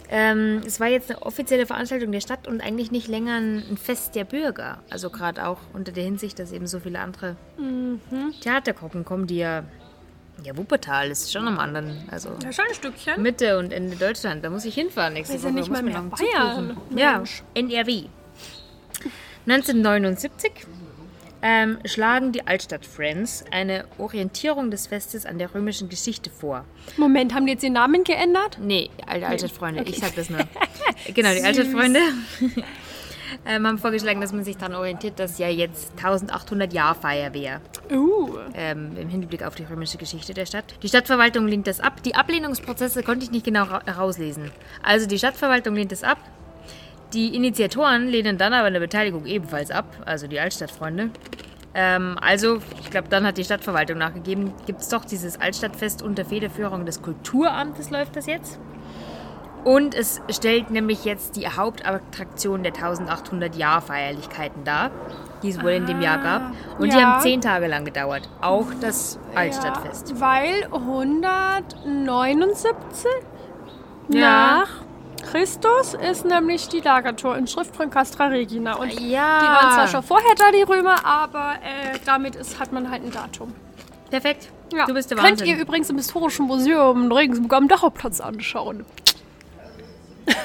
ähm, 0.09 0.63
es 0.67 0.81
war 0.81 0.89
jetzt 0.89 1.11
eine 1.11 1.23
offizielle 1.23 1.67
Veranstaltung 1.67 2.13
der 2.13 2.21
Stadt 2.21 2.47
und 2.47 2.61
eigentlich 2.61 2.91
nicht 2.91 3.09
länger 3.09 3.37
ein 3.37 3.65
ein 3.71 3.77
Fest 3.77 4.15
der 4.15 4.25
Bürger. 4.25 4.83
Also 4.91 5.11
gerade 5.11 5.47
auch 5.47 5.59
unter 5.73 5.93
der 5.93 6.05
Hinsicht, 6.05 6.39
dass 6.39 6.53
eben 6.53 6.67
so 6.67 6.81
viele 6.81 6.99
andere 7.01 7.37
Theatergruppen 8.41 9.05
kommen, 9.05 9.27
die 9.27 9.39
ja... 9.39 9.65
Ja, 10.45 10.57
Wuppertal 10.57 11.11
ist 11.11 11.33
schon 11.33 11.49
am 11.49 11.59
anderen, 11.59 12.05
also 12.11 12.31
Ja, 12.43 12.53
schon 12.53 12.67
ein 12.69 12.75
Stückchen. 12.75 13.23
Mitte 13.23 13.59
und 13.59 13.73
Ende 13.73 13.97
Deutschland. 13.97 14.45
Da 14.45 14.51
muss 14.51 14.65
ich 14.65 14.75
hinfahren 14.75 15.15
nächste 15.15 15.37
ist 15.37 15.43
ja 15.43 15.49
Woche. 15.49 15.59
nicht 15.59 15.71
mal 15.71 15.83
mehr 15.83 16.03
Bayern. 16.03 16.77
Ja. 16.95 17.23
NRW. 17.55 18.05
1979 19.47 20.53
ähm, 21.43 21.79
schlagen 21.85 22.33
die 22.33 22.47
Altstadt 22.47 22.85
Friends 22.85 23.45
eine 23.51 23.85
Orientierung 23.99 24.71
des 24.71 24.87
Festes 24.89 25.27
an 25.27 25.39
der 25.39 25.55
römischen 25.55 25.89
Geschichte 25.89 26.31
vor. 26.31 26.65
Moment, 26.97 27.35
haben 27.35 27.47
die 27.47 27.53
jetzt 27.53 27.63
den 27.63 27.75
Namen 27.75 28.05
geändert? 28.05 28.59
Nee, 28.61 28.91
alte 29.07 29.27
Altstadtfreunde, 29.27 29.85
ich 29.85 29.99
sag 29.99 30.15
das 30.17 30.29
nur. 30.31 30.41
genau, 31.15 31.33
die 31.33 31.43
Altstadtfreunde 31.43 32.01
ähm, 33.47 33.67
haben 33.67 33.79
vorgeschlagen, 33.79 34.21
dass 34.21 34.33
man 34.33 34.45
sich 34.45 34.57
daran 34.57 34.75
orientiert, 34.75 35.19
dass 35.19 35.39
ja 35.39 35.49
jetzt 35.49 35.93
1800 35.97 36.73
Jahr 36.73 36.95
Feier 36.95 37.33
wäre. 37.35 37.61
Uh. 37.91 38.39
ähm, 38.55 38.97
im 38.97 39.09
Hinblick 39.09 39.43
auf 39.45 39.55
die 39.55 39.65
römische 39.65 39.99
Geschichte 39.99 40.35
der 40.35 40.47
Stadt. 40.47 40.65
Die 40.83 40.89
Stadtverwaltung 40.89 41.47
lehnt 41.47 41.67
das 41.67 41.81
ab. 41.81 42.03
Die 42.03 42.15
Ablehnungsprozesse 42.15 43.03
konnte 43.03 43.25
ich 43.25 43.31
nicht 43.31 43.45
genau 43.45 43.65
ra 43.65 43.83
herauslesen. 43.85 44.51
Also 44.83 45.07
die 45.07 45.19
Stadtverwaltung 45.19 45.75
lehnt 45.75 45.93
es 45.93 46.03
ab. 46.03 46.19
Die 47.13 47.35
Initiatoren 47.37 48.09
lehnen 48.09 48.37
dann 48.37 48.53
aber 48.53 48.67
eine 48.67 48.81
Beteiligung 48.81 49.27
ebenfalls 49.27 49.71
ab, 49.71 49.87
also 50.05 50.27
die 50.27 50.41
Altstadtfreunde. 50.41 51.11
Ähm, 51.75 52.17
also, 52.21 52.59
ich 52.81 52.91
glaube, 52.91 53.09
dann 53.09 53.27
hat 53.27 53.39
die 53.39 53.45
Stadtverwaltung 53.45 53.99
nachgegeben, 53.99 54.53
gibt 54.67 54.81
es 54.81 54.89
doch 54.89 55.05
dieses 55.05 55.41
Altstadtfest 55.41 56.03
unter 56.03 56.25
Federführung 56.25 56.87
des 56.87 57.03
Kulturamtes, 57.03 57.91
läuft 57.91 58.17
das 58.17 58.27
jetzt. 58.27 58.59
Und 59.67 59.97
es 59.97 60.21
stellt 60.31 60.71
nämlich 60.71 61.05
jetzt 61.05 61.35
die 61.35 61.49
Hauptattraktion 61.49 62.63
der 62.63 62.73
1800-Jahr-Feierlichkeiten 62.73 64.63
dar, 64.63 64.93
die 65.43 65.49
es 65.49 65.61
wohl 65.61 65.73
in 65.73 65.87
dem 65.87 66.01
Jahr 66.01 66.19
gab. 66.19 66.53
Und 66.79 66.93
die 66.93 66.97
ja. 66.97 67.15
haben 67.15 67.21
zehn 67.21 67.41
Tage 67.41 67.67
lang 67.67 67.85
gedauert. 67.85 68.29
Auch 68.41 68.67
das 68.81 69.19
Altstadtfest. 69.35 70.11
Ja, 70.11 70.21
weil 70.21 70.69
179 70.73 72.71
Ja. 74.11 74.21
nach 74.61 74.69
Christus 75.33 75.95
ist 75.95 76.25
nämlich 76.25 76.69
die 76.69 76.79
Lagertorinschrift 76.79 77.75
von 77.75 77.91
Castra 77.91 78.27
Regina. 78.27 78.77
Und 78.77 78.93
Ja. 79.01 79.41
die 79.41 79.47
waren 79.47 79.73
zwar 79.75 79.89
schon 79.89 80.05
vorher 80.05 80.33
da, 80.37 80.53
die 80.53 80.63
Römer, 80.63 81.05
aber 81.05 81.55
äh, 81.55 81.99
damit 82.05 82.37
ist, 82.37 82.61
hat 82.61 82.71
man 82.71 82.89
halt 82.89 83.03
ein 83.03 83.11
Datum. 83.11 83.53
Perfekt. 84.11 84.49
Ja. 84.73 84.87
Du 84.87 84.95
bist 84.95 85.11
der 85.11 85.19
Könnt 85.19 85.41
Wahnsinn. 85.41 85.49
ihr 85.49 85.59
übrigens 85.61 85.91
im 85.91 85.97
Historischen 85.97 86.47
Museum 86.47 87.07
in 87.07 87.11
Regensburg 87.13 87.53
am 87.53 87.67
Dachhauptplatz 87.67 88.21
anschauen. 88.21 88.85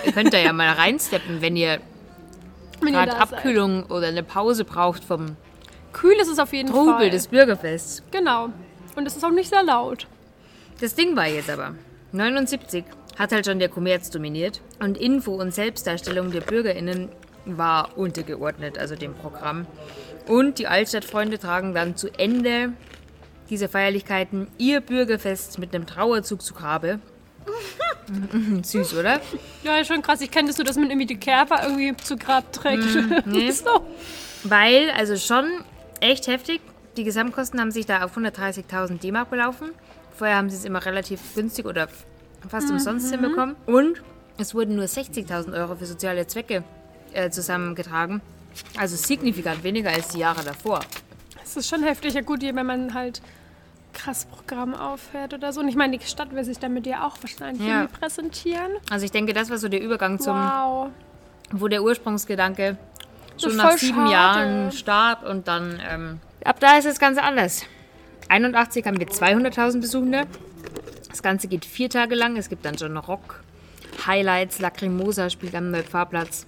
Ihr 0.05 0.11
könnt 0.11 0.33
da 0.33 0.37
ja 0.37 0.53
mal 0.53 0.69
reinsteppen, 0.69 1.41
wenn 1.41 1.55
ihr 1.55 1.79
gerade 2.81 3.11
da 3.11 3.17
seid. 3.17 3.33
Abkühlung 3.33 3.83
oder 3.85 4.07
eine 4.07 4.23
Pause 4.23 4.65
braucht 4.65 5.03
vom 5.03 5.35
Kühl 5.93 6.15
ist 6.21 6.29
es 6.29 6.39
auf 6.39 6.53
jeden 6.53 6.69
Trubel 6.69 6.93
Fall. 6.93 7.09
des 7.09 7.27
Bürgerfests. 7.27 8.03
genau. 8.11 8.49
Und 8.95 9.05
es 9.05 9.15
ist 9.15 9.23
auch 9.23 9.31
nicht 9.31 9.49
sehr 9.49 9.63
laut. 9.63 10.07
Das 10.81 10.95
Ding 10.95 11.15
war 11.15 11.27
jetzt 11.27 11.49
aber, 11.49 11.75
79 12.11 12.83
hat 13.17 13.31
halt 13.31 13.45
schon 13.45 13.59
der 13.59 13.69
Kommerz 13.69 14.09
dominiert 14.09 14.61
und 14.79 14.97
Info 14.97 15.33
und 15.33 15.53
Selbstdarstellung 15.53 16.31
der 16.31 16.41
BürgerInnen 16.41 17.09
war 17.45 17.97
untergeordnet, 17.97 18.77
also 18.77 18.95
dem 18.95 19.13
Programm. 19.13 19.65
Und 20.27 20.59
die 20.59 20.67
Altstadtfreunde 20.67 21.39
tragen 21.39 21.73
dann 21.73 21.95
zu 21.95 22.09
Ende 22.17 22.73
dieser 23.49 23.69
Feierlichkeiten 23.69 24.47
ihr 24.57 24.81
Bürgerfest 24.81 25.59
mit 25.59 25.73
einem 25.75 25.85
Trauerzug 25.85 26.41
zu 26.41 26.53
Grabe. 26.53 26.99
Süß, 28.63 28.95
oder? 28.95 29.21
Ja, 29.63 29.77
ist 29.77 29.87
schon 29.87 30.01
krass. 30.01 30.21
Ich 30.21 30.31
kenne 30.31 30.47
das 30.47 30.57
so, 30.57 30.63
dass 30.63 30.75
man 30.75 30.89
irgendwie 30.89 31.07
die 31.07 31.17
Kerber 31.17 31.63
irgendwie 31.63 31.95
zu 31.97 32.17
Grab 32.17 32.51
trägt. 32.51 32.85
nee. 33.25 33.51
so. 33.51 33.85
Weil, 34.43 34.91
also 34.91 35.15
schon 35.17 35.45
echt 35.99 36.27
heftig. 36.27 36.61
Die 36.97 37.03
Gesamtkosten 37.03 37.59
haben 37.59 37.71
sich 37.71 37.85
da 37.85 38.03
auf 38.03 38.17
130.000 38.17 38.99
D-Mark 38.99 39.29
belaufen. 39.29 39.71
Vorher 40.15 40.37
haben 40.37 40.49
sie 40.49 40.57
es 40.57 40.65
immer 40.65 40.85
relativ 40.85 41.21
günstig 41.35 41.65
oder 41.65 41.87
fast 42.49 42.69
umsonst 42.69 43.11
hinbekommen. 43.11 43.55
Und 43.65 44.01
es 44.37 44.53
wurden 44.53 44.75
nur 44.75 44.85
60.000 44.85 45.53
Euro 45.53 45.75
für 45.75 45.85
soziale 45.85 46.27
Zwecke 46.27 46.63
äh, 47.13 47.29
zusammengetragen. 47.29 48.21
Also 48.77 48.95
signifikant 48.95 49.63
weniger 49.63 49.91
als 49.91 50.09
die 50.09 50.19
Jahre 50.19 50.43
davor. 50.43 50.81
Es 51.43 51.55
ist 51.55 51.69
schon 51.69 51.83
heftig. 51.83 52.13
Ja 52.13 52.21
gut, 52.21 52.41
wenn 52.41 52.65
man 52.65 52.93
halt 52.93 53.21
krass 53.93 54.25
Programm 54.25 54.73
auffährt 54.73 55.33
oder 55.33 55.51
so. 55.53 55.59
Und 55.61 55.67
ich 55.67 55.75
meine, 55.75 55.97
die 55.97 56.05
Stadt 56.05 56.33
will 56.33 56.43
sich 56.43 56.59
damit 56.59 56.85
ja 56.85 57.05
auch 57.05 57.17
wahrscheinlich 57.21 57.65
Ja. 57.65 57.81
irgendwie 57.81 57.97
präsentieren. 57.99 58.71
Also 58.89 59.05
ich 59.05 59.11
denke, 59.11 59.33
das 59.33 59.49
war 59.49 59.57
so 59.57 59.67
der 59.69 59.81
Übergang 59.81 60.19
zum, 60.19 60.35
Wow. 60.35 60.89
wo 61.51 61.67
der 61.67 61.83
Ursprungsgedanke 61.83 62.77
schon 63.41 63.55
nach 63.55 63.77
sieben 63.77 63.97
schade. 64.07 64.11
Jahren 64.11 64.71
starb 64.71 65.23
und 65.27 65.47
dann 65.47 65.79
ähm, 65.89 66.19
ab 66.45 66.59
da 66.59 66.77
ist 66.77 66.85
das 66.87 66.99
Ganze 66.99 67.23
anders. 67.23 67.63
81 68.29 68.85
haben 68.85 68.99
wir 68.99 69.07
200.000 69.07 69.81
Besuchende. 69.81 70.23
Das 71.09 71.21
Ganze 71.21 71.47
geht 71.47 71.65
vier 71.65 71.89
Tage 71.89 72.15
lang. 72.15 72.37
Es 72.37 72.47
gibt 72.49 72.63
dann 72.65 72.77
schon 72.77 72.95
Rock, 72.97 73.43
Highlights, 74.07 74.59
Lacrimosa 74.59 75.29
spielt 75.29 75.53
am 75.55 75.71
Neupfarrplatz. 75.71 76.45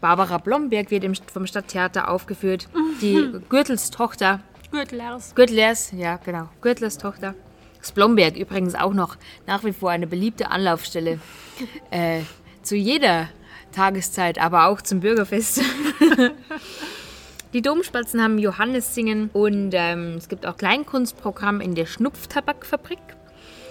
Barbara 0.00 0.38
Blomberg 0.38 0.90
wird 0.90 1.04
im, 1.04 1.14
vom 1.14 1.46
Stadttheater 1.46 2.08
aufgeführt. 2.10 2.68
Die 3.00 3.32
Gürtels 3.48 3.90
Tochter 3.90 4.40
Gürtlers. 4.70 5.34
Gürtlers, 5.34 5.92
ja 5.92 6.16
genau, 6.24 6.48
Gürtlers 6.60 6.98
Tochter. 6.98 7.34
Das 7.80 7.92
Blomberg 7.92 8.36
übrigens 8.36 8.74
auch 8.74 8.92
noch 8.92 9.16
nach 9.46 9.64
wie 9.64 9.72
vor 9.72 9.90
eine 9.90 10.06
beliebte 10.06 10.50
Anlaufstelle 10.50 11.18
äh, 11.90 12.20
zu 12.62 12.76
jeder 12.76 13.28
Tageszeit, 13.72 14.38
aber 14.38 14.66
auch 14.66 14.82
zum 14.82 15.00
Bürgerfest. 15.00 15.62
Die 17.52 17.62
Domspatzen 17.62 18.22
haben 18.22 18.38
Johannes 18.38 18.94
singen 18.94 19.28
und 19.32 19.72
ähm, 19.74 20.14
es 20.16 20.28
gibt 20.28 20.46
auch 20.46 20.56
Kleinkunstprogramm 20.56 21.60
in 21.60 21.74
der 21.74 21.86
Schnupftabakfabrik 21.86 23.00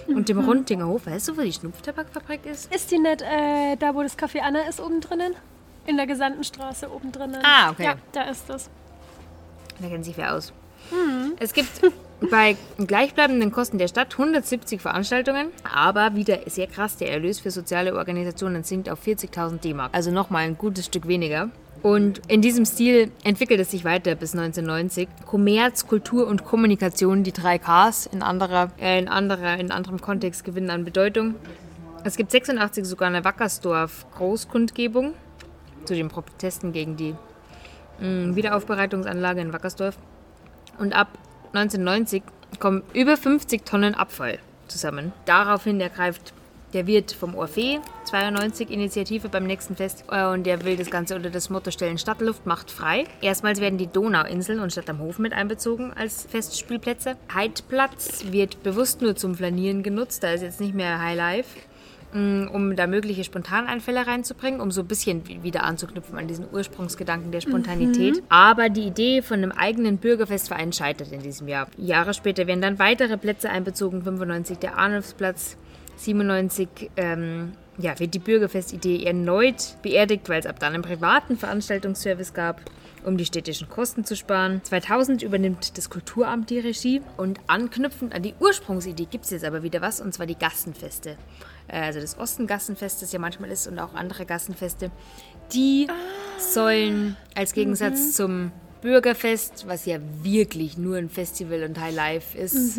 und 0.06 0.28
dem 0.28 0.38
Rundinger 0.46 0.86
Hof. 0.86 1.06
Weißt 1.06 1.28
du, 1.28 1.38
wo 1.38 1.40
die 1.40 1.52
Schnupftabakfabrik 1.52 2.44
ist? 2.44 2.74
Ist 2.74 2.90
die 2.90 2.98
nicht 2.98 3.22
äh, 3.22 3.76
da, 3.78 3.94
wo 3.94 4.02
das 4.02 4.18
Café 4.18 4.40
Anna 4.40 4.68
ist, 4.68 4.80
oben 4.80 5.00
drinnen? 5.00 5.34
In 5.86 5.96
der 5.96 6.06
Gesandtenstraße 6.06 6.92
oben 6.92 7.10
drinnen. 7.10 7.38
Ah, 7.42 7.70
okay. 7.70 7.84
Ja, 7.84 7.94
da 8.12 8.24
ist 8.24 8.50
das. 8.50 8.68
Da 9.80 9.88
kennt 9.88 10.04
sich 10.04 10.16
wer 10.18 10.34
aus. 10.34 10.52
Es 11.38 11.52
gibt 11.52 11.70
bei 12.30 12.56
gleichbleibenden 12.78 13.50
Kosten 13.50 13.78
der 13.78 13.88
Stadt 13.88 14.12
170 14.12 14.80
Veranstaltungen, 14.80 15.48
aber 15.64 16.14
wieder 16.14 16.40
sehr 16.46 16.66
krass, 16.66 16.96
der 16.96 17.10
Erlös 17.10 17.40
für 17.40 17.50
soziale 17.50 17.94
Organisationen 17.94 18.62
sinkt 18.62 18.90
auf 18.90 19.04
40.000 19.04 19.60
D-Mark. 19.60 19.90
Also 19.94 20.10
nochmal 20.10 20.44
ein 20.44 20.58
gutes 20.58 20.86
Stück 20.86 21.08
weniger. 21.08 21.50
Und 21.82 22.20
in 22.28 22.42
diesem 22.42 22.66
Stil 22.66 23.10
entwickelt 23.24 23.58
es 23.58 23.70
sich 23.70 23.84
weiter 23.84 24.14
bis 24.14 24.34
1990. 24.34 25.08
Kommerz, 25.24 25.86
Kultur 25.86 26.26
und 26.26 26.44
Kommunikation, 26.44 27.22
die 27.22 27.32
drei 27.32 27.58
Ks 27.58 28.06
in, 28.06 28.22
anderer, 28.22 28.70
äh, 28.78 28.98
in, 28.98 29.08
anderer, 29.08 29.58
in 29.58 29.70
anderem 29.70 30.00
Kontext 30.00 30.44
gewinnen 30.44 30.68
an 30.68 30.84
Bedeutung. 30.84 31.36
Es 32.04 32.16
gibt 32.16 32.30
86 32.30 32.84
sogar 32.84 33.08
eine 33.08 33.24
Wackersdorf 33.24 34.06
Großkundgebung 34.14 35.14
zu 35.84 35.94
den 35.94 36.08
Protesten 36.08 36.72
gegen 36.72 36.96
die 36.96 37.14
mh, 38.00 38.36
Wiederaufbereitungsanlage 38.36 39.40
in 39.40 39.52
Wackersdorf. 39.52 39.96
Und 40.80 40.94
ab 40.94 41.08
1990 41.52 42.22
kommen 42.58 42.82
über 42.94 43.16
50 43.16 43.64
Tonnen 43.64 43.94
Abfall 43.94 44.38
zusammen. 44.66 45.12
Daraufhin 45.26 45.80
ergreift 45.80 46.32
der 46.72 46.86
Wirt 46.86 47.12
vom 47.12 47.34
Orphee 47.34 47.80
92 48.04 48.70
Initiative 48.70 49.28
beim 49.28 49.44
nächsten 49.44 49.76
Fest 49.76 50.04
äh, 50.10 50.26
und 50.26 50.44
der 50.44 50.64
will 50.64 50.76
das 50.76 50.90
Ganze 50.90 51.16
unter 51.16 51.28
das 51.28 51.50
Motto 51.50 51.70
stellen 51.70 51.98
Stadtluft 51.98 52.46
macht 52.46 52.70
frei. 52.70 53.04
Erstmals 53.20 53.60
werden 53.60 53.78
die 53.78 53.88
Donauinseln 53.88 54.60
und 54.60 54.72
Stadt 54.72 54.88
am 54.88 55.00
Hof 55.00 55.18
mit 55.18 55.32
einbezogen 55.32 55.92
als 55.92 56.26
Festspielplätze. 56.30 57.16
Heidplatz 57.34 58.24
wird 58.30 58.62
bewusst 58.62 59.02
nur 59.02 59.16
zum 59.16 59.34
Flanieren 59.34 59.82
genutzt, 59.82 60.22
da 60.22 60.32
ist 60.32 60.42
jetzt 60.42 60.60
nicht 60.60 60.74
mehr 60.74 61.00
Highlife 61.00 61.58
um 62.12 62.74
da 62.76 62.86
mögliche 62.86 63.24
Spontaneinfälle 63.24 64.06
reinzubringen, 64.06 64.60
um 64.60 64.70
so 64.70 64.80
ein 64.82 64.86
bisschen 64.86 65.26
wie- 65.28 65.42
wieder 65.42 65.62
anzuknüpfen 65.64 66.18
an 66.18 66.26
diesen 66.28 66.46
Ursprungsgedanken 66.52 67.30
der 67.32 67.40
Spontanität. 67.40 68.22
Aber 68.28 68.68
die 68.68 68.82
Idee 68.86 69.22
von 69.22 69.38
einem 69.38 69.52
eigenen 69.52 69.98
Bürgerfestverein 69.98 70.72
scheitert 70.72 71.12
in 71.12 71.22
diesem 71.22 71.48
Jahr. 71.48 71.68
Jahre 71.76 72.14
später 72.14 72.46
werden 72.46 72.60
dann 72.62 72.78
weitere 72.78 73.16
Plätze 73.16 73.50
einbezogen, 73.50 74.02
95 74.02 74.58
der 74.58 74.76
Arnulfsplatz, 74.78 75.56
97 75.96 76.68
ähm, 76.96 77.52
ja, 77.78 77.98
wird 77.98 78.14
die 78.14 78.18
Bürgerfestidee 78.18 79.04
erneut 79.04 79.76
beerdigt, 79.82 80.28
weil 80.28 80.40
es 80.40 80.46
ab 80.46 80.58
dann 80.58 80.74
einen 80.74 80.82
privaten 80.82 81.36
Veranstaltungsservice 81.36 82.34
gab 82.34 82.60
um 83.04 83.16
die 83.16 83.24
städtischen 83.24 83.68
Kosten 83.70 84.04
zu 84.04 84.14
sparen. 84.14 84.60
2000 84.62 85.22
übernimmt 85.22 85.78
das 85.78 85.88
Kulturamt 85.88 86.50
die 86.50 86.58
Regie 86.58 87.00
und 87.16 87.40
anknüpfend 87.46 88.14
an 88.14 88.22
die 88.22 88.34
Ursprungsidee 88.38 89.06
gibt 89.10 89.24
es 89.24 89.30
jetzt 89.30 89.44
aber 89.44 89.62
wieder 89.62 89.80
was, 89.80 90.00
und 90.02 90.12
zwar 90.12 90.26
die 90.26 90.34
Gassenfeste. 90.38 91.16
Äh, 91.70 91.80
Also 91.80 92.00
das 92.00 92.18
Ostengassenfest, 92.18 93.02
das 93.02 93.12
ja 93.12 93.18
manchmal 93.18 93.50
ist, 93.50 93.66
und 93.66 93.78
auch 93.78 93.94
andere 93.94 94.26
Gassenfeste. 94.26 94.90
Die 95.52 95.86
sollen 96.38 97.16
als 97.34 97.52
Gegensatz 97.52 98.14
zum 98.14 98.52
Bürgerfest, 98.82 99.66
was 99.66 99.84
ja 99.84 99.98
wirklich 100.22 100.78
nur 100.78 100.96
ein 100.96 101.10
Festival 101.10 101.64
und 101.64 101.78
Highlife 101.78 102.38
ist, 102.38 102.76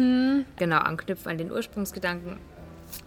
genau 0.56 0.78
anknüpfen 0.78 1.30
an 1.32 1.38
den 1.38 1.52
Ursprungsgedanken 1.52 2.38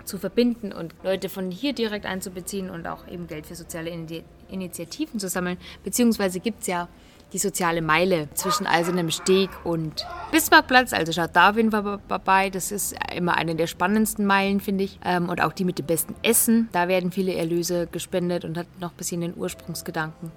zu 0.04 0.18
verbinden 0.18 0.72
und 0.72 0.94
Leute 1.02 1.28
von 1.28 1.50
hier 1.50 1.72
direkt 1.72 2.06
einzubeziehen 2.06 2.70
und 2.70 2.86
auch 2.86 3.08
eben 3.08 3.26
Geld 3.26 3.46
für 3.46 3.54
soziale 3.54 3.90
Ini- 3.90 4.22
Initiativen 4.48 5.18
zu 5.18 5.28
sammeln. 5.28 5.58
Beziehungsweise 5.82 6.40
gibt 6.40 6.60
es 6.60 6.68
ja 6.68 6.88
die 7.32 7.38
soziale 7.38 7.82
Meile 7.82 8.28
zwischen 8.34 8.66
Eisernem 8.66 9.10
Steg 9.10 9.50
und 9.64 10.06
Bismarckplatz. 10.30 10.92
Also 10.92 11.12
schaut 11.12 11.30
da 11.34 11.50
auf 11.50 11.56
jeden 11.56 11.70
Fall 11.70 11.98
vorbei. 12.08 12.50
Das 12.50 12.70
ist 12.70 12.94
immer 13.14 13.36
eine 13.36 13.54
der 13.54 13.66
spannendsten 13.66 14.24
Meilen, 14.26 14.60
finde 14.60 14.84
ich. 14.84 14.98
Ähm, 15.04 15.28
Und 15.28 15.40
auch 15.42 15.52
die 15.52 15.64
mit 15.64 15.78
dem 15.78 15.86
besten 15.86 16.14
Essen. 16.22 16.68
Da 16.72 16.88
werden 16.88 17.10
viele 17.10 17.34
Erlöse 17.34 17.88
gespendet 17.90 18.44
und 18.44 18.56
hat 18.56 18.66
noch 18.80 18.90
ein 18.92 18.96
bisschen 18.96 19.20
den 19.20 19.36
Ursprungsgedanken. 19.36 20.30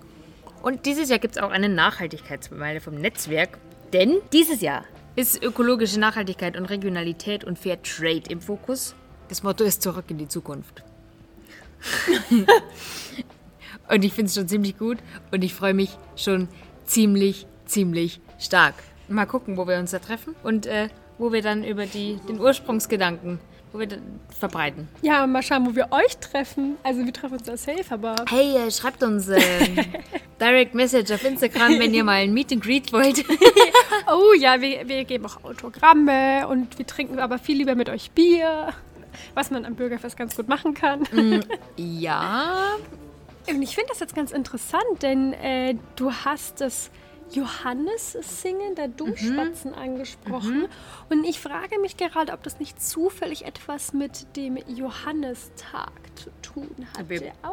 Und 0.64 0.86
dieses 0.86 1.10
Jahr 1.10 1.20
gibt 1.20 1.38
es 1.38 1.42
auch 1.42 1.52
eine 1.52 1.70
Nachhaltigkeitsmeile 1.70 2.82
vom 2.82 2.96
Netzwerk. 2.96 3.58
Denn 3.94 4.18
dieses 4.34 4.62
Jahr 4.62 4.84
ist 5.16 5.44
ökologische 5.44 6.00
Nachhaltigkeit 6.00 6.58
und 6.58 6.66
Regionalität 6.66 7.44
und 7.44 7.58
Fair 7.58 7.82
Trade 7.82 8.24
im 8.30 8.42
Fokus. 8.42 8.96
Das 9.30 9.44
Motto 9.44 9.64
ist 9.64 9.82
zurück 9.82 10.06
in 10.10 10.18
die 10.18 10.28
Zukunft. 10.28 10.84
und 13.90 14.04
ich 14.04 14.14
finde 14.14 14.30
es 14.30 14.36
schon 14.36 14.48
ziemlich 14.48 14.78
gut 14.78 14.98
und 15.32 15.44
ich 15.44 15.54
freue 15.54 15.74
mich 15.74 15.98
schon 16.16 16.48
ziemlich, 16.88 17.46
ziemlich 17.66 18.20
stark. 18.40 18.76
Mal 19.08 19.26
gucken, 19.26 19.58
wo 19.58 19.68
wir 19.68 19.78
uns 19.78 19.92
da 19.92 20.00
treffen 20.00 20.36
und 20.44 20.66
äh, 20.66 20.90
wo 21.18 21.32
wir 21.32 21.42
dann 21.42 21.64
über 21.64 21.86
die, 21.86 22.20
den 22.28 22.40
Ursprungsgedanken 22.40 23.40
wo 23.72 23.80
wir 23.80 23.88
verbreiten. 24.40 24.88
Ja, 25.02 25.28
mal 25.28 25.44
schauen, 25.44 25.66
wo 25.66 25.76
wir 25.76 25.92
euch 25.92 26.18
treffen. 26.18 26.78
Also 26.84 27.04
wir 27.04 27.14
treffen 27.14 27.34
uns 27.34 27.44
da 27.44 27.58
safe, 27.58 27.84
aber 27.90 28.16
Hey, 28.30 28.56
äh, 28.56 28.72
schreibt 28.72 29.04
uns 29.04 29.28
äh, 29.28 29.40
Direct 30.42 30.74
Message 30.74 31.12
auf 31.12 31.24
Instagram, 31.24 31.80
wenn 31.80 31.94
ihr 31.94 32.04
mal 32.04 32.14
ein 32.14 32.34
Meet 32.34 32.54
and 32.54 32.64
Greet 32.64 32.94
wollt. 32.94 33.24
oh 34.08 34.34
ja, 34.40 34.62
wir, 34.62 34.88
wir 34.88 35.04
geben 35.06 35.26
auch 35.26 35.44
Autogramme 35.44 36.48
und 36.48 36.78
wir 36.78 36.88
trinken 36.88 37.20
aber 37.20 37.40
viel 37.40 37.58
lieber 37.58 37.76
mit 37.76 37.90
euch 37.90 38.12
Bier, 38.12 38.74
was 39.34 39.52
man 39.52 39.66
am 39.66 39.76
Bürgerfest 39.76 40.18
ganz 40.18 40.36
gut 40.36 40.48
machen 40.48 40.74
kann. 40.74 41.04
ja, 41.76 42.76
Und 43.50 43.62
ich 43.62 43.76
finde 43.76 43.90
das 43.90 44.00
jetzt 44.00 44.16
ganz 44.16 44.32
interessant, 44.32 45.02
denn 45.02 45.34
äh, 45.34 45.76
du 45.96 46.12
hast 46.12 46.62
das 46.62 46.92
Johannes-Singen 47.32 48.76
der 48.76 48.88
Domspatzen 48.88 49.74
angesprochen. 49.74 50.68
Und 51.10 51.26
ich 51.26 51.40
frage 51.40 51.80
mich 51.80 51.98
gerade, 51.98 52.32
ob 52.34 52.44
das 52.44 52.60
nicht 52.60 52.82
zufällig 52.82 53.46
etwas 53.46 53.94
mit 53.94 54.36
dem 54.36 54.58
Johannistag 54.68 55.92
zu 56.16 56.30
tun 56.42 56.88
hat. 56.92 57.00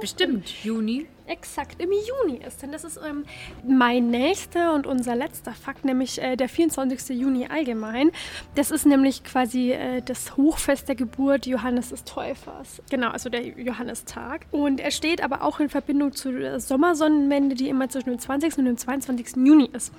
bestimmt. 0.00 0.48
Juni. 0.64 1.06
Exakt 1.26 1.80
im 1.80 1.90
Juni 1.90 2.40
ist. 2.46 2.62
Denn 2.62 2.72
das 2.72 2.84
ist 2.84 2.98
ähm, 3.06 3.24
mein 3.66 4.08
nächster 4.08 4.74
und 4.74 4.86
unser 4.86 5.14
letzter 5.14 5.52
Fakt, 5.52 5.84
nämlich 5.84 6.20
äh, 6.20 6.36
der 6.36 6.48
24. 6.48 7.16
Juni 7.18 7.46
allgemein. 7.46 8.10
Das 8.54 8.70
ist 8.70 8.86
nämlich 8.86 9.24
quasi 9.24 9.72
äh, 9.72 10.02
das 10.02 10.36
Hochfest 10.36 10.88
der 10.88 10.94
Geburt 10.94 11.46
Johannes 11.46 11.90
des 11.90 12.04
Täufers. 12.04 12.82
Genau, 12.90 13.10
also 13.10 13.30
der 13.30 13.46
Johannistag. 13.46 14.46
Und 14.50 14.80
er 14.80 14.90
steht 14.90 15.22
aber 15.22 15.42
auch 15.42 15.60
in 15.60 15.68
Verbindung 15.68 16.12
zu 16.12 16.32
der 16.32 16.60
Sommersonnenwende, 16.60 17.54
die 17.54 17.68
immer 17.68 17.88
zwischen 17.88 18.10
dem 18.10 18.18
20. 18.18 18.58
und 18.58 18.64
dem 18.66 18.76
22. 18.76 19.36
Juni 19.36 19.70
ist. 19.72 19.92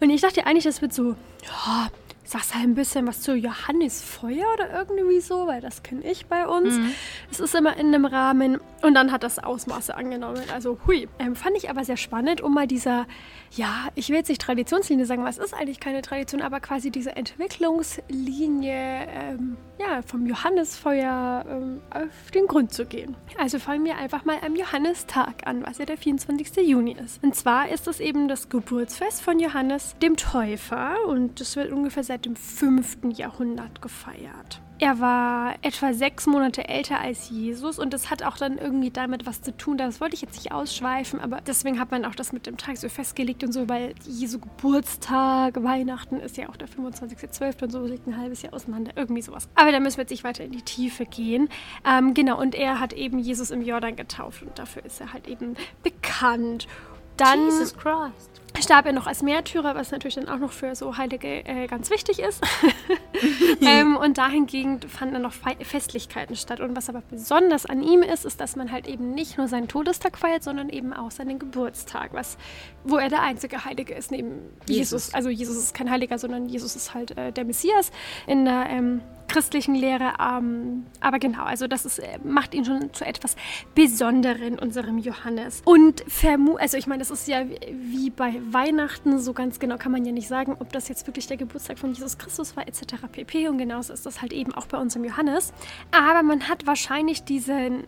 Und 0.00 0.10
ich 0.10 0.20
dachte 0.20 0.46
eigentlich, 0.46 0.64
das 0.64 0.82
wird 0.82 0.92
so, 0.92 1.14
ja, 1.44 1.90
sagst 2.24 2.54
halt 2.54 2.64
ein 2.64 2.74
bisschen 2.74 3.06
was 3.06 3.20
zu 3.20 3.34
Johannisfeuer 3.34 4.46
oder 4.54 4.72
irgendwie 4.72 5.20
so, 5.20 5.46
weil 5.46 5.60
das 5.60 5.82
kenne 5.82 6.02
ich 6.10 6.26
bei 6.26 6.46
uns. 6.46 6.74
Es 7.30 7.38
ist 7.38 7.54
immer 7.54 7.76
in 7.76 7.88
einem 7.88 8.06
Rahmen 8.06 8.58
und 8.82 8.94
dann 8.94 9.12
hat 9.12 9.22
das 9.22 9.38
Ausmaße 9.38 9.94
angenommen. 9.94 10.42
Also 10.52 10.78
hui. 10.86 11.08
Ähm, 11.18 11.36
fand 11.36 11.56
ich 11.56 11.68
aber 11.70 11.84
sehr 11.84 11.96
spannend, 11.98 12.40
um 12.40 12.54
mal 12.54 12.66
dieser, 12.66 13.06
ja, 13.56 13.88
ich 13.94 14.08
will 14.08 14.16
jetzt 14.16 14.28
nicht 14.28 14.40
Traditionslinie 14.40 15.06
sagen, 15.06 15.26
es 15.26 15.38
ist 15.38 15.54
eigentlich 15.54 15.80
keine 15.80 16.02
Tradition, 16.02 16.42
aber 16.42 16.60
quasi 16.60 16.90
diese 16.90 17.14
Entwicklungslinie 17.14 19.06
ähm, 19.08 19.56
ja, 19.78 20.02
vom 20.02 20.26
Johannisfeuer 20.26 21.44
ähm, 21.48 21.80
auf 21.90 22.30
den 22.32 22.46
Grund 22.46 22.72
zu 22.72 22.84
gehen. 22.84 23.16
Also 23.38 23.58
fangen 23.58 23.84
wir 23.84 23.96
einfach 23.96 24.24
mal 24.24 24.38
am 24.44 24.56
Johannistag 24.56 25.46
an, 25.46 25.64
was 25.64 25.78
ja 25.78 25.84
der 25.84 25.96
24. 25.96 26.66
Juni 26.66 26.92
ist. 26.92 27.22
Und 27.22 27.34
zwar 27.34 27.68
ist 27.68 27.86
es 27.86 28.00
eben 28.00 28.28
das 28.28 28.48
Geburtsfest 28.48 29.22
von 29.22 29.38
Johannes 29.38 29.94
dem 30.02 30.16
Täufer 30.16 30.96
und 31.06 31.40
das 31.40 31.56
wird 31.56 31.72
ungefähr 31.72 32.04
seit 32.04 32.26
dem 32.26 32.36
5. 32.36 32.98
Jahrhundert 33.16 33.80
gefeiert. 33.80 34.60
Er 34.80 34.98
war 34.98 35.54
etwa 35.62 35.92
sechs 35.92 36.26
Monate 36.26 36.68
älter 36.68 37.00
als 37.00 37.30
Jesus 37.30 37.78
und 37.78 37.92
das 37.92 38.10
hat 38.10 38.24
auch 38.24 38.36
dann 38.36 38.58
irgendwie 38.58 38.90
damit 38.90 39.24
was 39.24 39.40
zu 39.40 39.56
tun. 39.56 39.78
Das 39.78 40.00
wollte 40.00 40.16
ich 40.16 40.22
jetzt 40.22 40.34
nicht 40.34 40.50
ausschweifen, 40.50 41.20
aber 41.20 41.40
deswegen 41.40 41.78
hat 41.78 41.92
man 41.92 42.04
auch 42.04 42.16
das 42.16 42.32
mit 42.32 42.46
dem 42.46 42.56
Tag 42.56 42.76
so 42.76 42.88
festgelegt 42.88 43.44
und 43.44 43.52
so, 43.52 43.68
weil 43.68 43.94
Jesu 44.04 44.40
Geburtstag, 44.40 45.62
Weihnachten 45.62 46.18
ist 46.18 46.36
ja 46.36 46.48
auch 46.48 46.56
der 46.56 46.68
25.12. 46.68 47.62
und 47.62 47.70
so 47.70 47.84
liegt 47.86 48.08
ein 48.08 48.18
halbes 48.18 48.42
Jahr 48.42 48.52
auseinander, 48.52 48.92
irgendwie 48.96 49.22
sowas. 49.22 49.48
Aber 49.54 49.70
da 49.70 49.78
müssen 49.78 49.98
wir 49.98 50.02
jetzt 50.02 50.10
nicht 50.10 50.24
weiter 50.24 50.44
in 50.44 50.50
die 50.50 50.62
Tiefe 50.62 51.06
gehen. 51.06 51.48
Ähm, 51.88 52.12
genau, 52.12 52.40
und 52.40 52.56
er 52.56 52.80
hat 52.80 52.92
eben 52.92 53.20
Jesus 53.20 53.52
im 53.52 53.62
Jordan 53.62 53.94
getauft 53.94 54.42
und 54.42 54.58
dafür 54.58 54.84
ist 54.84 55.00
er 55.00 55.12
halt 55.12 55.28
eben 55.28 55.54
bekannt. 55.84 56.66
Dann 57.16 57.44
Jesus 57.44 57.76
Christ. 57.76 58.43
Starb 58.62 58.86
er 58.86 58.92
noch 58.92 59.06
als 59.06 59.22
Märtyrer, 59.22 59.74
was 59.74 59.90
natürlich 59.90 60.14
dann 60.14 60.28
auch 60.28 60.38
noch 60.38 60.52
für 60.52 60.74
so 60.74 60.96
Heilige 60.96 61.44
äh, 61.44 61.66
ganz 61.66 61.90
wichtig 61.90 62.20
ist. 62.20 62.42
ähm, 63.60 63.96
und 63.96 64.18
dahingegen 64.18 64.80
fanden 64.82 65.14
dann 65.14 65.22
noch 65.22 65.32
Fe 65.32 65.56
Festlichkeiten 65.60 66.36
statt. 66.36 66.60
Und 66.60 66.76
was 66.76 66.88
aber 66.88 67.02
besonders 67.10 67.66
an 67.66 67.82
ihm 67.82 68.02
ist, 68.02 68.24
ist, 68.24 68.40
dass 68.40 68.56
man 68.56 68.72
halt 68.72 68.86
eben 68.86 69.12
nicht 69.12 69.38
nur 69.38 69.48
seinen 69.48 69.68
Todestag 69.68 70.18
feiert, 70.18 70.42
sondern 70.42 70.68
eben 70.68 70.92
auch 70.92 71.10
seinen 71.10 71.38
Geburtstag, 71.38 72.12
was, 72.12 72.36
wo 72.84 72.96
er 72.96 73.08
der 73.08 73.22
einzige 73.22 73.64
Heilige 73.64 73.94
ist 73.94 74.10
neben 74.10 74.40
Jesus. 74.66 74.92
Jesus. 74.92 75.14
Also 75.14 75.30
Jesus 75.30 75.56
ist 75.56 75.74
kein 75.74 75.90
Heiliger, 75.90 76.18
sondern 76.18 76.48
Jesus 76.48 76.76
ist 76.76 76.94
halt 76.94 77.16
äh, 77.16 77.32
der 77.32 77.44
Messias 77.44 77.90
in 78.26 78.44
der 78.44 78.66
ähm, 78.68 79.00
christlichen 79.28 79.74
Lehre. 79.74 80.14
Ähm, 80.20 80.86
aber 81.00 81.18
genau, 81.18 81.44
also 81.44 81.66
das 81.66 81.84
ist, 81.84 81.98
äh, 81.98 82.18
macht 82.22 82.54
ihn 82.54 82.64
schon 82.64 82.92
zu 82.92 83.04
etwas 83.04 83.36
Besonderen, 83.74 84.58
unserem 84.58 84.98
Johannes. 84.98 85.62
Und 85.64 86.04
vermu 86.08 86.56
also 86.56 86.76
ich 86.76 86.86
meine, 86.86 87.00
das 87.00 87.10
ist 87.10 87.28
ja 87.28 87.44
wie 87.70 88.10
bei 88.10 88.40
Weihnachten, 88.50 89.18
so 89.18 89.32
ganz 89.32 89.58
genau 89.58 89.76
kann 89.76 89.92
man 89.92 90.04
ja 90.04 90.12
nicht 90.12 90.28
sagen, 90.28 90.56
ob 90.58 90.72
das 90.72 90.88
jetzt 90.88 91.06
wirklich 91.06 91.26
der 91.26 91.36
Geburtstag 91.36 91.78
von 91.78 91.92
Jesus 91.92 92.18
Christus 92.18 92.56
war, 92.56 92.66
etc. 92.66 92.94
pp. 93.10 93.48
Und 93.48 93.58
genauso 93.58 93.92
ist 93.92 94.06
das 94.06 94.22
halt 94.22 94.32
eben 94.32 94.54
auch 94.54 94.66
bei 94.66 94.78
unserem 94.78 95.04
Johannes. 95.04 95.52
Aber 95.90 96.22
man 96.22 96.48
hat 96.48 96.66
wahrscheinlich 96.66 97.24
diesen 97.24 97.84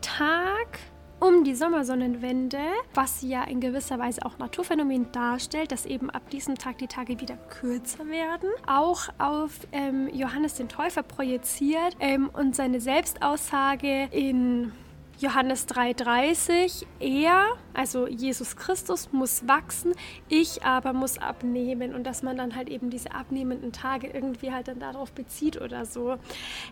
Tag 0.00 0.78
um 1.20 1.44
die 1.44 1.54
Sommersonnenwende, 1.54 2.58
was 2.94 3.22
ja 3.22 3.44
in 3.44 3.60
gewisser 3.60 3.98
Weise 3.98 4.24
auch 4.24 4.38
Naturphänomen 4.38 5.12
darstellt, 5.12 5.70
dass 5.70 5.86
eben 5.86 6.10
ab 6.10 6.28
diesem 6.30 6.56
Tag 6.56 6.78
die 6.78 6.86
Tage 6.86 7.20
wieder 7.20 7.36
kürzer 7.36 8.06
werden, 8.08 8.48
auch 8.66 9.08
auf 9.18 9.52
ähm, 9.72 10.08
Johannes 10.12 10.54
den 10.54 10.68
Täufer 10.68 11.02
projiziert 11.02 11.96
ähm, 12.00 12.30
und 12.32 12.56
seine 12.56 12.80
Selbstaussage 12.80 14.08
in 14.10 14.72
Johannes 15.20 15.68
3,30, 15.68 16.86
er, 16.98 17.44
also 17.80 18.06
Jesus 18.06 18.56
Christus, 18.56 19.10
muss 19.10 19.48
wachsen, 19.48 19.94
ich 20.28 20.64
aber 20.64 20.92
muss 20.92 21.16
abnehmen 21.16 21.94
und 21.94 22.04
dass 22.04 22.22
man 22.22 22.36
dann 22.36 22.54
halt 22.54 22.68
eben 22.68 22.90
diese 22.90 23.12
abnehmenden 23.12 23.72
Tage 23.72 24.06
irgendwie 24.08 24.52
halt 24.52 24.68
dann 24.68 24.80
darauf 24.80 25.12
bezieht 25.12 25.58
oder 25.58 25.86
so. 25.86 26.18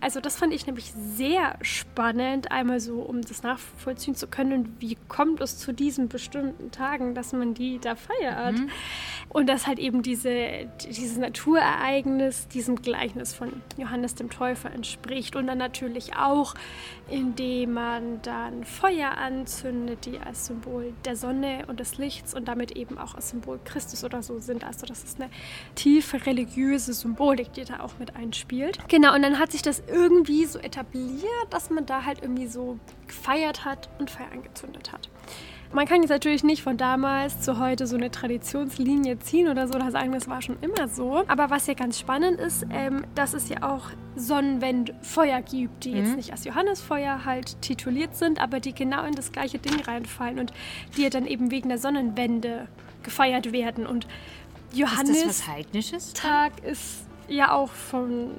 Also 0.02 0.20
das 0.20 0.36
fand 0.36 0.52
ich 0.52 0.66
nämlich 0.66 0.92
sehr 0.92 1.56
spannend, 1.62 2.52
einmal 2.52 2.78
so, 2.80 3.00
um 3.00 3.22
das 3.22 3.42
nachvollziehen 3.42 4.16
zu 4.16 4.26
können, 4.26 4.76
wie 4.80 4.98
kommt 5.08 5.40
es 5.40 5.56
zu 5.56 5.72
diesen 5.72 6.08
bestimmten 6.08 6.72
Tagen, 6.72 7.14
dass 7.14 7.32
man 7.32 7.54
die 7.54 7.78
da 7.78 7.94
feiert. 7.94 8.56
Und 9.30 9.48
dass 9.48 9.66
halt 9.66 9.78
eben 9.78 10.02
diese, 10.02 10.68
dieses 10.86 11.16
Naturereignis 11.16 12.48
diesem 12.48 12.76
Gleichnis 12.76 13.32
von 13.32 13.62
Johannes 13.78 14.14
dem 14.14 14.28
Täufer 14.28 14.70
entspricht. 14.70 15.36
Und 15.36 15.46
dann 15.46 15.56
natürlich 15.56 16.16
auch, 16.16 16.54
indem 17.10 17.72
man 17.72 18.20
dann 18.20 18.64
Feuer 18.64 19.12
anzündet, 19.16 20.04
die 20.04 20.18
als 20.18 20.46
Symbol 20.46 20.92
der 21.04 21.16
Sonne 21.16 21.64
und 21.66 21.80
des 21.80 21.98
Lichts 21.98 22.34
und 22.34 22.46
damit 22.46 22.72
eben 22.72 22.98
auch 22.98 23.14
als 23.14 23.30
Symbol 23.30 23.58
Christus 23.64 24.04
oder 24.04 24.22
so 24.22 24.38
sind. 24.40 24.64
Also 24.64 24.86
das 24.86 25.04
ist 25.04 25.20
eine 25.20 25.30
tiefe 25.74 26.26
religiöse 26.26 26.92
Symbolik, 26.92 27.52
die 27.52 27.64
da 27.64 27.80
auch 27.80 27.98
mit 27.98 28.16
einspielt. 28.16 28.78
Genau, 28.88 29.14
und 29.14 29.22
dann 29.22 29.38
hat 29.38 29.52
sich 29.52 29.62
das 29.62 29.82
irgendwie 29.86 30.44
so 30.46 30.58
etabliert, 30.58 31.24
dass 31.50 31.70
man 31.70 31.86
da 31.86 32.04
halt 32.04 32.22
irgendwie 32.22 32.46
so 32.48 32.78
gefeiert 33.06 33.64
hat 33.64 33.88
und 33.98 34.10
Feuer 34.10 34.30
angezündet 34.32 34.92
hat. 34.92 35.08
Man 35.72 35.86
kann 35.86 36.00
jetzt 36.00 36.10
natürlich 36.10 36.44
nicht 36.44 36.62
von 36.62 36.76
damals 36.78 37.40
zu 37.40 37.58
heute 37.58 37.86
so 37.86 37.96
eine 37.96 38.10
Traditionslinie 38.10 39.18
ziehen 39.18 39.48
oder 39.48 39.68
so 39.68 39.74
oder 39.74 39.90
sagen, 39.90 40.12
das 40.12 40.26
war 40.26 40.40
schon 40.40 40.56
immer 40.62 40.88
so. 40.88 41.24
Aber 41.28 41.50
was 41.50 41.66
ja 41.66 41.74
ganz 41.74 41.98
spannend 41.98 42.40
ist, 42.40 42.64
ähm, 42.70 43.04
dass 43.14 43.34
es 43.34 43.48
ja 43.50 43.62
auch 43.62 43.90
Sonnenwendfeuer 44.16 45.42
gibt, 45.42 45.84
die 45.84 45.92
jetzt 45.92 46.16
nicht 46.16 46.32
als 46.32 46.44
Johannesfeuer 46.44 47.24
halt 47.24 47.60
tituliert 47.60 48.16
sind, 48.16 48.40
aber 48.40 48.60
die 48.60 48.74
genau 48.74 49.04
in 49.04 49.14
das 49.14 49.30
gleiche 49.30 49.58
Ding 49.58 49.78
reinfallen 49.80 50.38
und 50.38 50.52
die 50.96 51.02
ja 51.02 51.10
dann 51.10 51.26
eben 51.26 51.50
wegen 51.50 51.68
der 51.68 51.78
Sonnenwende 51.78 52.66
gefeiert 53.02 53.52
werden. 53.52 53.86
Und 53.86 54.06
Ist 54.72 54.78
Johannes 54.78 55.46
Heidnisches? 55.46 56.12
Tag 56.14 56.64
ist 56.64 57.06
ja 57.28 57.52
auch 57.52 57.70
von 57.70 58.30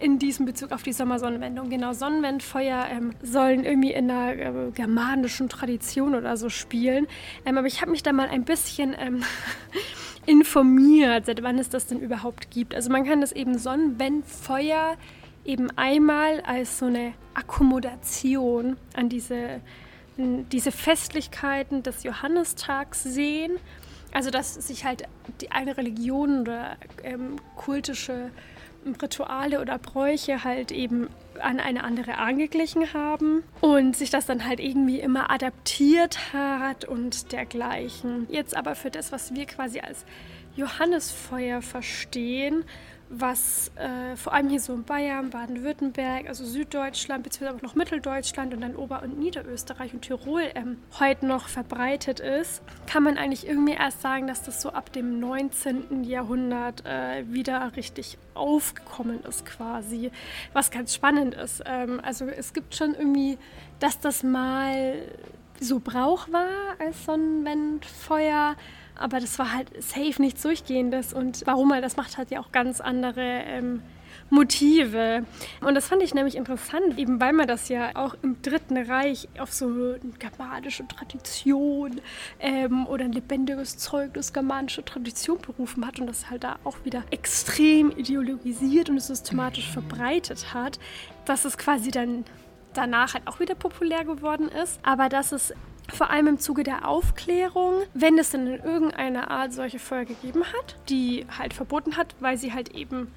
in 0.00 0.18
diesem 0.18 0.46
Bezug 0.46 0.72
auf 0.72 0.82
die 0.82 0.92
Sommersonnenwendung. 0.92 1.70
Genau, 1.70 1.92
Sonnenwendfeuer 1.92 2.86
ähm, 2.90 3.12
sollen 3.22 3.64
irgendwie 3.64 3.92
in 3.92 4.10
einer 4.10 4.32
äh, 4.32 4.70
germanischen 4.72 5.48
Tradition 5.48 6.14
oder 6.14 6.36
so 6.36 6.48
spielen. 6.48 7.06
Ähm, 7.44 7.58
aber 7.58 7.66
ich 7.66 7.80
habe 7.80 7.90
mich 7.90 8.02
da 8.02 8.12
mal 8.12 8.28
ein 8.28 8.44
bisschen 8.44 8.94
ähm, 8.98 9.22
informiert, 10.26 11.26
seit 11.26 11.42
wann 11.42 11.58
es 11.58 11.68
das 11.68 11.86
denn 11.86 12.00
überhaupt 12.00 12.50
gibt. 12.50 12.74
Also 12.74 12.90
man 12.90 13.04
kann 13.04 13.20
das 13.20 13.32
eben 13.32 13.58
Sonnenwendfeuer 13.58 14.96
eben 15.44 15.70
einmal 15.76 16.40
als 16.40 16.78
so 16.78 16.86
eine 16.86 17.12
Akkommodation 17.34 18.76
an 18.94 19.08
diese, 19.08 19.60
diese 20.16 20.72
Festlichkeiten 20.72 21.82
des 21.82 22.02
Johannestags 22.02 23.02
sehen. 23.04 23.58
Also, 24.12 24.30
dass 24.30 24.54
sich 24.54 24.84
halt 24.84 25.02
die 25.40 25.50
eine 25.50 25.76
Religion 25.76 26.40
oder 26.40 26.76
ähm, 27.02 27.36
kultische 27.54 28.30
Rituale 28.94 29.60
oder 29.60 29.78
Bräuche 29.78 30.44
halt 30.44 30.70
eben 30.70 31.08
an 31.40 31.60
eine 31.60 31.84
andere 31.84 32.18
angeglichen 32.18 32.92
haben 32.94 33.42
und 33.60 33.96
sich 33.96 34.10
das 34.10 34.26
dann 34.26 34.46
halt 34.46 34.60
irgendwie 34.60 35.00
immer 35.00 35.30
adaptiert 35.30 36.32
hat 36.32 36.84
und 36.84 37.32
dergleichen. 37.32 38.26
Jetzt 38.30 38.56
aber 38.56 38.74
für 38.74 38.90
das, 38.90 39.12
was 39.12 39.34
wir 39.34 39.46
quasi 39.46 39.80
als 39.80 40.04
Johannesfeuer 40.56 41.60
verstehen, 41.60 42.64
was 43.08 43.70
äh, 43.76 44.16
vor 44.16 44.32
allem 44.32 44.48
hier 44.48 44.60
so 44.60 44.74
in 44.74 44.84
Bayern, 44.84 45.30
Baden-Württemberg, 45.30 46.28
also 46.28 46.44
Süddeutschland, 46.44 47.22
beziehungsweise 47.22 47.58
auch 47.58 47.62
noch 47.62 47.74
Mitteldeutschland 47.74 48.52
und 48.52 48.60
dann 48.60 48.74
Ober- 48.74 49.02
und 49.02 49.18
Niederösterreich 49.18 49.94
und 49.94 50.02
Tirol 50.02 50.42
ähm, 50.54 50.78
heute 50.98 51.26
noch 51.26 51.48
verbreitet 51.48 52.20
ist, 52.20 52.62
kann 52.86 53.02
man 53.02 53.16
eigentlich 53.16 53.46
irgendwie 53.46 53.74
erst 53.74 54.02
sagen, 54.02 54.26
dass 54.26 54.42
das 54.42 54.60
so 54.60 54.70
ab 54.70 54.92
dem 54.92 55.20
19. 55.20 56.04
Jahrhundert 56.04 56.84
äh, 56.84 57.24
wieder 57.32 57.76
richtig 57.76 58.18
aufgekommen 58.34 59.22
ist 59.24 59.46
quasi, 59.46 60.10
was 60.52 60.70
ganz 60.70 60.94
spannend 60.94 61.34
ist. 61.34 61.62
Ähm, 61.64 62.00
also 62.02 62.26
es 62.26 62.52
gibt 62.52 62.74
schon 62.74 62.94
irgendwie, 62.94 63.38
dass 63.78 64.00
das 64.00 64.22
mal 64.22 64.96
so 65.60 65.80
Brauch 65.80 66.30
war 66.32 66.76
als 66.78 67.04
Sonnenwendfeuer, 67.04 68.56
aber 68.98 69.20
das 69.20 69.38
war 69.38 69.52
halt 69.52 69.70
safe 69.82 70.20
nichts 70.20 70.42
Durchgehendes 70.42 71.12
und 71.12 71.42
warum 71.46 71.72
er 71.72 71.80
das 71.80 71.96
macht, 71.96 72.18
hat 72.18 72.30
ja 72.30 72.40
auch 72.40 72.52
ganz 72.52 72.80
andere 72.80 73.22
ähm, 73.22 73.82
Motive. 74.30 75.24
Und 75.60 75.74
das 75.74 75.88
fand 75.88 76.02
ich 76.02 76.14
nämlich 76.14 76.36
interessant, 76.36 76.98
eben 76.98 77.20
weil 77.20 77.32
man 77.32 77.46
das 77.46 77.68
ja 77.68 77.90
auch 77.94 78.16
im 78.22 78.40
Dritten 78.42 78.76
Reich 78.76 79.28
auf 79.38 79.52
so 79.52 79.66
eine 79.66 79.98
germanische 80.18 80.86
Tradition 80.88 82.00
ähm, 82.40 82.86
oder 82.86 83.04
ein 83.04 83.12
lebendiges 83.12 83.78
Zeugnis 83.78 84.32
germanischer 84.32 84.84
Tradition 84.84 85.38
berufen 85.38 85.86
hat 85.86 86.00
und 86.00 86.06
das 86.06 86.30
halt 86.30 86.44
da 86.44 86.58
auch 86.64 86.76
wieder 86.84 87.04
extrem 87.10 87.90
ideologisiert 87.90 88.90
und 88.90 89.00
systematisch 89.00 89.70
verbreitet 89.70 90.54
hat, 90.54 90.78
dass 91.24 91.44
es 91.44 91.56
quasi 91.56 91.90
dann 91.90 92.24
danach 92.74 93.14
halt 93.14 93.26
auch 93.26 93.40
wieder 93.40 93.54
populär 93.54 94.04
geworden 94.04 94.48
ist, 94.48 94.80
aber 94.82 95.08
dass 95.08 95.32
es 95.32 95.54
vor 95.92 96.10
allem 96.10 96.26
im 96.26 96.38
Zuge 96.38 96.62
der 96.62 96.88
Aufklärung, 96.88 97.82
wenn 97.94 98.18
es 98.18 98.30
denn 98.30 98.46
in 98.46 98.62
irgendeiner 98.62 99.30
Art 99.30 99.52
solche 99.52 99.78
Feuer 99.78 100.04
gegeben 100.04 100.44
hat, 100.44 100.76
die 100.88 101.26
halt 101.38 101.54
verboten 101.54 101.96
hat, 101.96 102.14
weil 102.20 102.36
sie 102.36 102.52
halt 102.52 102.74
eben 102.74 103.12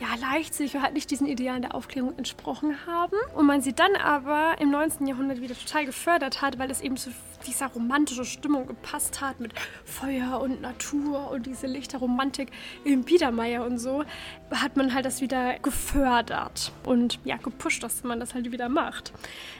ja, 0.00 0.08
leichtsinnig 0.20 0.74
und 0.74 0.82
halt 0.82 0.94
nicht 0.94 1.10
diesen 1.10 1.26
Idealen 1.26 1.62
der 1.62 1.74
Aufklärung 1.74 2.16
entsprochen 2.18 2.76
haben. 2.86 3.16
Und 3.34 3.46
man 3.46 3.62
sie 3.62 3.72
dann 3.72 3.96
aber 3.96 4.56
im 4.60 4.70
19. 4.70 5.06
Jahrhundert 5.06 5.40
wieder 5.40 5.54
total 5.54 5.86
gefördert 5.86 6.42
hat, 6.42 6.58
weil 6.58 6.70
es 6.70 6.80
eben 6.80 6.96
zu 6.96 7.10
dieser 7.46 7.68
romantischen 7.68 8.24
Stimmung 8.24 8.66
gepasst 8.66 9.20
hat 9.20 9.40
mit 9.40 9.52
Feuer 9.84 10.40
und 10.40 10.60
Natur 10.60 11.30
und 11.30 11.46
diese 11.46 11.66
Lichterromantik 11.66 12.50
im 12.84 13.04
Biedermeier 13.04 13.64
und 13.64 13.78
so, 13.78 14.04
hat 14.50 14.76
man 14.76 14.94
halt 14.94 15.04
das 15.04 15.20
wieder 15.20 15.58
gefördert 15.60 16.72
und 16.84 17.18
ja, 17.24 17.36
gepusht, 17.36 17.82
dass 17.82 18.04
man 18.04 18.20
das 18.20 18.34
halt 18.34 18.52
wieder 18.52 18.68
macht. 18.68 19.12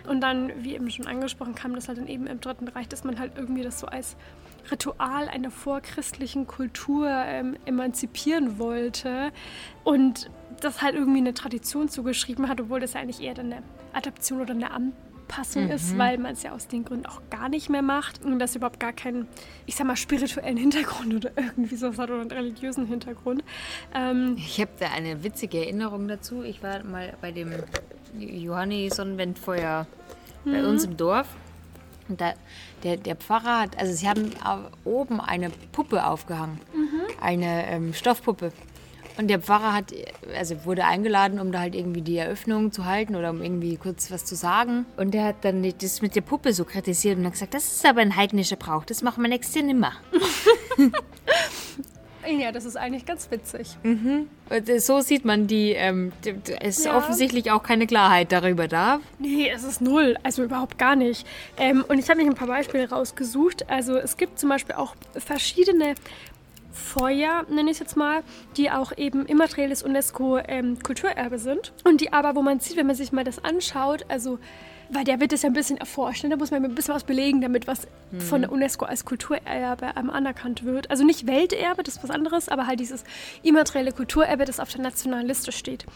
Und 0.09 0.21
dann, 0.21 0.53
wie 0.63 0.75
eben 0.75 0.91
schon 0.91 1.07
angesprochen, 1.07 1.55
kam 1.55 1.75
das 1.75 1.89
halt 1.89 1.99
dann 1.99 2.09
eben 2.09 2.27
im 2.27 2.41
Dritten 2.41 2.69
Reich, 2.69 2.89
dass 2.89 3.05
man 3.05 3.19
halt 3.19 3.33
irgendwie 3.37 3.63
das 3.63 3.81
so 3.81 3.87
als 3.87 4.17
Ritual 4.71 5.29
einer 5.29 5.51
vorchristlichen 5.51 6.47
Kultur 6.47 7.09
ähm, 7.09 7.57
emanzipieren 7.67 8.59
wollte 8.59 9.33
und 9.85 10.31
das 10.61 10.83
halt 10.83 10.95
irgendwie 10.95 11.19
eine 11.19 11.35
Tradition 11.35 11.89
zugeschrieben 11.89 12.49
hat, 12.49 12.61
obwohl 12.61 12.81
das 12.81 12.95
ja 12.95 13.01
eigentlich 13.01 13.23
eher 13.23 13.35
dann 13.35 13.53
eine 13.53 13.63
Adaption 13.93 14.41
oder 14.41 14.55
eine 14.55 14.71
Anpassung 15.29 15.69
ist, 15.71 15.99
weil 15.99 16.19
man 16.19 16.33
es 16.33 16.43
ja 16.43 16.53
aus 16.53 16.69
den 16.69 16.85
Gründen 16.85 17.07
auch 17.07 17.21
gar 17.31 17.49
nicht 17.49 17.69
mehr 17.69 17.83
macht 17.83 18.25
und 18.25 18.39
das 18.39 18.55
überhaupt 18.55 18.79
gar 18.81 18.93
keinen, 18.93 19.27
ich 19.67 19.75
sag 19.77 19.87
mal, 19.87 19.97
spirituellen 19.97 20.57
Hintergrund 20.57 21.15
oder 21.15 21.31
irgendwie 21.37 21.77
sowas 21.77 21.99
hat 21.99 22.11
oder 22.11 22.21
einen 22.21 22.31
religiösen 22.31 22.87
Hintergrund. 22.87 23.43
Ähm, 23.95 24.37
Ich 24.37 24.61
habe 24.61 24.71
da 24.79 24.87
eine 24.91 25.23
witzige 25.25 25.59
Erinnerung 25.59 26.09
dazu. 26.09 26.43
Ich 26.43 26.63
war 26.63 26.83
mal 26.85 27.15
bei 27.21 27.33
dem 27.33 27.53
Johanni 28.19 28.89
Sonnenwendfeuer 28.91 29.87
bei 30.45 30.65
uns 30.65 30.85
im 30.85 30.97
Dorf. 30.97 31.27
Und 32.09 32.21
da, 32.21 32.35
der, 32.85 32.97
der 32.99 33.17
Pfarrer 33.17 33.63
hat, 33.63 33.79
also 33.79 33.93
sie 33.93 34.09
haben 34.09 34.31
oben 34.85 35.21
eine 35.21 35.51
Puppe 35.73 36.07
aufgehangen, 36.07 36.61
eine 37.21 37.67
ähm, 37.69 37.93
Stoffpuppe. 37.95 38.53
Und 39.19 39.29
der 39.29 39.41
Pfarrer 39.41 39.73
hat, 39.73 39.95
also 40.37 40.65
wurde 40.67 40.85
eingeladen, 40.85 41.41
um 41.41 41.51
da 41.53 41.61
halt 41.61 41.75
irgendwie 41.75 42.03
die 42.03 42.19
Eröffnung 42.19 42.71
zu 42.71 42.85
halten 42.85 43.17
oder 43.17 43.31
um 43.31 43.43
irgendwie 43.43 43.77
kurz 43.77 44.11
was 44.11 44.25
zu 44.27 44.35
sagen. 44.35 44.85
Und 44.99 45.15
der 45.15 45.25
hat 45.25 45.37
dann 45.43 45.67
das 45.81 46.03
mit 46.03 46.15
der 46.17 46.21
Puppe 46.21 46.53
so 46.53 46.65
kritisiert 46.65 47.19
und 47.19 47.25
hat 47.25 47.33
gesagt, 47.33 47.55
das 47.55 47.65
ist 47.67 47.87
aber 47.87 48.03
ein 48.03 48.15
heidnischer 48.17 48.57
Brauch, 48.57 48.85
das 48.85 49.03
machen 49.03 49.23
wir 49.23 49.29
nächstes 49.29 49.55
Jahr 49.57 49.65
nimmer. 49.65 49.93
ja, 52.39 52.51
das 52.53 52.65
ist 52.65 52.77
eigentlich 52.77 53.07
ganz 53.07 53.31
witzig. 53.31 53.77
Und 53.85 54.29
äh, 54.51 54.81
so 54.81 55.01
sieht 55.01 55.25
man 55.25 55.47
die, 55.47 55.71
ähm, 55.71 56.13
es 56.61 56.79
ist 56.79 56.87
Ja. 56.87 56.97
offensichtlich 56.99 57.51
auch 57.53 57.63
keine 57.63 57.87
Klarheit 57.87 58.33
darüber 58.33 58.67
da. 58.69 59.01
Nee, 59.19 59.49
es 59.49 59.63
ist 59.65 59.81
null, 59.81 60.17
also 60.25 60.43
überhaupt 60.43 60.77
gar 60.77 60.97
nicht. 60.97 61.27
Ähm, 61.57 61.85
und 61.89 61.99
ich 61.99 62.09
habe 62.11 62.19
mich 62.19 62.29
ein 62.29 62.35
paar 62.35 62.49
Beispiele 62.49 62.89
rausgesucht. 62.91 63.71
Also 63.71 63.97
es 63.97 64.17
gibt 64.17 64.39
zum 64.39 64.49
Beispiel 64.49 64.75
auch 64.75 64.95
verschiedene 65.17 65.95
Feuer, 66.77 67.45
nenne 67.49 67.71
ich 67.71 67.77
es 67.77 67.79
jetzt 67.81 67.97
mal, 67.97 68.23
die 68.57 68.71
auch 68.71 68.97
eben 68.97 69.27
immaterielles 69.27 69.83
UNESCO-Kulturerbe 69.83 71.39
sind. 71.39 71.73
Und 71.85 72.01
die 72.01 72.13
aber, 72.13 72.37
wo 72.37 72.43
man 72.43 72.61
sieht, 72.61 72.77
wenn 72.77 72.87
man 72.87 72.95
sich 72.95 73.13
mal 73.13 73.25
das 73.25 73.43
anschaut, 73.43 74.05
also, 74.09 74.39
weil 74.91 75.05
der 75.05 75.21
wird 75.21 75.33
das 75.33 75.43
ja 75.43 75.49
ein 75.49 75.55
bisschen 75.55 75.79
erforscht, 75.79 76.23
ne? 76.23 76.31
da 76.31 76.37
muss 76.37 76.51
man 76.51 76.65
ein 76.65 76.75
bisschen 76.75 76.95
was 76.95 77.05
belegen, 77.05 77.41
damit 77.41 77.67
was 77.67 77.89
von 78.19 78.43
der 78.43 78.53
UNESCO 78.53 78.85
als 78.85 79.05
Kulturerbe 79.05 79.91
ähm, 79.97 80.11
anerkannt 80.11 80.65
wird. 80.65 80.91
Also 80.91 81.03
nicht 81.03 81.27
Welterbe, 81.27 81.83
das 81.83 81.97
ist 81.97 82.03
was 82.05 82.11
anderes, 82.11 82.49
aber 82.49 82.67
halt 82.67 82.79
dieses 82.79 83.03
immaterielle 83.43 83.93
Kulturerbe, 83.93 84.45
das 84.45 84.61
auf 84.61 84.71
der 84.71 84.83
nationalen 84.83 85.27
Liste 85.27 85.51
steht. 85.51 85.87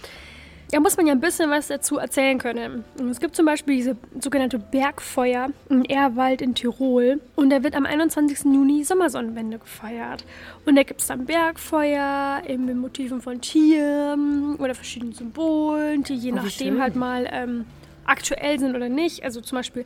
Da 0.73 0.79
muss 0.79 0.97
man 0.97 1.07
ja 1.07 1.13
ein 1.13 1.21
bisschen 1.21 1.51
was 1.51 1.67
dazu 1.67 1.99
erzählen 1.99 2.39
können. 2.39 2.85
Es 3.11 3.19
gibt 3.19 3.35
zum 3.35 3.45
Beispiel 3.45 3.75
diese 3.77 3.97
sogenannte 4.21 4.61
Bergfeuer 4.61 5.49
im 5.69 5.85
Ehrwald 5.89 6.41
in 6.43 6.55
Tirol. 6.55 7.21
Und 7.35 7.51
da 7.51 7.65
wird 7.65 7.75
am 7.75 7.87
21. 7.87 8.45
Juni 8.45 8.85
Sommersonnenwende 8.85 9.59
gefeiert. 9.59 10.25
Und 10.67 10.77
da 10.77 10.85
gibt 10.85 11.01
es 11.01 11.09
dann 11.09 11.27
Bergfeuer 11.27 12.43
eben 12.47 12.67
mit 12.67 12.77
Motiven 12.77 13.21
von 13.21 13.41
Tieren 13.41 14.55
oder 14.57 14.75
verschiedenen 14.77 15.13
Symbolen, 15.13 16.05
die 16.05 16.15
je 16.15 16.31
Oh, 16.33 16.37
nachdem 16.37 16.51
schön. 16.75 16.81
halt 16.83 16.95
mal 16.95 17.29
ähm, 17.33 17.65
aktuell 18.05 18.61
sind 18.61 18.77
oder 18.77 18.89
nicht. 18.89 19.25
Also 19.25 19.41
zum 19.41 19.57
Beispiel 19.59 19.85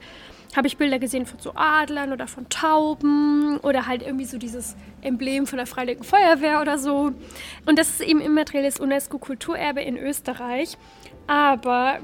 habe 0.56 0.66
ich 0.66 0.76
Bilder 0.76 0.98
gesehen 0.98 1.26
von 1.26 1.40
so 1.40 1.52
Adlern 1.54 2.12
oder 2.12 2.26
von 2.26 2.48
Tauben 2.48 3.58
oder 3.58 3.86
halt 3.86 4.02
irgendwie 4.02 4.24
so 4.24 4.38
dieses 4.38 4.76
Emblem 5.02 5.46
von 5.46 5.58
der 5.58 5.66
Freiwilligen 5.66 6.04
Feuerwehr 6.04 6.60
oder 6.60 6.78
so. 6.78 7.12
Und 7.66 7.78
das 7.78 7.88
ist 7.90 8.00
eben 8.00 8.20
immaterielles 8.20 8.78
UNESCO-Kulturerbe 8.78 9.82
in 9.82 9.96
Österreich. 9.96 10.76
Aber 11.26 11.98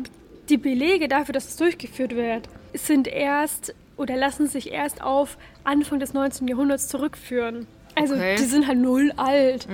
die 0.49 0.57
Belege 0.57 1.09
dafür, 1.09 1.33
dass 1.33 1.49
es 1.49 1.57
durchgeführt 1.57 2.17
wird, 2.17 2.49
sind 2.75 3.07
erst 3.07 3.75
oder 3.97 4.17
lassen 4.17 4.47
sich 4.47 4.73
erst 4.73 5.03
auf 5.03 5.37
Anfang 5.63 6.01
des 6.01 6.15
19. 6.15 6.49
Jahrhunderts 6.49 6.89
zurückführen. 6.89 7.67
Also 8.01 8.15
Okay. 8.15 8.37
die 8.39 8.45
sind 8.45 8.67
halt 8.67 8.79
null 8.79 9.13
alt. 9.17 9.67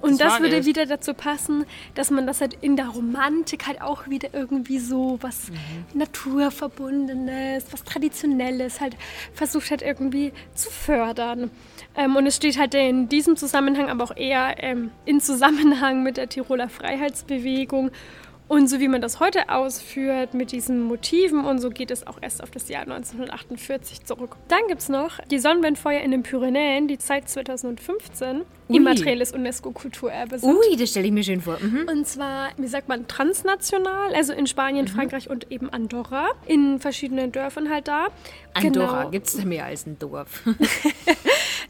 Und 0.00 0.12
das 0.12 0.18
das 0.18 0.32
war 0.34 0.40
würde 0.40 0.56
erst. 0.56 0.68
wieder 0.68 0.86
dazu 0.86 1.14
passen, 1.14 1.64
dass 1.94 2.10
man 2.10 2.26
das 2.26 2.40
halt 2.40 2.56
in 2.60 2.76
der 2.76 2.88
Romantik 2.88 3.66
halt 3.66 3.80
auch 3.82 4.08
wieder 4.08 4.28
irgendwie 4.32 4.78
so 4.78 5.18
was 5.20 5.50
Naturverbundenes, 5.94 7.64
was 7.70 7.84
Traditionelles 7.84 8.80
halt 8.80 8.96
versucht 9.34 9.70
hat 9.70 9.82
irgendwie 9.82 10.32
zu 10.54 10.70
fördern. 10.70 11.50
Ähm, 11.96 12.16
und 12.16 12.26
es 12.26 12.36
steht 12.36 12.58
halt 12.58 12.74
in 12.74 13.08
diesem 13.08 13.36
Zusammenhang 13.36 13.88
aber 13.90 14.04
auch 14.04 14.16
eher 14.16 14.54
ähm, 14.62 14.90
in 15.04 15.20
Zusammenhang 15.20 16.02
mit 16.02 16.16
der 16.16 16.28
Tiroler 16.28 16.68
Freiheitsbewegung. 16.68 17.90
Und 18.52 18.68
so 18.68 18.80
wie 18.80 18.88
man 18.88 19.00
das 19.00 19.18
heute 19.18 19.48
ausführt 19.48 20.34
mit 20.34 20.52
diesen 20.52 20.82
Motiven 20.82 21.46
und 21.46 21.58
so 21.58 21.70
geht 21.70 21.90
es 21.90 22.06
auch 22.06 22.18
erst 22.20 22.42
auf 22.42 22.50
das 22.50 22.68
Jahr 22.68 22.82
1948 22.82 24.04
zurück. 24.04 24.36
Dann 24.48 24.60
gibt 24.68 24.82
es 24.82 24.90
noch 24.90 25.20
die 25.30 25.38
Sonnenwendfeuer 25.38 26.02
in 26.02 26.10
den 26.10 26.22
Pyrenäen, 26.22 26.86
die 26.86 26.98
seit 27.00 27.30
2015 27.30 28.40
Ui. 28.68 28.76
immaterielles 28.76 29.32
UNESCO-Kulturerbe 29.32 30.38
sind. 30.38 30.54
Ui, 30.54 30.76
das 30.76 30.90
stelle 30.90 31.06
ich 31.06 31.12
mir 31.12 31.24
schön 31.24 31.40
vor. 31.40 31.56
Mhm. 31.62 31.88
Und 31.90 32.06
zwar, 32.06 32.50
wie 32.58 32.66
sagt 32.66 32.90
man, 32.90 33.08
transnational, 33.08 34.14
also 34.14 34.34
in 34.34 34.46
Spanien, 34.46 34.86
Frankreich 34.86 35.30
und 35.30 35.50
eben 35.50 35.70
Andorra, 35.70 36.28
in 36.46 36.78
verschiedenen 36.78 37.32
Dörfern 37.32 37.70
halt 37.70 37.88
da. 37.88 38.08
Andorra, 38.52 38.98
Genau. 38.98 39.10
gibt 39.12 39.28
es 39.28 39.36
da 39.38 39.46
mehr 39.46 39.64
als 39.64 39.86
ein 39.86 39.98
Dorf? 39.98 40.42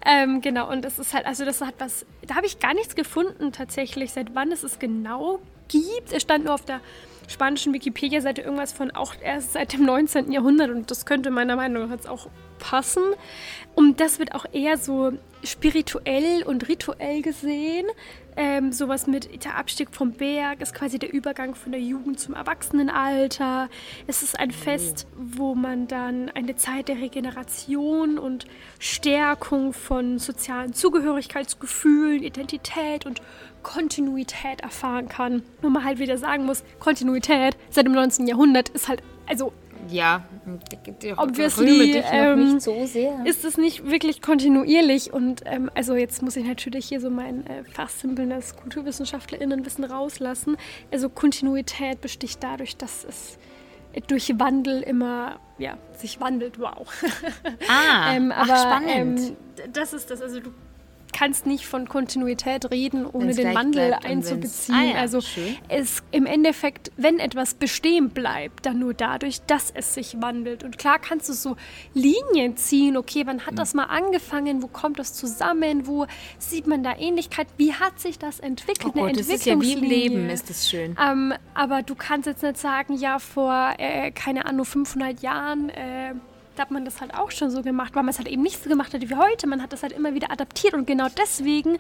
Ähm, 0.05 0.41
genau, 0.41 0.69
und 0.69 0.85
das 0.85 0.99
ist 0.99 1.15
halt, 1.15 1.27
also 1.27 1.45
das 1.45 1.61
hat 1.61 1.75
was, 1.79 2.05
da 2.27 2.35
habe 2.35 2.45
ich 2.47 2.59
gar 2.59 2.75
nichts 2.75 2.97
gefunden 2.97 3.53
tatsächlich, 3.53 4.11
seit 4.11 4.35
wann 4.35 4.51
es 4.51 4.65
es 4.65 4.81
genau 4.81 5.39
gibt. 5.73 6.13
Es 6.13 6.23
stand 6.23 6.45
nur 6.45 6.55
auf 6.55 6.65
der 6.65 6.81
spanischen 7.29 7.73
Wikipedia-Seite 7.73 8.43
irgendwas 8.43 8.73
von 8.73 8.91
auch 8.91 9.15
erst 9.21 9.53
seit 9.53 9.73
dem 9.73 9.85
19. 9.85 10.31
Jahrhundert 10.33 10.71
und 10.71 10.91
das 10.91 11.07
könnte 11.07 11.31
meiner 11.31 11.57
Meinung 11.57 11.85
nach 11.85 11.91
jetzt 11.91 12.09
auch 12.09 12.29
passen. 12.59 13.03
Und 13.75 14.01
das 14.01 14.19
wird 14.19 14.35
auch 14.35 14.47
eher 14.53 14.77
so 14.77 15.13
spirituell 15.43 16.45
und 16.45 16.69
rituell 16.69 17.23
gesehen. 17.23 17.87
Ähm, 18.35 18.73
sowas 18.73 19.07
mit 19.07 19.45
der 19.45 19.59
Abstieg 19.59 19.89
vom 19.95 20.13
Berg 20.13 20.63
ist 20.63 20.73
quasi 20.73 20.99
der 20.99 21.13
Übergang 21.13 21.55
von 21.55 21.73
der 21.73 21.81
Jugend 21.81 22.19
zum 22.19 22.35
Erwachsenenalter. 22.35 23.69
Es 24.07 24.23
ist 24.23 24.39
ein 24.39 24.53
Fest, 24.53 25.07
wo 25.17 25.55
man 25.55 25.87
dann 25.87 26.31
eine 26.31 26.57
Zeit 26.57 26.89
der 26.89 26.97
Regeneration 26.97 28.19
und 28.19 28.47
Stärkung 28.79 29.75
von 29.75 30.19
sozialen 30.19 30.73
Zugehörigkeitsgefühlen, 30.73 32.23
Identität 32.23 33.05
und 33.05 33.21
Kontinuität 33.63 34.61
erfahren 34.61 35.09
kann. 35.09 35.43
Wo 35.61 35.69
man 35.69 35.85
halt 35.85 35.99
wieder 35.99 36.19
sagen 36.19 36.47
muss, 36.47 36.65
Kontinuität 36.81 37.57
seit 37.71 37.87
dem 37.87 37.93
19. 37.93 38.27
Jahrhundert 38.27 38.69
ist 38.71 38.89
halt, 38.89 39.03
also 39.27 39.53
ja. 39.89 40.25
Obviously, 41.17 41.93
dich 41.93 42.05
ähm, 42.11 42.55
nicht 42.55 42.63
so 42.63 42.87
sehr. 42.87 43.25
ist 43.25 43.45
es 43.45 43.59
nicht 43.59 43.91
wirklich 43.91 44.23
kontinuierlich 44.23 45.13
und 45.13 45.43
ähm, 45.45 45.71
also 45.75 45.95
jetzt 45.95 46.23
muss 46.23 46.37
ich 46.37 46.47
natürlich 46.47 46.87
hier 46.87 47.01
so 47.01 47.11
mein 47.11 47.47
äh, 47.47 47.65
fachsimpelndes 47.65 48.57
KulturwissenschaftlerInnenwissen 48.57 49.85
rauslassen. 49.85 50.57
Also 50.93 51.09
Kontinuität 51.09 52.01
besticht 52.01 52.43
dadurch, 52.43 52.77
dass 52.77 53.05
es 53.05 53.39
durch 54.07 54.39
Wandel 54.39 54.83
immer 54.83 55.41
ja, 55.59 55.79
sich 55.97 56.21
wandelt. 56.21 56.59
Wow. 56.59 56.87
Ah, 57.69 58.15
ähm, 58.15 58.33
ach, 58.35 58.49
aber 58.49 58.57
spannend. 58.57 59.21
ähm, 59.21 59.37
das 59.73 59.93
ist 59.93 60.11
das. 60.11 60.21
Also 60.21 60.41
du 60.41 60.51
kannst 61.13 61.47
nicht 61.47 61.67
von 61.67 61.89
Kontinuität 61.89 62.71
reden, 62.71 63.07
ohne 63.07 63.35
den 63.35 63.55
Wandel 63.55 63.89
bleibt 63.89 64.05
einzubeziehen. 64.05 64.75
Ah 64.75 64.83
ja, 64.83 64.95
also 64.97 65.21
schön. 65.21 65.57
es 65.69 66.03
im 66.11 66.27
Endeffekt, 66.27 66.91
wenn 66.97 67.19
etwas 67.19 67.55
bestehen 67.55 68.11
bleibt, 68.11 68.67
dann 68.67 68.79
nur 68.79 68.95
dadurch, 68.95 69.41
dass 69.43 69.71
es 69.71 69.95
sich 69.95 70.21
wandelt. 70.21 70.65
Und 70.65 70.79
klar 70.79 70.99
kannst 70.99 71.29
du 71.29 71.33
so 71.33 71.57
Linien 71.95 72.57
ziehen. 72.57 72.97
Okay, 72.97 73.23
wann 73.27 73.47
hat 73.47 73.59
das 73.59 73.75
mal 73.75 73.85
angefangen? 73.85 74.63
Wo 74.63 74.67
kommt 74.67 74.99
das 74.99 75.15
zusammen? 75.15 75.87
Wo 75.87 76.07
sieht 76.39 76.67
man 76.67 76.83
da 76.83 76.97
Ähnlichkeit? 76.97 77.47
Wie 77.57 77.73
hat 77.73 78.01
sich 78.01 78.19
das 78.19 78.41
entwickelt? 78.41 78.93
Oh 78.95 78.99
Eine 78.99 79.13
Gott, 79.13 79.21
das 79.21 79.29
ist 79.29 79.47
ja 79.47 79.61
wie 79.61 79.73
im. 79.75 79.83
Leben, 79.83 80.31
ist 80.31 80.49
das 80.49 80.69
schön. 80.69 80.97
Ähm, 81.03 81.35
aber 81.55 81.83
du 81.83 81.95
kannst 81.95 82.27
jetzt 82.27 82.43
nicht 82.43 82.59
sagen, 82.59 82.95
ja, 82.95 83.19
vor, 83.19 83.75
äh, 83.79 84.11
keine 84.11 84.47
Ahnung, 84.47 84.65
500 84.65 85.21
Jahren, 85.23 85.69
äh, 85.71 86.15
da 86.57 86.63
hat 86.63 86.71
man 86.71 86.85
das 86.85 87.01
halt 87.01 87.15
auch 87.15 87.31
schon 87.31 87.51
so 87.51 87.63
gemacht, 87.63 87.95
weil 87.95 88.03
man 88.03 88.11
es 88.11 88.19
halt 88.19 88.29
eben 88.29 88.43
nicht 88.43 88.63
so 88.63 88.69
gemacht 88.69 88.93
hat 88.95 89.09
wie 89.09 89.15
heute. 89.15 89.47
Man 89.47 89.63
hat 89.63 89.73
das 89.73 89.83
halt 89.83 89.93
immer 89.93 90.15
wieder 90.15 90.31
adaptiert 90.31 90.75
und 90.75 90.87
genau 90.87 91.09
deswegen 91.17 91.79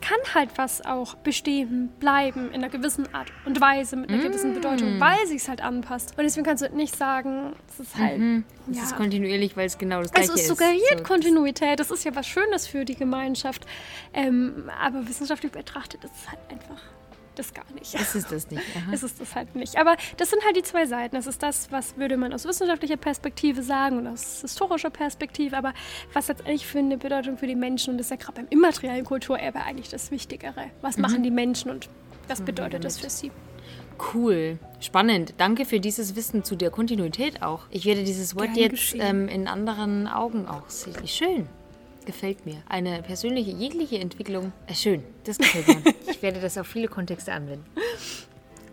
kann 0.00 0.18
halt 0.34 0.50
was 0.56 0.84
auch 0.84 1.14
bestehen 1.16 1.88
bleiben 1.98 2.48
in 2.48 2.56
einer 2.56 2.68
gewissen 2.68 3.12
Art 3.14 3.32
und 3.44 3.60
Weise, 3.60 3.96
mit 3.96 4.10
einer 4.10 4.22
gewissen 4.22 4.52
Mm. 4.52 4.54
Bedeutung, 4.54 5.00
weil 5.00 5.26
sich 5.26 5.42
es 5.42 5.48
halt 5.48 5.60
anpasst. 5.60 6.16
Und 6.16 6.24
deswegen 6.24 6.46
kannst 6.46 6.62
du 6.62 6.70
nicht 6.70 6.96
sagen, 6.96 7.54
es 7.68 7.80
ist 7.80 7.96
halt. 7.96 8.20
Es 8.70 8.76
ja. 8.76 8.82
ist 8.84 8.96
kontinuierlich, 8.96 9.56
weil 9.56 9.66
es 9.66 9.76
genau 9.76 10.00
das 10.00 10.12
gleiche 10.12 10.30
Also 10.30 10.34
es 10.34 10.42
ist. 10.42 10.48
suggeriert 10.48 10.98
So, 10.98 11.04
Kontinuität, 11.04 11.80
das 11.80 11.90
ist 11.90 12.04
ja 12.04 12.14
was 12.14 12.26
Schönes 12.26 12.66
für 12.66 12.84
die 12.84 12.94
Gemeinschaft. 12.94 13.66
Ähm, 14.14 14.70
aber 14.80 15.08
wissenschaftlich 15.08 15.52
betrachtet 15.52 16.04
ist 16.04 16.12
es 16.14 16.30
halt 16.30 16.40
einfach 16.50 16.80
das 17.38 17.54
gar 17.54 17.64
nicht. 17.74 17.94
Ist 17.94 18.14
es 18.14 18.26
das 18.26 18.50
nicht? 18.50 18.62
Aha. 18.76 18.92
ist 18.92 19.02
es 19.02 19.16
das 19.16 19.34
halt 19.34 19.54
nicht. 19.54 19.76
Aber 19.78 19.96
das 20.16 20.30
sind 20.30 20.44
halt 20.44 20.56
die 20.56 20.62
zwei 20.62 20.86
Seiten. 20.86 21.16
Das 21.16 21.26
ist 21.26 21.42
das, 21.42 21.70
was 21.70 21.96
würde 21.96 22.16
man 22.16 22.32
aus 22.32 22.44
wissenschaftlicher 22.44 22.96
Perspektive 22.96 23.62
sagen 23.62 23.98
und 23.98 24.06
aus 24.06 24.40
historischer 24.40 24.90
Perspektive. 24.90 25.56
Aber 25.56 25.72
was 26.12 26.28
letztendlich 26.28 26.66
für 26.66 26.78
eine 26.78 26.98
Bedeutung 26.98 27.38
für 27.38 27.46
die 27.46 27.54
Menschen 27.56 27.92
und 27.92 27.98
das 27.98 28.06
ist 28.06 28.10
ja 28.10 28.16
gerade 28.16 28.40
beim 28.42 28.46
immateriellen 28.50 29.04
Kulturerbe 29.04 29.60
eigentlich 29.60 29.88
das 29.88 30.10
Wichtigere. 30.10 30.70
Was 30.80 30.96
Mhm. 30.96 31.02
machen 31.02 31.22
die 31.22 31.30
Menschen 31.30 31.70
und 31.70 31.88
was 32.28 32.40
bedeutet 32.42 32.84
das 32.84 32.98
für 32.98 33.08
sie? 33.10 33.30
Cool, 34.14 34.58
spannend. 34.80 35.34
Danke 35.38 35.64
für 35.64 35.80
dieses 35.80 36.14
Wissen 36.14 36.44
zu 36.44 36.54
der 36.54 36.70
Kontinuität 36.70 37.42
auch. 37.42 37.62
Ich 37.70 37.84
werde 37.84 38.04
dieses 38.04 38.36
Wort 38.36 38.54
Gern 38.54 38.70
jetzt 38.72 38.94
ähm, 38.96 39.28
in 39.28 39.48
anderen 39.48 40.06
Augen 40.06 40.46
auch 40.46 40.68
sehen. 40.68 41.06
Schön. 41.06 41.48
Gefällt 42.08 42.46
mir. 42.46 42.62
Eine 42.70 43.02
persönliche, 43.02 43.50
jegliche 43.50 43.98
Entwicklung. 43.98 44.54
Äh, 44.66 44.74
schön, 44.74 45.04
das 45.24 45.36
gefällt 45.38 45.84
mir. 45.84 45.94
ich 46.10 46.22
werde 46.22 46.40
das 46.40 46.56
auf 46.56 46.66
viele 46.66 46.88
Kontexte 46.88 47.34
anwenden. 47.34 47.66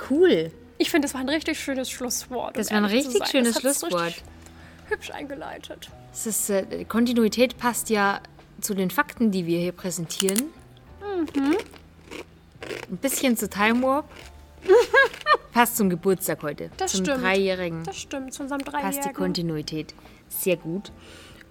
Cool. 0.10 0.54
Ich 0.78 0.90
finde, 0.90 1.06
das 1.06 1.16
war 1.16 1.20
ein 1.20 1.28
richtig 1.28 1.60
schönes 1.60 1.90
Schlusswort. 1.90 2.58
Das 2.58 2.68
um 2.68 2.76
war 2.78 2.84
ein 2.84 2.86
richtig 2.86 3.28
schönes 3.28 3.60
Schlusswort. 3.60 4.06
richtig 4.06 4.24
Hübsch 4.88 5.12
eingeleitet. 5.12 5.90
Es 6.14 6.26
ist, 6.26 6.50
äh, 6.50 6.86
Kontinuität 6.86 7.58
passt 7.58 7.90
ja 7.90 8.22
zu 8.62 8.74
den 8.74 8.90
Fakten, 8.90 9.32
die 9.32 9.46
wir 9.46 9.60
hier 9.60 9.74
präsentieren. 9.74 10.44
Ein 11.02 12.98
bisschen 13.02 13.36
zu 13.36 13.50
Time 13.50 13.82
Warp. 13.84 14.10
passt 15.52 15.76
zum 15.76 15.90
Geburtstag 15.90 16.42
heute. 16.42 16.72
Das 16.78 16.94
zum 16.94 17.04
stimmt. 17.04 17.22
Dreijährigen. 17.22 17.84
Das 17.84 17.98
stimmt, 17.98 18.34
zu 18.34 18.44
unserem 18.44 18.62
passt 18.62 18.78
die 18.78 18.82
Dreijährigen. 18.82 19.14
Kontinuität. 19.14 19.94
Sehr 20.30 20.56
gut. 20.56 20.94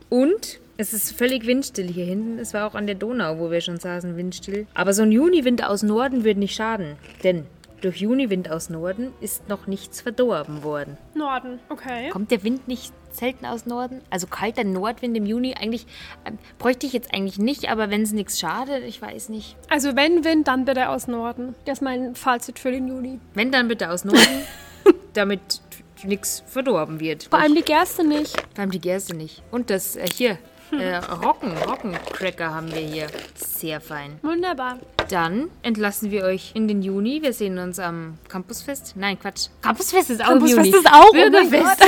Und 0.08 0.60
es 0.76 0.92
ist 0.92 1.12
völlig 1.12 1.46
windstill 1.46 1.86
hier 1.86 2.04
hinten. 2.04 2.38
Es 2.38 2.52
war 2.52 2.66
auch 2.66 2.74
an 2.74 2.86
der 2.86 2.96
Donau, 2.96 3.38
wo 3.38 3.50
wir 3.50 3.60
schon 3.60 3.78
saßen, 3.78 4.16
windstill. 4.16 4.66
Aber 4.74 4.92
so 4.92 5.02
ein 5.02 5.12
Juniwind 5.12 5.64
aus 5.64 5.82
Norden 5.82 6.24
würde 6.24 6.40
nicht 6.40 6.54
schaden. 6.54 6.96
Denn 7.22 7.46
durch 7.80 7.98
Juniwind 7.98 8.50
aus 8.50 8.70
Norden 8.70 9.12
ist 9.20 9.48
noch 9.48 9.66
nichts 9.66 10.00
verdorben 10.00 10.62
worden. 10.62 10.96
Norden, 11.14 11.60
okay. 11.68 12.08
Kommt 12.08 12.30
der 12.30 12.42
Wind 12.42 12.66
nicht 12.66 12.92
selten 13.12 13.44
aus 13.46 13.66
Norden? 13.66 14.00
Also 14.10 14.26
kalter 14.26 14.64
Nordwind 14.64 15.16
im 15.16 15.26
Juni 15.26 15.54
eigentlich 15.54 15.86
ähm, 16.24 16.38
bräuchte 16.58 16.86
ich 16.86 16.92
jetzt 16.92 17.12
eigentlich 17.12 17.38
nicht, 17.38 17.70
aber 17.70 17.90
wenn 17.90 18.02
es 18.02 18.12
nichts 18.12 18.40
schadet, 18.40 18.84
ich 18.84 19.00
weiß 19.00 19.28
nicht. 19.28 19.56
Also 19.68 19.94
wenn 19.96 20.24
Wind, 20.24 20.48
dann 20.48 20.64
bitte 20.64 20.88
aus 20.88 21.08
Norden. 21.08 21.54
Das 21.66 21.78
ist 21.78 21.82
mein 21.82 22.14
Fazit 22.14 22.58
für 22.58 22.72
den 22.72 22.88
Juli. 22.88 23.20
Wenn 23.34 23.52
dann 23.52 23.68
bitte 23.68 23.90
aus 23.90 24.04
Norden, 24.04 24.42
damit 25.12 25.60
nichts 26.04 26.42
verdorben 26.46 27.00
wird. 27.00 27.24
Vor 27.24 27.38
allem 27.38 27.54
die 27.54 27.62
Gerste 27.62 28.04
nicht. 28.06 28.40
Vor 28.54 28.60
allem 28.60 28.70
die 28.70 28.80
Gerste 28.80 29.14
nicht. 29.14 29.42
Und 29.50 29.70
das 29.70 29.96
äh, 29.96 30.06
hier, 30.12 30.38
äh, 30.72 30.96
Rocken, 31.24 31.56
Rockencracker 31.56 32.54
haben 32.54 32.72
wir 32.72 32.80
hier. 32.80 33.06
Sehr 33.34 33.80
fein. 33.80 34.18
Wunderbar. 34.22 34.78
Dann 35.10 35.50
entlassen 35.62 36.10
wir 36.10 36.24
euch 36.24 36.52
in 36.54 36.68
den 36.68 36.82
Juni. 36.82 37.22
Wir 37.22 37.32
sehen 37.32 37.58
uns 37.58 37.78
am 37.78 38.18
Campusfest. 38.28 38.94
Nein, 38.96 39.18
Quatsch. 39.18 39.48
Campusfest 39.62 40.10
ist 40.10 40.22
auch 40.22 40.28
Campusfest 40.28 40.58
im 40.58 40.64
Juni. 40.66 40.78
ist 40.78 40.92
auch, 40.92 41.06
oh 41.08 41.12
Bürgerfest. 41.12 41.80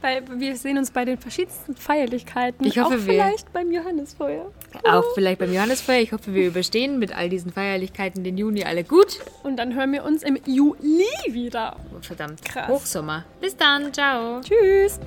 Weil 0.00 0.22
wir 0.40 0.56
sehen 0.56 0.78
uns 0.78 0.90
bei 0.90 1.04
den 1.04 1.18
verschiedensten 1.18 1.74
Feierlichkeiten. 1.76 2.66
Ich 2.66 2.78
hoffe, 2.78 2.94
auch 2.94 2.98
wir- 3.06 3.12
vielleicht 3.14 3.52
beim 3.52 3.70
Johannesfeuer. 3.72 4.50
Auch 4.84 5.04
vielleicht 5.14 5.38
beim 5.38 5.52
Johannesfeuer. 5.52 6.00
Ich 6.00 6.12
hoffe, 6.12 6.34
wir 6.34 6.46
überstehen 6.46 6.98
mit 6.98 7.14
all 7.16 7.28
diesen 7.28 7.52
Feierlichkeiten 7.52 8.24
den 8.24 8.38
Juni 8.38 8.64
alle 8.64 8.84
gut. 8.84 9.18
Und 9.42 9.56
dann 9.56 9.74
hören 9.74 9.92
wir 9.92 10.04
uns 10.04 10.22
im 10.22 10.38
Juli 10.46 11.04
wieder. 11.28 11.76
Verdammt. 12.00 12.42
Krass. 12.44 12.68
Hochsommer. 12.68 13.24
Bis 13.40 13.56
dann. 13.56 13.92
Ciao. 13.92 14.40
Tschüss. 14.40 14.98